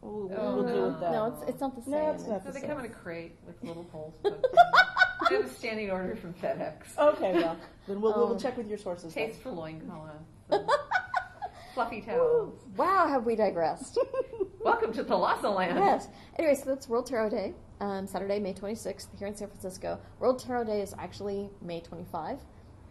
We'll, 0.00 0.28
we'll 0.28 0.38
Oh, 0.40 0.62
deal 0.66 0.74
no. 0.76 0.88
with 0.88 1.00
that. 1.00 1.12
No, 1.12 1.26
it's 1.26 1.50
it's 1.50 1.60
not 1.60 1.74
the 1.76 1.82
same. 1.82 1.90
No, 1.92 2.10
it's 2.12 2.26
not 2.26 2.42
So 2.44 2.50
the 2.52 2.60
they 2.60 2.66
come 2.66 2.78
in 2.78 2.84
same. 2.84 2.92
a 2.92 2.94
crate 2.94 3.36
with 3.46 3.62
little 3.62 3.84
holes. 3.92 4.14
But, 5.20 5.32
I 5.32 5.34
have 5.34 5.44
a 5.46 5.48
standing 5.50 5.90
order 5.90 6.14
from 6.14 6.32
FedEx. 6.34 6.96
Okay, 6.96 7.32
well, 7.34 7.56
then 7.88 8.00
we'll, 8.00 8.14
we'll 8.14 8.32
Um, 8.32 8.38
check 8.38 8.56
with 8.56 8.68
your 8.68 8.78
sources. 8.78 9.12
then. 9.12 9.26
Taste 9.28 9.42
for 9.42 9.50
loin 9.50 9.80
collar. 9.90 10.20
Fluffy 11.74 12.00
towels. 12.00 12.54
Wow, 12.76 13.08
have 13.08 13.26
we 13.26 13.34
digressed? 13.36 13.98
Welcome 14.64 14.92
to 14.94 15.02
Thalassa 15.04 15.54
Land. 15.54 15.76
yes. 15.78 16.08
Anyway, 16.38 16.54
so 16.54 16.64
that's 16.66 16.88
World 16.88 17.06
Tarot 17.06 17.30
Day, 17.30 17.54
um, 17.80 18.06
Saturday, 18.06 18.38
May 18.38 18.54
26th, 18.54 19.08
here 19.18 19.26
in 19.28 19.34
San 19.34 19.48
Francisco. 19.48 19.98
World 20.20 20.38
Tarot 20.38 20.64
Day 20.64 20.80
is 20.82 20.94
actually 20.98 21.50
May 21.60 21.80
25 21.80 22.38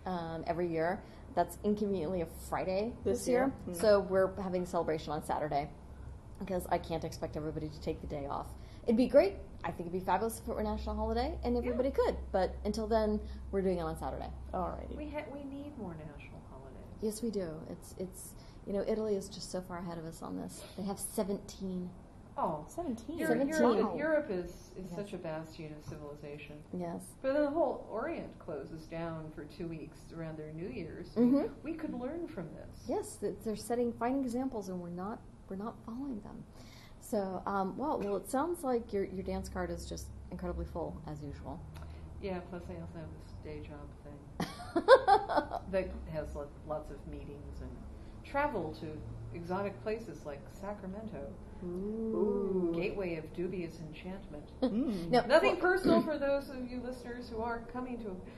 um, 0.05 0.43
every 0.47 0.67
year. 0.69 1.01
That's 1.33 1.57
inconveniently 1.63 2.21
a 2.21 2.27
Friday 2.49 2.93
this, 3.03 3.19
This 3.19 3.27
year. 3.29 3.39
year? 3.39 3.47
Hmm. 3.65 3.73
So 3.73 3.99
we're 4.01 4.39
having 4.41 4.63
a 4.63 4.65
celebration 4.65 5.11
on 5.13 5.23
Saturday 5.23 5.69
because 6.39 6.65
I 6.69 6.77
can't 6.77 7.03
expect 7.03 7.35
everybody 7.37 7.69
to 7.69 7.81
take 7.81 8.01
the 8.01 8.07
day 8.07 8.27
off. 8.29 8.47
It'd 8.85 8.97
be 8.97 9.07
great. 9.07 9.33
I 9.63 9.67
think 9.71 9.81
it'd 9.81 9.93
be 9.93 9.99
fabulous 9.99 10.39
if 10.39 10.47
it 10.47 10.53
were 10.53 10.61
a 10.61 10.63
national 10.63 10.95
holiday 10.95 11.37
and 11.43 11.57
everybody 11.57 11.91
could. 11.91 12.15
But 12.31 12.55
until 12.63 12.87
then, 12.87 13.19
we're 13.51 13.61
doing 13.61 13.79
it 13.79 13.81
on 13.81 13.97
Saturday. 13.97 14.29
Alrighty. 14.53 14.95
We 14.95 15.09
ha- 15.09 15.25
we 15.33 15.43
need 15.43 15.77
more 15.77 15.95
national 15.95 16.41
holidays. 16.49 16.77
Yes, 17.01 17.21
we 17.21 17.29
do. 17.29 17.49
It's 17.69 17.95
it's 17.97 18.29
you 18.65 18.73
know 18.73 18.83
Italy 18.87 19.15
is 19.15 19.27
just 19.29 19.51
so 19.51 19.61
far 19.61 19.79
ahead 19.79 19.97
of 19.97 20.05
us 20.05 20.21
on 20.21 20.37
this. 20.37 20.61
They 20.77 20.83
have 20.83 20.99
17. 20.99 21.89
Oh, 22.39 22.63
17. 22.67 23.17
Europe, 23.17 23.35
17. 23.39 23.59
Europe, 23.59 23.97
Europe 23.97 24.27
is, 24.29 24.51
is 24.77 24.85
Yes. 24.91 24.95
such 24.95 25.13
a 25.13 25.17
bastion 25.17 25.73
of 25.73 25.83
civilization. 25.89 26.57
Yes. 26.71 27.01
But 27.23 27.33
then 27.33 27.45
the 27.45 27.49
whole 27.49 27.87
Orient 27.91 28.37
closes 28.37 28.83
down 28.85 29.31
for 29.33 29.45
two 29.45 29.67
weeks 29.67 29.97
around 30.15 30.37
their 30.37 30.53
New 30.53 30.67
Year's. 30.69 31.07
Mm-hmm. 31.15 31.47
We 31.63 31.73
could 31.73 31.95
learn 31.99 32.27
from 32.27 32.45
this. 32.53 32.83
Yes, 32.87 33.15
th- 33.15 33.33
they're 33.43 33.55
setting 33.55 33.91
fine 33.91 34.19
examples, 34.19 34.69
and 34.69 34.79
we're 34.79 34.89
not 34.91 35.19
we're 35.49 35.55
not 35.55 35.75
following 35.85 36.19
them. 36.21 36.43
So, 36.99 37.41
um, 37.45 37.77
well, 37.77 37.99
well, 37.99 38.17
it 38.17 38.29
sounds 38.29 38.63
like 38.63 38.91
your 38.93 39.05
your 39.05 39.23
dance 39.23 39.47
card 39.49 39.69
is 39.71 39.85
just 39.87 40.07
incredibly 40.31 40.65
full 40.65 40.99
as 41.07 41.21
usual. 41.23 41.59
Yeah, 42.21 42.39
plus 42.49 42.63
I 42.69 42.73
also 42.81 42.97
have 42.97 43.09
this 43.23 43.33
day 43.43 43.61
job 43.67 43.87
thing 44.03 45.61
that 45.71 45.89
has 46.11 46.27
lots 46.67 46.91
of 46.91 46.97
meetings 47.07 47.61
and 47.61 47.69
travel 48.25 48.75
to 48.81 48.87
exotic 49.35 49.81
places 49.83 50.25
like 50.25 50.39
Sacramento, 50.59 51.27
Ooh. 51.63 52.73
gateway 52.75 53.15
of 53.17 53.33
dubious 53.35 53.79
enchantment. 53.79 54.43
Mm. 54.63 55.11
No, 55.11 55.25
Nothing 55.27 55.51
well- 55.53 55.61
personal 55.61 56.01
for 56.09 56.17
those 56.17 56.49
of 56.49 56.69
you 56.69 56.81
listeners 56.85 57.29
who 57.29 57.41
are 57.41 57.59
coming 57.71 57.97
to 57.99 58.03
c- 58.05 58.31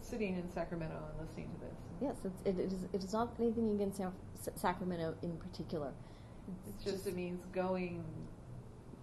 sitting 0.00 0.36
in 0.36 0.50
Sacramento 0.52 0.96
and 1.10 1.26
listening 1.28 1.48
to 1.54 1.60
this. 1.66 1.76
Yes, 2.00 2.16
it's, 2.24 2.42
it, 2.44 2.58
it, 2.60 2.72
is, 2.72 2.84
it 2.92 3.04
is 3.04 3.12
not 3.12 3.34
anything 3.38 3.70
against 3.70 3.96
San, 3.98 4.12
Sacramento 4.56 5.14
in 5.22 5.36
particular. 5.36 5.92
It's 6.68 6.84
just 6.84 7.06
it 7.06 7.14
means 7.14 7.44
going 7.52 8.04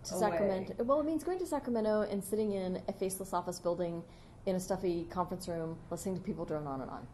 to 0.06 0.16
away. 0.16 0.30
Sacramento. 0.32 0.84
Well, 0.84 1.00
it 1.00 1.06
means 1.06 1.24
going 1.24 1.40
to 1.40 1.46
Sacramento 1.46 2.02
and 2.02 2.24
sitting 2.24 2.54
in 2.54 2.82
a 2.88 2.94
faceless 2.94 3.34
office 3.34 3.60
building 3.60 4.04
in 4.46 4.56
a 4.56 4.60
stuffy 4.60 5.06
conference 5.10 5.48
room, 5.48 5.78
listening 5.92 6.16
to 6.16 6.22
people 6.22 6.46
drone 6.46 6.68
on 6.68 6.82
and 6.82 6.90
on. 6.90 7.08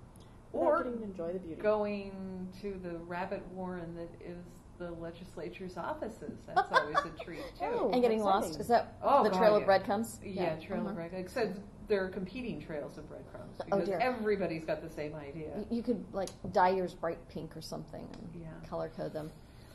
Or 0.54 0.84
getting 0.84 1.00
to 1.00 1.04
enjoy 1.04 1.34
the 1.34 1.40
beauty. 1.40 1.62
going 1.62 2.48
to 2.62 2.80
the 2.82 2.98
rabbit 3.00 3.44
warren 3.54 3.94
that 3.96 4.10
is 4.26 4.38
the 4.78 4.92
legislature's 4.92 5.78
offices. 5.78 6.40
That's 6.48 6.72
always 6.72 6.96
a 6.98 7.24
treat 7.24 7.40
too. 7.60 7.66
Oh, 7.66 7.90
and 7.92 8.02
getting 8.02 8.20
exciting. 8.20 8.42
lost. 8.50 8.60
Is 8.60 8.68
that 8.68 8.96
Oh, 9.02 9.24
the 9.24 9.30
God, 9.30 9.38
trail 9.38 9.56
of 9.56 9.62
yeah. 9.62 9.66
breadcrumbs? 9.66 10.20
Yeah, 10.24 10.56
trail 10.58 10.80
uh-huh. 10.82 10.90
of 10.90 10.96
breadcrumbs. 10.96 11.26
Except 11.26 11.60
there 11.88 12.04
are 12.04 12.10
competing 12.10 12.62
trails 12.62 12.98
of 12.98 13.08
breadcrumbs 13.10 13.58
Oh, 13.62 13.64
because 13.66 13.88
dear. 13.88 14.00
everybody's 14.00 14.64
got 14.66 14.82
the 14.82 14.90
same 14.90 15.16
idea. 15.16 15.52
You 15.70 15.84
could 15.84 16.04
like 16.14 16.30
dye 16.52 16.70
yours 16.70 16.94
bright 16.94 17.20
pink 17.30 17.56
or 17.56 17.62
something 17.62 18.08
and 18.14 18.42
Yeah. 18.42 18.48
color 18.70 18.90
code 18.96 19.14
them. 19.14 19.32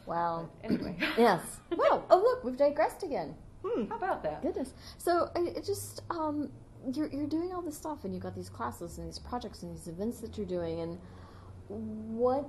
Wow. 0.07 0.49
Anyway. 0.65 0.97
yes. 1.19 1.41
Wow. 1.71 2.05
Oh, 2.11 2.19
look, 2.19 2.43
we've 2.45 2.57
digressed 2.57 3.03
again. 3.03 3.35
Hmm. 3.65 3.85
How 3.89 3.97
about 3.97 4.23
that? 4.25 4.43
Goodness. 4.43 4.73
So 4.99 5.29
I 5.37 5.41
it 5.41 5.65
just 5.65 6.03
um, 6.11 6.51
you're 6.93 7.09
you're 7.09 7.27
doing 7.27 7.53
all 7.53 7.61
this 7.63 7.77
stuff, 7.77 8.05
and 8.05 8.15
you've 8.15 8.23
got 8.23 8.35
these 8.35 8.49
classes 8.49 8.97
and 8.99 9.07
these 9.07 9.19
projects 9.19 9.63
and 9.63 9.71
these 9.77 9.87
events 9.87 10.21
that 10.21 10.37
you're 10.39 10.47
doing, 10.47 10.81
and 10.81 10.99
what 11.69 12.49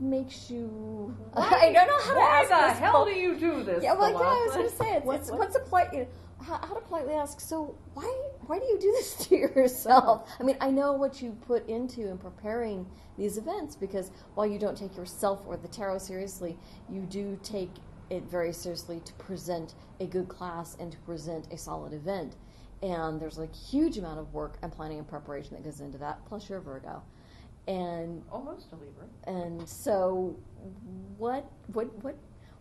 makes 0.00 0.50
you? 0.50 1.14
I 1.34 1.72
don't 1.72 1.86
know 1.86 1.98
how 1.98 2.12
to 2.14 2.18
Why 2.18 2.40
ask 2.40 2.48
the 2.50 2.68
this, 2.68 2.78
hell 2.78 3.04
do 3.04 3.12
you 3.12 3.36
do 3.38 3.62
this? 3.62 3.82
Yeah, 3.82 3.94
well, 3.94 4.10
yeah, 4.10 4.18
I 4.18 4.44
was 4.46 4.56
going 4.56 4.68
to 4.68 4.76
say 4.76 4.92
it's, 4.96 5.06
What- 5.06 5.20
it's 5.20 5.30
what- 5.30 5.38
what's 5.40 5.56
a 5.56 5.60
polite. 5.60 5.92
You 5.92 6.00
know, 6.00 6.06
how, 6.42 6.58
how 6.58 6.74
to 6.74 6.80
politely 6.80 7.14
ask. 7.14 7.40
So 7.40 7.76
why 7.94 8.04
why 8.46 8.58
do 8.58 8.64
you 8.66 8.78
do 8.78 8.92
this 8.92 9.14
to 9.28 9.36
yourself? 9.36 10.28
I 10.38 10.42
mean, 10.42 10.56
I 10.60 10.70
know 10.70 10.92
what 10.92 11.20
you 11.22 11.32
put 11.46 11.68
into 11.68 12.08
in 12.08 12.18
preparing 12.18 12.86
these 13.16 13.36
events 13.36 13.76
because 13.76 14.10
while 14.34 14.46
you 14.46 14.58
don't 14.58 14.76
take 14.76 14.96
yourself 14.96 15.42
or 15.46 15.56
the 15.56 15.68
tarot 15.68 15.98
seriously, 15.98 16.56
you 16.88 17.02
do 17.02 17.38
take 17.42 17.70
it 18.10 18.24
very 18.24 18.52
seriously 18.52 19.00
to 19.00 19.12
present 19.14 19.74
a 20.00 20.06
good 20.06 20.28
class 20.28 20.76
and 20.80 20.92
to 20.92 20.98
present 20.98 21.52
a 21.52 21.58
solid 21.58 21.92
event. 21.92 22.36
And 22.82 23.20
there's 23.20 23.38
like 23.38 23.54
huge 23.54 23.98
amount 23.98 24.20
of 24.20 24.32
work 24.32 24.56
and 24.62 24.72
planning 24.72 24.98
and 24.98 25.08
preparation 25.08 25.54
that 25.54 25.64
goes 25.64 25.80
into 25.80 25.98
that. 25.98 26.24
Plus, 26.26 26.48
you're 26.48 26.58
a 26.58 26.62
Virgo, 26.62 27.02
and 27.66 28.22
Almost 28.30 28.72
a 28.72 28.76
Libra. 28.76 29.06
and 29.24 29.68
so, 29.68 30.36
what 31.16 31.50
what 31.72 31.92
what 32.04 32.16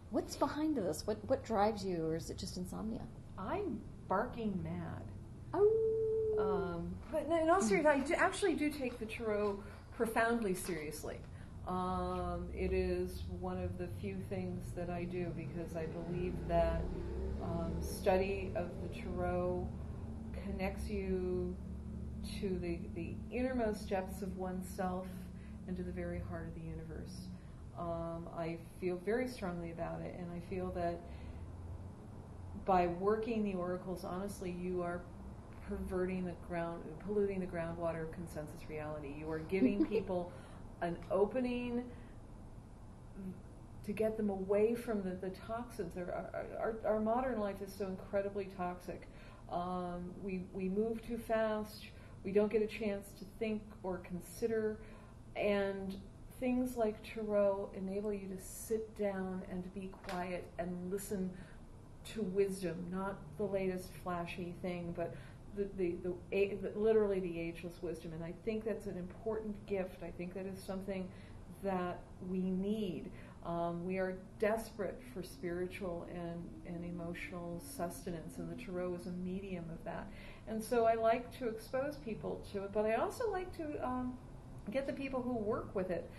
what's 0.09 0.35
behind 0.35 0.75
this? 0.75 1.05
What 1.05 1.17
what 1.29 1.45
drives 1.45 1.85
you, 1.85 2.07
or 2.07 2.15
is 2.15 2.31
it 2.31 2.37
just 2.37 2.57
insomnia? 2.57 3.01
I'm 3.37 3.79
barking 4.07 4.59
mad. 4.63 5.03
Oh, 5.53 6.35
Um, 6.39 6.95
but 7.11 7.25
in 7.25 7.49
all 7.49 7.61
seriousness, 7.61 7.95
I 7.95 7.99
do, 7.99 8.13
actually 8.13 8.53
do 8.55 8.69
take 8.69 8.99
the 8.99 9.05
tarot 9.05 9.59
profoundly 9.95 10.53
seriously. 10.53 11.17
Um, 11.67 12.47
it 12.53 12.71
is 12.71 13.23
one 13.39 13.61
of 13.61 13.77
the 13.77 13.87
few 13.99 14.17
things 14.29 14.71
that 14.75 14.89
I 14.89 15.03
do 15.03 15.33
because 15.35 15.75
I 15.75 15.85
believe 15.87 16.33
that 16.47 16.81
um, 17.41 17.73
study 17.81 18.51
of 18.55 18.69
the 18.81 18.99
tarot 18.99 19.67
connects 20.43 20.89
you 20.89 21.55
to 22.39 22.57
the, 22.59 22.79
the 22.95 23.15
innermost 23.31 23.89
depths 23.89 24.21
of 24.21 24.37
oneself 24.37 25.07
and 25.67 25.75
to 25.75 25.83
the 25.83 25.91
very 25.91 26.21
heart 26.29 26.47
of 26.47 26.55
the 26.55 26.67
universe. 26.67 27.27
Um, 27.77 28.27
I 28.37 28.57
feel 28.79 28.99
very 29.05 29.27
strongly 29.27 29.71
about 29.71 30.01
it, 30.01 30.15
and 30.17 30.27
I 30.31 30.39
feel 30.49 30.71
that 30.71 30.99
by 32.67 32.85
working 32.85 33.43
the 33.43 33.53
oracles 33.53 34.03
honestly, 34.03 34.51
you 34.51 34.83
are 34.83 35.01
perverting 35.67 36.25
the 36.25 36.33
ground, 36.47 36.83
polluting 37.05 37.39
the 37.39 37.45
groundwater 37.45 38.03
of 38.03 38.11
consensus 38.11 38.69
reality. 38.69 39.15
You 39.17 39.31
are 39.31 39.39
giving 39.39 39.85
people 39.89 40.31
an 40.81 40.97
opening 41.09 41.85
to 43.85 43.93
get 43.93 44.17
them 44.17 44.29
away 44.29 44.75
from 44.75 45.01
the, 45.01 45.11
the 45.11 45.29
toxins. 45.47 45.97
Our, 45.97 46.45
our, 46.59 46.75
our, 46.85 46.99
modern 46.99 47.39
life 47.39 47.61
is 47.65 47.73
so 47.73 47.87
incredibly 47.87 48.49
toxic. 48.57 49.07
Um, 49.49 50.11
we, 50.21 50.43
we 50.53 50.67
move 50.67 51.01
too 51.07 51.17
fast. 51.17 51.85
We 52.25 52.33
don't 52.33 52.51
get 52.51 52.61
a 52.61 52.67
chance 52.67 53.07
to 53.19 53.25
think 53.39 53.61
or 53.83 53.99
consider. 53.99 54.77
And 55.37 55.95
things 56.41 56.75
like 56.75 57.01
tarot 57.01 57.69
enable 57.75 58.11
you 58.11 58.27
to 58.27 58.43
sit 58.43 58.95
down 58.97 59.41
and 59.49 59.73
be 59.73 59.89
quiet 60.07 60.45
and 60.59 60.91
listen 60.91 61.31
to 62.13 62.21
wisdom, 62.21 62.85
not 62.91 63.17
the 63.37 63.43
latest 63.43 63.89
flashy 64.03 64.53
thing, 64.61 64.93
but 64.95 65.15
the, 65.55 65.67
the, 65.77 65.95
the, 66.03 66.55
the 66.61 66.79
literally 66.79 67.19
the 67.19 67.39
ageless 67.39 67.81
wisdom. 67.81 68.13
And 68.13 68.23
I 68.23 68.33
think 68.45 68.63
that's 68.63 68.85
an 68.85 68.97
important 68.97 69.65
gift. 69.65 70.03
I 70.03 70.11
think 70.11 70.33
that 70.35 70.45
is 70.45 70.61
something 70.61 71.07
that 71.63 71.99
we 72.29 72.39
need. 72.39 73.11
Um, 73.45 73.85
we 73.85 73.97
are 73.97 74.17
desperate 74.39 75.01
for 75.13 75.23
spiritual 75.23 76.05
and, 76.13 76.43
and 76.65 76.83
emotional 76.83 77.61
sustenance, 77.65 78.37
and 78.37 78.51
the 78.51 78.61
tarot 78.61 78.95
is 78.95 79.07
a 79.07 79.11
medium 79.11 79.65
of 79.71 79.83
that. 79.85 80.07
And 80.47 80.61
so 80.61 80.85
I 80.85 80.95
like 80.95 81.37
to 81.39 81.47
expose 81.47 81.95
people 81.97 82.45
to 82.51 82.63
it, 82.63 82.73
but 82.73 82.85
I 82.85 82.95
also 82.95 83.31
like 83.31 83.55
to 83.57 83.87
um, 83.87 84.17
get 84.69 84.85
the 84.85 84.93
people 84.93 85.21
who 85.21 85.33
work 85.33 85.73
with 85.75 85.91
it 85.91 86.09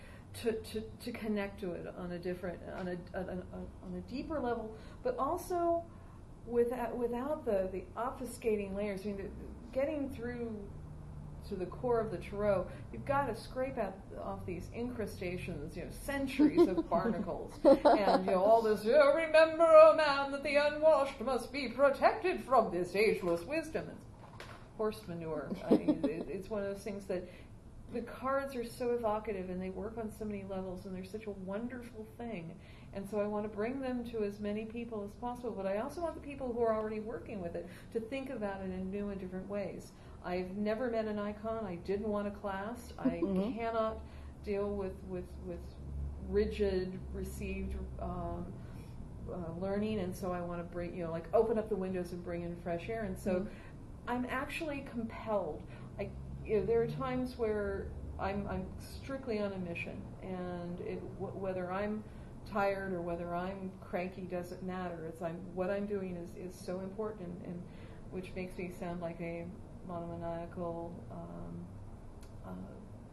to, 0.41 0.53
to, 0.53 0.83
to 1.03 1.11
connect 1.11 1.59
to 1.61 1.71
it 1.71 1.85
on 1.97 2.11
a 2.11 2.19
different, 2.19 2.59
on 2.77 2.87
a, 2.87 3.17
on 3.17 3.29
a, 3.29 3.85
on 3.85 3.95
a 3.97 4.11
deeper 4.11 4.39
level, 4.39 4.75
but 5.03 5.17
also 5.17 5.83
without, 6.45 6.91
uh, 6.91 6.95
without 6.95 7.45
the, 7.45 7.69
the 7.71 7.83
obfuscating 7.97 8.75
layers. 8.75 9.01
I 9.01 9.05
mean, 9.05 9.17
the, 9.17 9.23
getting 9.71 10.09
through 10.09 10.55
to 11.47 11.55
the 11.55 11.65
core 11.65 11.99
of 11.99 12.11
the 12.11 12.17
tarot, 12.17 12.67
you've 12.91 13.05
got 13.05 13.27
to 13.27 13.35
scrape 13.35 13.77
out 13.77 13.95
off 14.23 14.45
these 14.45 14.69
incrustations, 14.75 15.75
you 15.75 15.83
know, 15.83 15.89
centuries 15.91 16.67
of 16.67 16.87
barnacles, 16.89 17.53
and 17.63 18.25
you 18.25 18.31
know 18.31 18.43
all 18.43 18.61
this. 18.61 18.81
Oh, 18.85 19.13
remember, 19.15 19.65
oh 19.65 19.95
man, 19.95 20.31
that 20.31 20.43
the 20.43 20.55
unwashed 20.55 21.19
must 21.21 21.51
be 21.51 21.69
protected 21.69 22.43
from 22.43 22.71
this 22.71 22.95
ageless 22.95 23.43
wisdom. 23.43 23.85
It's 23.89 24.47
horse 24.77 25.01
manure. 25.07 25.49
I 25.69 25.75
mean, 25.75 25.99
it, 26.03 26.27
it's 26.29 26.49
one 26.49 26.63
of 26.63 26.73
those 26.73 26.83
things 26.83 27.05
that 27.05 27.27
the 27.93 28.01
cards 28.01 28.55
are 28.55 28.65
so 28.65 28.91
evocative 28.91 29.49
and 29.49 29.59
they 29.61 29.71
work 29.71 29.97
on 29.97 30.11
so 30.11 30.25
many 30.25 30.45
levels, 30.47 30.85
and 30.85 30.95
they're 30.95 31.03
such 31.03 31.25
a 31.25 31.31
wonderful 31.31 32.05
thing. 32.17 32.53
And 32.93 33.07
so 33.07 33.19
I 33.19 33.25
want 33.25 33.43
to 33.49 33.55
bring 33.55 33.79
them 33.79 34.03
to 34.11 34.23
as 34.23 34.39
many 34.39 34.65
people 34.65 35.03
as 35.03 35.11
possible, 35.21 35.51
but 35.51 35.67
I 35.67 35.77
also 35.77 36.01
want 36.01 36.15
the 36.15 36.21
people 36.21 36.51
who 36.51 36.61
are 36.63 36.75
already 36.75 36.99
working 36.99 37.39
with 37.39 37.55
it 37.55 37.67
to 37.93 37.99
think 37.99 38.29
about 38.31 38.61
it 38.61 38.65
in 38.71 38.89
new 38.89 39.09
and 39.09 39.19
different 39.19 39.47
ways. 39.47 39.91
I've 40.25 40.55
never 40.57 40.89
met 40.89 41.05
an 41.05 41.19
icon. 41.19 41.65
I 41.65 41.75
didn't 41.75 42.07
want 42.09 42.27
a 42.27 42.31
class. 42.31 42.91
I 42.97 43.21
Mhm. 43.23 43.55
cannot 43.55 43.99
deal 44.43 44.69
with, 44.75 44.93
with, 45.07 45.25
with 45.45 45.59
rigid 46.29 46.99
received 47.13 47.75
um, 48.01 48.45
uh, 49.31 49.35
learning, 49.61 49.99
and 49.99 50.15
so 50.15 50.31
I 50.31 50.41
want 50.41 50.59
to 50.59 50.73
bring, 50.73 50.95
you 50.95 51.03
know, 51.05 51.11
like 51.11 51.27
open 51.33 51.57
up 51.59 51.69
the 51.69 51.75
windows 51.75 52.11
and 52.11 52.23
bring 52.23 52.41
in 52.41 52.55
fresh 52.57 52.89
air. 52.89 53.03
And 53.03 53.17
so 53.17 53.41
Mhm. 53.41 53.47
I'm 54.07 54.25
actually 54.29 54.81
compelled. 54.91 55.61
I, 55.99 56.09
you 56.43 56.59
know, 56.59 56.65
there 56.65 56.81
are 56.81 56.87
times 56.87 57.37
where 57.37 57.85
I'm, 58.19 58.47
I'm 58.47 58.65
strictly 58.79 59.39
on 59.39 59.53
a 59.53 59.57
mission, 59.59 60.01
and 60.23 60.81
it, 60.81 61.01
w- 61.19 61.37
whether 61.39 61.71
I'm 61.71 62.03
tired 62.51 62.93
or 62.93 63.01
whether 63.01 63.35
I'm 63.35 63.71
cranky 63.81 64.23
doesn't 64.23 64.63
matter. 64.63 65.05
It's 65.07 65.21
I'm 65.21 65.37
what 65.53 65.69
I'm 65.69 65.85
doing 65.85 66.15
is, 66.17 66.53
is 66.53 66.59
so 66.59 66.79
important, 66.79 67.27
and, 67.27 67.45
and 67.53 67.63
which 68.11 68.31
makes 68.35 68.57
me 68.57 68.71
sound 68.79 69.01
like 69.01 69.19
a 69.21 69.45
monomaniacal. 69.87 70.91
Um, 71.11 71.65
uh, 72.45 72.51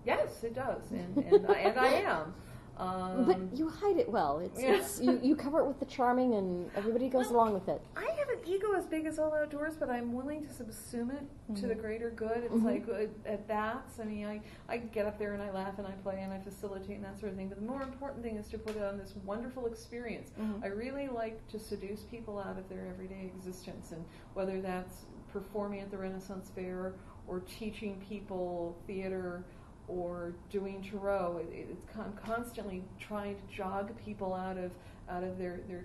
yes, 0.05 0.43
it 0.43 0.55
does, 0.55 0.91
and 0.91 1.17
and, 1.19 1.47
I, 1.47 1.59
and 1.59 1.79
I 1.79 1.87
am. 2.11 2.35
Um, 2.79 3.25
but 3.25 3.59
you 3.59 3.69
hide 3.69 3.97
it 3.97 4.09
well. 4.09 4.39
It's, 4.41 4.61
yeah. 4.61 4.75
it's 4.77 5.01
you, 5.01 5.19
you 5.23 5.35
cover 5.35 5.61
it 5.61 5.67
with 5.67 5.79
the 5.81 5.87
charming, 5.87 6.35
and 6.35 6.71
everybody 6.77 7.09
goes 7.09 7.27
Well, 7.27 7.37
along 7.37 7.55
with 7.55 7.69
it. 7.69 7.81
I 7.97 8.05
have 8.05 8.29
an 8.29 8.39
ego 8.47 8.73
as 8.77 8.85
big 8.85 9.07
as 9.07 9.19
all 9.19 9.33
outdoors, 9.35 9.77
but 9.77 9.89
I'm 9.89 10.13
willing 10.13 10.47
to 10.47 10.49
subsume 10.53 11.11
it 11.15 11.57
to 11.57 11.67
the 11.67 11.75
Mhm. 11.75 11.81
greater 11.81 12.11
good. 12.11 12.45
It's 12.45 12.53
Mhm. 12.55 12.65
like 12.65 12.89
uh, 12.89 13.29
at 13.29 13.47
BATS. 13.49 13.99
I 14.01 14.05
mean, 14.05 14.27
I, 14.27 14.41
I 14.69 14.77
get 14.77 15.07
up 15.07 15.19
there 15.19 15.33
and 15.33 15.43
I 15.43 15.51
laugh 15.53 15.79
and 15.79 15.87
I 15.87 15.93
play 16.03 16.21
and 16.21 16.33
I 16.33 16.39
facilitate 16.39 16.97
and 16.97 17.05
that 17.05 17.19
sort 17.19 17.33
of 17.33 17.39
thing. 17.39 17.49
But 17.49 17.59
the 17.61 17.65
more 17.67 17.83
important 17.83 18.23
thing 18.23 18.37
is 18.37 18.47
to 18.49 18.59
put 18.59 18.77
it 18.77 18.83
on 18.83 18.99
this 18.99 19.15
wonderful 19.25 19.67
experience. 19.67 20.31
Mhm. 20.39 20.63
I 20.63 20.67
really 20.69 21.09
like 21.09 21.47
to 21.49 21.59
seduce 21.59 22.03
people 22.05 22.39
out 22.39 22.59
of 22.59 22.69
their 22.69 22.87
everyday 22.87 23.27
existence, 23.35 23.93
and 23.93 24.05
whether 24.35 24.61
that's 24.61 25.07
performing 25.33 25.81
at 25.81 25.91
the 25.91 25.99
Renaissance 25.99 26.51
Fair 26.51 26.93
or 27.27 27.41
teaching 27.41 28.01
people 28.09 28.77
theater 28.87 29.45
or 29.89 30.35
doing 30.51 30.83
tarot, 30.83 31.39
it, 31.39 31.69
it's 31.71 31.85
con- 31.95 32.13
constantly 32.25 32.83
trying 32.99 33.37
to 33.37 33.55
jog 33.55 33.93
people 34.05 34.35
out 34.35 34.59
of 34.59 34.73
out 35.09 35.23
of 35.23 35.39
their 35.39 35.61
their 35.69 35.85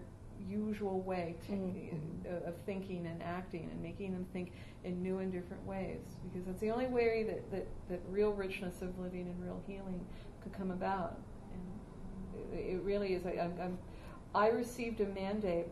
usual 0.49 1.01
way 1.01 1.35
to, 1.45 1.51
Mhm. 1.51 2.25
uh, 2.25 2.49
of 2.49 2.55
thinking 2.65 3.05
and 3.05 3.21
acting 3.21 3.69
and 3.71 3.79
making 3.81 4.11
them 4.13 4.25
think 4.33 4.53
in 4.83 5.03
new 5.03 5.19
and 5.19 5.31
different 5.31 5.63
ways 5.67 5.99
because 6.23 6.47
that's 6.47 6.59
the 6.59 6.71
only 6.71 6.87
way 6.87 7.21
that, 7.23 7.51
that, 7.51 7.67
that 7.89 7.99
real 8.09 8.31
richness 8.33 8.81
of 8.81 8.97
living 8.97 9.27
and 9.27 9.39
real 9.43 9.61
healing 9.67 10.03
could 10.41 10.51
come 10.51 10.71
about 10.71 11.19
and 11.53 12.59
it, 12.59 12.73
it 12.73 12.81
really 12.81 13.13
is 13.13 13.23
I, 13.27 13.33
I'm, 13.33 13.53
I'm, 13.61 13.77
I 14.33 14.47
received 14.49 14.99
a 15.01 15.05
mandate 15.09 15.67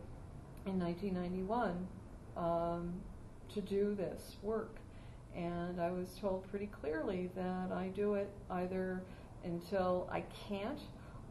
in 0.66 0.78
1991 0.78 1.88
um, 2.36 2.92
to 3.52 3.60
do 3.60 3.96
this 3.96 4.36
work 4.40 4.76
And 5.36 5.80
I 5.80 5.90
was 5.90 6.16
told 6.20 6.48
pretty 6.50 6.66
clearly 6.66 7.30
that 7.36 7.72
I 7.72 7.88
do 7.94 8.14
it 8.14 8.30
either 8.50 9.02
until 9.44 10.08
I 10.12 10.24
can't 10.48 10.80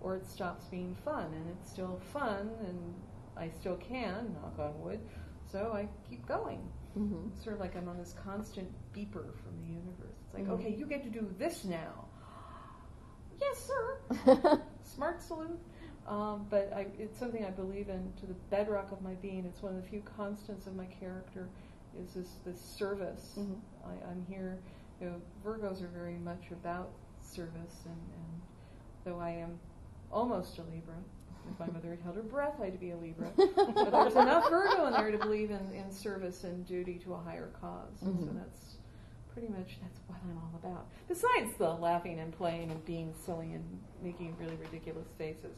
or 0.02 0.16
it 0.16 0.26
stops 0.26 0.66
being 0.66 0.96
fun. 1.04 1.26
And 1.34 1.50
it's 1.50 1.70
still 1.70 2.00
fun 2.14 2.50
and 2.66 2.94
I 3.38 3.50
still 3.50 3.78
can, 3.78 4.36
knock 4.42 4.60
on 4.60 4.82
wood, 4.82 5.00
so 5.52 5.72
I 5.74 5.88
keep 6.10 6.26
going. 6.28 6.62
Mm-hmm. 6.98 7.30
Sort 7.42 7.56
of 7.56 7.62
like 7.62 7.76
I'm 7.78 7.88
on 7.88 7.98
this 7.98 8.16
constant 8.24 8.70
beeper 8.94 9.34
from 9.38 9.58
the 9.62 9.68
universe. 9.68 10.18
It's 10.26 10.34
like, 10.34 10.46
Mhm. 10.48 10.52
okay, 10.52 10.74
you 10.76 10.86
get 10.86 11.04
to 11.04 11.10
do 11.10 11.34
this 11.38 11.64
now. 11.66 12.06
Yes, 13.40 13.70
sir. 13.70 14.62
Smart 14.84 15.22
salute. 15.22 15.58
Um, 16.06 16.48
but 16.50 16.74
I, 16.76 16.88
it's 16.98 17.18
something 17.18 17.46
I 17.46 17.52
believe 17.52 17.88
in 17.88 18.12
to 18.20 18.26
the 18.26 18.34
bedrock 18.50 18.92
of 18.92 19.02
my 19.02 19.14
being. 19.16 19.46
It's 19.46 19.62
one 19.62 19.76
of 19.76 19.82
the 19.82 19.88
few 19.88 20.02
constants 20.02 20.68
of 20.68 20.76
my 20.76 20.86
character 20.86 21.48
is 21.98 22.14
this, 22.14 22.28
this 22.46 22.60
service. 22.60 23.36
Mhm. 23.38 23.60
I, 23.86 24.10
I'm 24.10 24.26
here. 24.28 24.60
You 25.02 25.08
know, 25.08 25.22
Virgos 25.46 25.82
are 25.82 25.88
very 25.88 26.18
much 26.18 26.52
about 26.52 26.90
service, 27.22 27.84
and, 27.86 27.96
and 27.96 28.42
though 29.06 29.20
I 29.20 29.30
am 29.32 29.60
almost 30.12 30.58
a 30.58 30.64
Libra, 30.64 30.96
if 31.50 31.60
my 31.60 31.68
mother 31.68 31.90
had 31.92 32.00
held 32.02 32.16
her 32.18 32.22
breath, 32.22 32.60
I'd 32.62 32.80
be 32.80 32.92
a 32.92 32.98
Libra. 32.98 33.32
but 33.38 33.92
there's 33.92 34.14
enough 34.16 34.50
Virgo 34.50 34.88
in 34.88 34.94
there 34.94 35.12
to 35.12 35.18
believe 35.18 35.52
in, 35.52 35.72
in 35.74 35.92
service 35.92 36.44
and 36.44 36.66
duty 36.68 37.00
to 37.06 37.14
a 37.14 37.18
higher 37.18 37.50
cause. 37.62 38.02
And 38.02 38.20
so 38.20 38.30
that's 38.34 38.76
pretty 39.34 39.48
much 39.48 39.78
that's 39.82 40.00
what 40.08 40.20
I'm 40.24 40.38
all 40.38 40.52
about. 40.62 40.88
Besides 41.08 41.58
the 41.58 41.70
laughing 41.70 42.20
and 42.20 42.36
playing 42.38 42.72
and 42.72 42.84
being 42.86 43.14
silly 43.26 43.54
and 43.54 43.64
making 44.04 44.36
really 44.40 44.58
ridiculous 44.58 45.08
faces. 45.18 45.56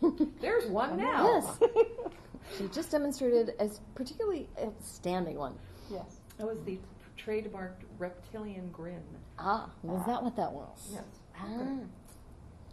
There's 0.40 0.66
one 0.66 0.98
now. 0.98 1.42
Yes. 1.62 1.70
She 2.56 2.68
just 2.68 2.90
demonstrated 2.90 3.54
a 3.60 3.68
particularly 3.94 4.48
outstanding 4.62 5.38
one. 5.38 5.54
yes. 5.90 6.20
That 6.38 6.46
was 6.46 6.60
the 6.64 6.78
trademarked 7.18 7.82
reptilian 7.98 8.70
grin. 8.70 9.02
Ah, 9.38 9.68
was 9.82 10.06
that 10.06 10.22
what 10.22 10.36
that 10.36 10.52
was? 10.52 10.90
Yes. 10.92 11.02
Ah, 11.36 11.46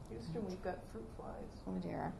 Houston, 0.09 0.45
we've 0.47 0.61
got 0.63 0.77
fruit 0.91 1.05
flies. 1.17 1.61
oh 1.67 1.79
dear. 1.81 2.13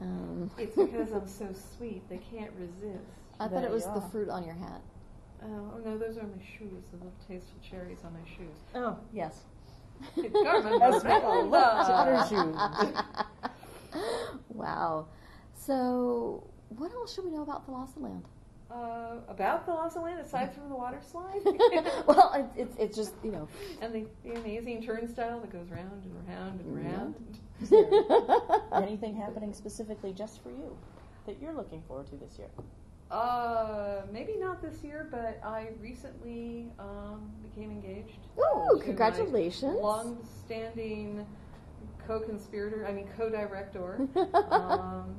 Um, 0.00 0.50
It's 0.56 0.76
because 0.76 1.12
I'm 1.12 1.26
so 1.26 1.48
sweet, 1.76 2.08
they 2.08 2.18
can't 2.18 2.52
resist. 2.58 3.04
I 3.40 3.48
thought 3.48 3.64
it 3.64 3.70
was 3.70 3.84
you 3.86 3.94
the 3.94 4.00
fruit 4.10 4.28
on 4.28 4.44
your 4.44 4.54
hat. 4.54 4.80
Oh, 5.42 5.72
oh, 5.74 5.78
no, 5.84 5.98
those 5.98 6.16
are 6.18 6.22
my 6.22 6.42
shoes, 6.58 6.84
the 6.90 6.96
little 6.98 7.12
tasteful 7.28 7.60
cherries 7.68 7.98
on 8.04 8.12
my 8.12 8.28
shoes. 8.28 8.56
Oh, 8.74 8.96
yes. 9.12 9.42
Garmin 10.16 10.80
As 10.80 11.04
we 11.04 11.10
all 11.10 11.44
look 11.46 11.86
to 11.86 11.92
Miranda. 11.92 11.94
other 11.94 12.28
shoes. 12.28 14.00
wow. 14.48 15.06
So, 15.68 16.44
what 16.70 16.90
else 16.92 17.14
should 17.14 17.26
we 17.26 17.30
know 17.30 17.42
about 17.42 17.66
Thalassiland? 17.68 18.22
Uh, 18.70 19.16
about 19.28 19.66
the 19.66 19.72
Lost 19.72 19.98
Land, 19.98 20.18
aside 20.18 20.54
from 20.54 20.70
the 20.70 20.74
water 20.74 21.00
slide, 21.02 21.40
well, 22.06 22.32
it's, 22.34 22.56
it's 22.56 22.76
it's 22.78 22.96
just 22.96 23.12
you 23.22 23.32
know. 23.32 23.46
and 23.82 23.94
the, 23.94 24.06
the 24.24 24.32
amazing 24.40 24.82
turnstile 24.82 25.40
that 25.40 25.52
goes 25.52 25.68
round 25.70 26.04
and 26.04 26.26
round 26.26 26.60
and 26.60 26.82
Yeah. 26.82 26.90
round. 26.90 27.38
Is 27.60 27.68
there 27.68 27.84
anything 28.82 29.14
happening 29.14 29.52
specifically 29.52 30.14
just 30.14 30.42
for 30.42 30.48
you 30.48 30.74
that 31.26 31.36
you're 31.38 31.52
looking 31.52 31.82
forward 31.82 32.06
to 32.08 32.16
this 32.16 32.38
year? 32.38 32.48
Uh, 33.10 34.02
maybe 34.10 34.36
not 34.38 34.62
this 34.62 34.82
year, 34.82 35.06
but 35.10 35.38
I 35.44 35.68
recently 35.82 36.72
um, 36.78 37.30
became 37.42 37.70
engaged. 37.70 38.20
Oh, 38.38 38.80
congratulations! 38.82 39.76
Long-standing 39.82 41.26
co-conspirator, 42.06 42.86
I 42.86 42.92
mean 42.92 43.08
co-director, 43.18 44.08
um, 44.50 45.14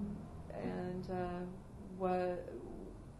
and 0.64 1.10
uh, 1.12 1.45
what 1.97 2.49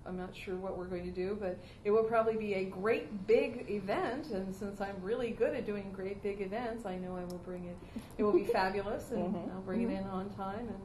I'm 0.06 0.18
not 0.18 0.36
sure 0.36 0.56
what 0.56 0.78
we're 0.78 0.86
going 0.88 1.06
to 1.06 1.12
do, 1.12 1.38
but 1.40 1.60
it 1.84 1.92
will 1.92 2.04
probably 2.04 2.36
be 2.36 2.56
a 2.56 2.66
great 2.66 3.28
big 3.28 3.66
event. 3.70 4.28
And 4.32 4.56
since 4.56 4.82
I'm 4.82 4.96
really 5.02 5.32
good 5.32 5.54
at 5.56 5.66
doing 5.66 5.92
great 5.92 6.24
big 6.24 6.42
events, 6.42 6.86
I 6.86 6.98
know 6.98 7.16
I 7.16 7.26
will 7.26 7.42
bring 7.46 7.66
it. 7.66 7.78
It 8.18 8.24
will 8.24 8.34
be 8.34 8.46
fabulous, 8.52 9.12
and 9.12 9.34
Mhm. 9.36 9.52
I'll 9.54 9.62
bring 9.62 9.82
it 9.84 9.90
in 9.92 10.04
on 10.06 10.30
time 10.32 10.68
and 10.68 10.80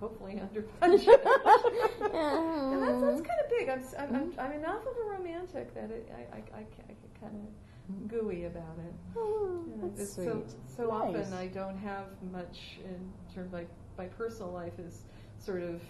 hopefully 0.00 0.38
under 0.40 0.62
budget. 0.80 1.08
and 1.26 2.82
that's, 2.82 3.00
that's 3.02 3.20
kind 3.22 3.40
of 3.44 3.50
big. 3.50 3.68
I'm, 3.68 3.82
I'm, 3.98 4.14
I'm, 4.16 4.32
I'm 4.38 4.52
enough 4.52 4.82
of 4.82 4.96
a 5.06 5.10
romantic 5.10 5.74
that 5.74 5.90
it, 5.90 6.10
I, 6.14 6.36
I, 6.36 6.38
I, 6.58 6.60
I 6.60 6.62
get 6.88 7.20
kind 7.20 7.32
of 7.34 8.08
gooey 8.08 8.44
about 8.44 8.76
it. 8.84 8.92
Oh, 9.16 9.64
You 9.68 9.76
know, 9.82 9.92
that's 9.96 10.14
sweet. 10.14 10.24
so 10.26 10.42
so 10.76 10.82
Nice. 10.88 11.16
often 11.24 11.32
I 11.32 11.46
don't 11.46 11.78
have 11.78 12.06
much 12.32 12.78
in 12.84 13.12
terms 13.34 13.48
of 13.48 13.52
like 13.54 13.68
my 13.96 14.06
personal 14.06 14.52
life 14.52 14.78
is 14.78 15.04
sort 15.46 15.62
of 15.62 15.80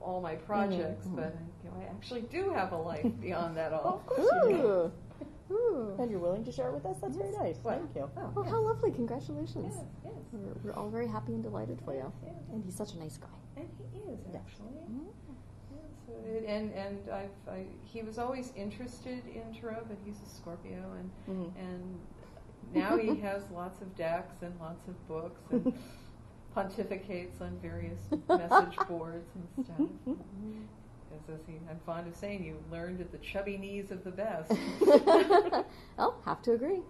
all 0.00 0.20
my 0.20 0.34
projects, 0.34 1.06
Mhm. 1.06 1.16
but 1.16 1.34
you 1.62 1.70
know, 1.70 1.76
I 1.80 1.84
actually 1.84 2.22
do 2.22 2.50
have 2.50 2.72
a 2.72 2.76
life 2.76 3.06
beyond 3.20 3.56
that 3.56 3.72
all. 3.72 3.98
Of 4.00 4.06
course 4.06 4.28
you. 4.48 4.56
Ooh. 4.56 4.92
Ooh. 5.52 5.94
And 5.98 6.10
you're 6.10 6.18
willing 6.20 6.44
to 6.44 6.52
share 6.52 6.68
it 6.70 6.74
with 6.74 6.86
us? 6.86 6.96
That's 7.00 7.16
very 7.16 7.30
nice. 7.32 7.58
Well, 7.62 7.78
Thank 7.78 7.94
you. 7.94 8.10
Oh, 8.16 8.30
Well, 8.34 8.44
yes. 8.44 8.52
how 8.54 8.60
lovely! 8.62 8.90
Congratulations. 8.90 9.74
Yes, 9.76 9.84
yes. 10.04 10.14
We're, 10.32 10.54
we're 10.64 10.72
all 10.72 10.88
very 10.88 11.06
happy 11.06 11.34
and 11.34 11.42
delighted 11.42 11.78
for 11.84 11.92
you. 11.94 12.10
Yes, 12.24 12.32
yes. 12.34 12.34
And 12.52 12.64
he's 12.64 12.74
such 12.74 12.94
a 12.94 12.98
nice 12.98 13.18
guy. 13.18 13.28
And 13.58 13.68
he 13.92 13.98
is 14.12 14.18
Yes. 14.32 14.42
actually. 14.42 14.78
Mm. 14.90 15.06
Yeah, 15.70 15.76
so 16.06 16.12
it, 16.26 16.44
and 16.48 16.72
and 16.72 17.10
I've, 17.10 17.36
I, 17.48 17.66
he 17.84 18.02
was 18.02 18.18
always 18.18 18.52
interested 18.56 19.22
in 19.26 19.54
tarot, 19.54 19.84
but 19.88 19.98
he's 20.04 20.20
a 20.22 20.28
Scorpio, 20.28 20.82
and 20.98 21.10
Mhm. 21.28 21.52
and 21.58 22.00
now 22.74 22.96
he 22.96 23.14
has 23.28 23.42
lots 23.50 23.82
of 23.82 23.94
decks 23.94 24.42
and 24.42 24.58
lots 24.58 24.88
of 24.88 24.96
books 25.06 25.42
and 25.50 25.72
pontificates 26.56 27.40
on 27.40 27.58
various 27.60 27.98
message 28.28 28.76
boards 28.88 29.28
and 29.34 29.64
stuff. 29.66 30.16
As, 31.14 31.34
as 31.34 31.40
he, 31.46 31.54
I'm 31.70 31.78
fond 31.84 32.08
of 32.08 32.16
saying, 32.16 32.44
you 32.44 32.56
learned 32.70 33.00
at 33.00 33.12
the 33.12 33.18
chubby 33.18 33.56
knees 33.58 33.90
of 33.90 34.02
the 34.04 34.10
best. 34.10 34.50
oh, 35.98 36.14
have 36.24 36.42
to 36.42 36.52
agree. 36.52 36.80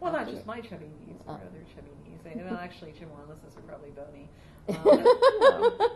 well, 0.00 0.12
not 0.12 0.28
just 0.28 0.44
my 0.46 0.60
chubby 0.60 0.86
knees, 1.06 1.16
Oh. 1.26 1.32
other 1.32 1.64
chubby 1.74 1.90
knees. 2.06 2.20
And 2.24 2.44
well, 2.50 2.60
actually, 2.60 2.92
Jim 2.98 3.08
Wanless's 3.10 3.56
are 3.56 3.62
probably 3.62 3.90
bony. 3.90 4.28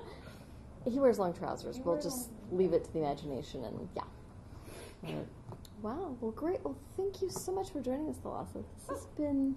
Um, 0.87 0.93
he 0.93 0.99
wears 1.01 1.18
long 1.18 1.33
trousers. 1.35 1.79
We'll 1.85 2.01
just 2.01 2.31
long- 2.51 2.59
leave 2.59 2.72
it 2.72 2.85
to 2.85 2.93
the 2.93 3.01
imagination 3.01 3.64
and 3.64 3.89
yeah. 3.97 5.12
Wow. 5.83 6.16
Well, 6.20 6.31
great. 6.33 6.64
Well, 6.64 6.77
thank 6.97 7.20
you 7.22 7.29
so 7.31 7.53
much 7.53 7.70
for 7.70 7.81
joining 7.81 8.09
us, 8.09 8.16
Thalassa. 8.18 8.64
This 8.89 8.89
has 8.89 9.07
been 9.16 9.55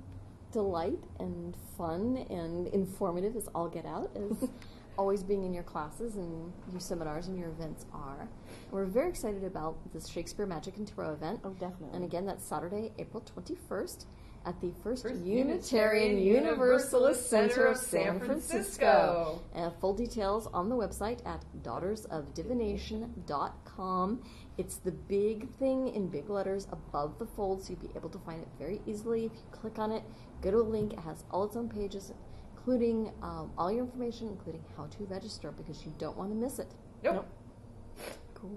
delight 0.52 1.00
and 1.20 1.56
fun 1.78 2.26
and 2.30 2.68
informative 2.68 3.36
as 3.36 3.48
all 3.54 3.68
get 3.68 3.86
out, 3.86 4.12
as 4.16 4.50
always 4.98 5.24
being 5.24 5.44
in 5.44 5.54
your 5.54 5.64
classes 5.64 6.16
and 6.16 6.52
your 6.72 6.80
seminars 6.80 7.28
and 7.28 7.38
your 7.38 7.50
events 7.50 7.86
are. 7.94 8.28
We're 8.72 8.86
very 8.86 9.10
excited 9.10 9.44
about 9.44 9.78
this 9.94 10.08
Shakespeare 10.10 10.46
Magic 10.46 10.78
and 10.78 10.88
Tarot 10.88 11.14
event. 11.14 11.40
Oh, 11.44 11.52
definitely. 11.52 11.96
And 11.96 12.04
again, 12.04 12.26
that's 12.26 12.48
Saturday, 12.48 12.92
April 13.00 13.24
21st 13.38 14.06
at 14.46 14.60
the 14.62 14.72
First, 14.84 15.04
First 15.04 15.22
Unitarian 15.26 16.18
Unitarian 16.18 16.20
Universalist 16.20 17.30
Center 17.30 17.66
of 17.66 17.78
San 17.78 18.04
San 18.06 18.20
Francisco. 18.20 19.42
Francisco. 19.44 19.56
Uh, 19.56 19.70
full 19.80 19.94
details 19.94 20.48
on 20.54 20.70
the 20.70 20.76
website 20.76 21.26
at 21.26 21.44
daughtersofdivination.com. 21.64 24.24
It's 24.58 24.78
the 24.78 24.92
big 24.92 25.50
thing 25.58 25.88
in 25.90 26.08
big 26.10 26.30
letters 26.30 26.68
above 26.72 27.18
the 27.18 27.26
fold, 27.26 27.64
so 27.64 27.72
you'll 27.74 27.80
be 27.80 27.90
able 27.96 28.10
to 28.10 28.20
find 28.20 28.42
it 28.42 28.48
very 28.58 28.82
easily. 28.86 29.26
If 29.26 29.34
you 29.34 29.40
click 29.52 29.80
on 29.80 29.92
it, 29.92 30.04
go 30.42 30.52
to 30.52 30.58
a 30.58 30.62
link. 30.62 30.94
It 30.94 31.00
has 31.00 31.24
all 31.32 31.44
its 31.46 31.56
own 31.56 31.70
pages, 31.70 32.12
including 32.56 33.12
um, 33.22 33.52
all 33.58 33.72
your 33.72 33.86
information, 33.86 34.28
including 34.28 34.64
how 34.76 34.88
to 34.88 35.04
register, 35.06 35.52
because 35.52 35.86
you 35.86 35.94
don't 35.98 36.18
want 36.18 36.30
to 36.32 36.36
miss 36.36 36.60
it. 36.60 36.72
nope. 37.04 37.16
Nope. 37.16 37.28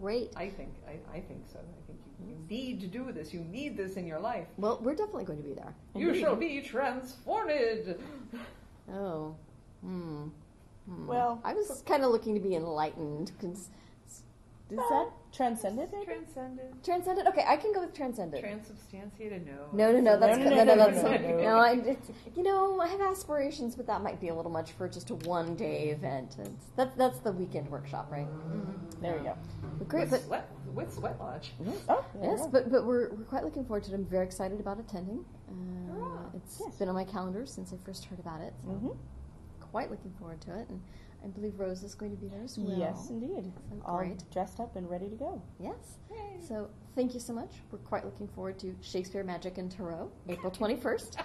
Great. 0.00 0.30
I 0.36 0.48
think 0.48 0.70
I, 0.86 0.92
I 1.16 1.20
think 1.20 1.42
so. 1.52 1.58
I 1.58 1.86
think 1.86 1.98
you, 2.20 2.28
you 2.30 2.36
need 2.48 2.80
to 2.80 2.86
do 2.86 3.10
this. 3.12 3.32
You 3.34 3.40
need 3.40 3.76
this 3.76 3.96
in 3.96 4.06
your 4.06 4.20
life. 4.20 4.46
Well, 4.58 4.78
we're 4.82 4.94
definitely 4.94 5.24
going 5.24 5.42
to 5.42 5.48
be 5.48 5.54
there. 5.54 5.74
You 5.96 6.14
shall 6.14 6.36
be 6.36 6.60
transformed. 6.60 7.96
Oh. 8.92 9.34
Hmm. 9.82 10.28
Hmm. 10.88 11.06
Well- 11.06 11.40
I 11.44 11.54
was 11.54 11.82
kind 11.86 12.04
of 12.04 12.10
looking 12.10 12.34
to 12.34 12.40
be 12.40 12.54
enlightened. 12.54 13.32
'cause- 13.40 13.68
Is 14.72 14.78
that 14.88 15.08
transcendent? 15.32 15.92
maybe? 15.92 16.06
Transcended. 16.06 16.82
transcendent? 16.82 17.28
Okay, 17.28 17.44
I 17.46 17.56
can 17.56 17.74
go 17.74 17.80
with 17.80 17.92
transcendent. 17.94 18.42
Transubstantiated. 18.42 19.46
No. 19.46 19.68
no, 19.72 19.92
no, 19.92 20.00
no, 20.00 20.18
that's 20.18 20.38
No, 20.38 20.44
no, 20.44 20.50
no, 20.50 20.56
no, 20.56 20.64
no, 20.64 20.74
no, 20.74 20.90
that's 20.92 21.02
no. 21.04 21.56
I, 21.58 21.96
you 22.34 22.42
know, 22.42 22.80
I 22.80 22.88
have 22.88 23.00
aspirations, 23.02 23.74
but 23.76 23.86
that 23.86 24.02
might 24.02 24.18
be 24.18 24.28
a 24.28 24.34
little 24.34 24.50
much 24.50 24.72
for 24.72 24.88
just 24.88 25.10
a 25.10 25.14
one 25.16 25.54
day 25.56 25.90
event. 25.90 26.36
It's, 26.38 26.66
that, 26.76 26.96
that's 26.96 27.18
the 27.18 27.32
weekend 27.32 27.68
workshop, 27.68 28.08
right? 28.10 28.26
There 29.02 29.16
we 29.18 29.24
go. 29.24 29.36
But 29.78 29.88
great, 29.88 30.00
with 30.02 30.10
but 30.10 30.22
sweat 30.22 30.48
with 30.74 30.94
sweat 30.94 31.20
lodge. 31.20 31.52
Oh, 31.88 32.04
yes, 32.22 32.40
go. 32.40 32.48
but 32.48 32.70
but 32.72 32.86
we're, 32.86 33.10
we're 33.10 33.24
quite 33.24 33.44
looking 33.44 33.64
forward 33.66 33.84
to 33.84 33.92
it. 33.92 33.94
I'm 33.94 34.06
very 34.06 34.24
excited 34.24 34.58
about 34.58 34.78
attending. 34.80 35.24
Uh, 35.48 35.92
Hurrah. 35.92 36.30
it's 36.34 36.60
Yes. 36.64 36.76
been 36.76 36.88
on 36.88 36.94
my 36.94 37.04
calendar 37.04 37.44
since 37.44 37.72
I 37.74 37.76
first 37.84 38.04
heard 38.06 38.18
about 38.20 38.40
it. 38.40 38.54
So 38.64 38.70
Mhm. 38.70 38.96
quite 39.60 39.90
looking 39.90 40.12
forward 40.18 40.40
to 40.42 40.58
it, 40.58 40.68
and 40.70 40.80
I 41.24 41.28
believe 41.28 41.58
Rose 41.58 41.82
is 41.82 41.94
going 41.94 42.10
to 42.10 42.16
be 42.16 42.28
there 42.28 42.42
as 42.42 42.58
well. 42.58 42.76
Yes, 42.76 43.10
indeed. 43.10 43.52
So 43.70 43.82
All 43.84 43.98
great. 43.98 44.22
dressed 44.32 44.60
up 44.60 44.76
and 44.76 44.88
ready 44.90 45.08
to 45.08 45.16
go. 45.16 45.42
Yes. 45.60 45.98
So 46.46 46.68
thank 46.96 47.14
you 47.14 47.20
so 47.20 47.32
much. 47.32 47.50
We're 47.70 47.78
quite 47.78 48.04
looking 48.04 48.28
forward 48.28 48.58
to 48.60 48.74
Shakespeare 48.80 49.22
Magic 49.22 49.58
and 49.58 49.70
Tarot, 49.70 50.10
April 50.28 50.50
21st. 50.50 51.22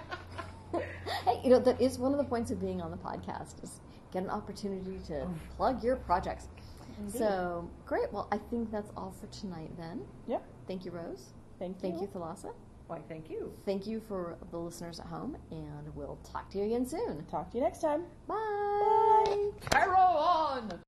hey, 1.26 1.42
you 1.44 1.50
know, 1.50 1.60
that 1.60 1.82
is 1.82 1.98
one 1.98 2.12
of 2.12 2.18
the 2.18 2.24
points 2.24 2.52
of 2.52 2.60
being 2.60 2.82
on 2.82 2.92
the 2.92 2.98
podcast 2.98 3.64
is 3.64 3.80
get 4.12 4.24
an 4.24 4.30
opportunity 4.30 5.00
to 5.08 5.22
oh. 5.22 5.34
plug 5.56 5.84
your 5.84 5.96
projects. 5.96 6.48
Indeed. 7.00 7.18
So 7.18 7.70
great. 7.86 8.12
Well, 8.12 8.28
I 8.32 8.38
think 8.38 8.72
that's 8.72 8.92
all 8.96 9.14
for 9.20 9.28
tonight 9.28 9.72
then. 9.78 10.02
Yep. 10.28 10.44
Thank 10.68 10.86
you, 10.86 10.92
Rose. 10.92 11.34
Thank 11.60 11.78
you. 11.78 11.90
Thank 11.90 12.02
you, 12.02 12.08
Thalassa. 12.08 12.54
Why, 12.88 13.00
thank 13.10 13.30
you. 13.30 13.52
Thank 13.66 13.86
you 13.86 14.02
for 14.08 14.38
the 14.52 14.58
listeners 14.58 15.00
at 15.00 15.08
home, 15.08 15.38
and 15.52 15.94
we'll 15.94 16.18
talk 16.24 16.50
to 16.52 16.58
you 16.58 16.66
again 16.66 16.86
soon. 16.86 17.26
Talk 17.26 17.52
to 17.52 17.58
you 17.58 17.64
next 17.64 17.82
time. 17.82 18.04
Bye. 18.28 18.36
Bye. 19.26 19.50
Carol 19.70 20.18
on! 20.18 20.87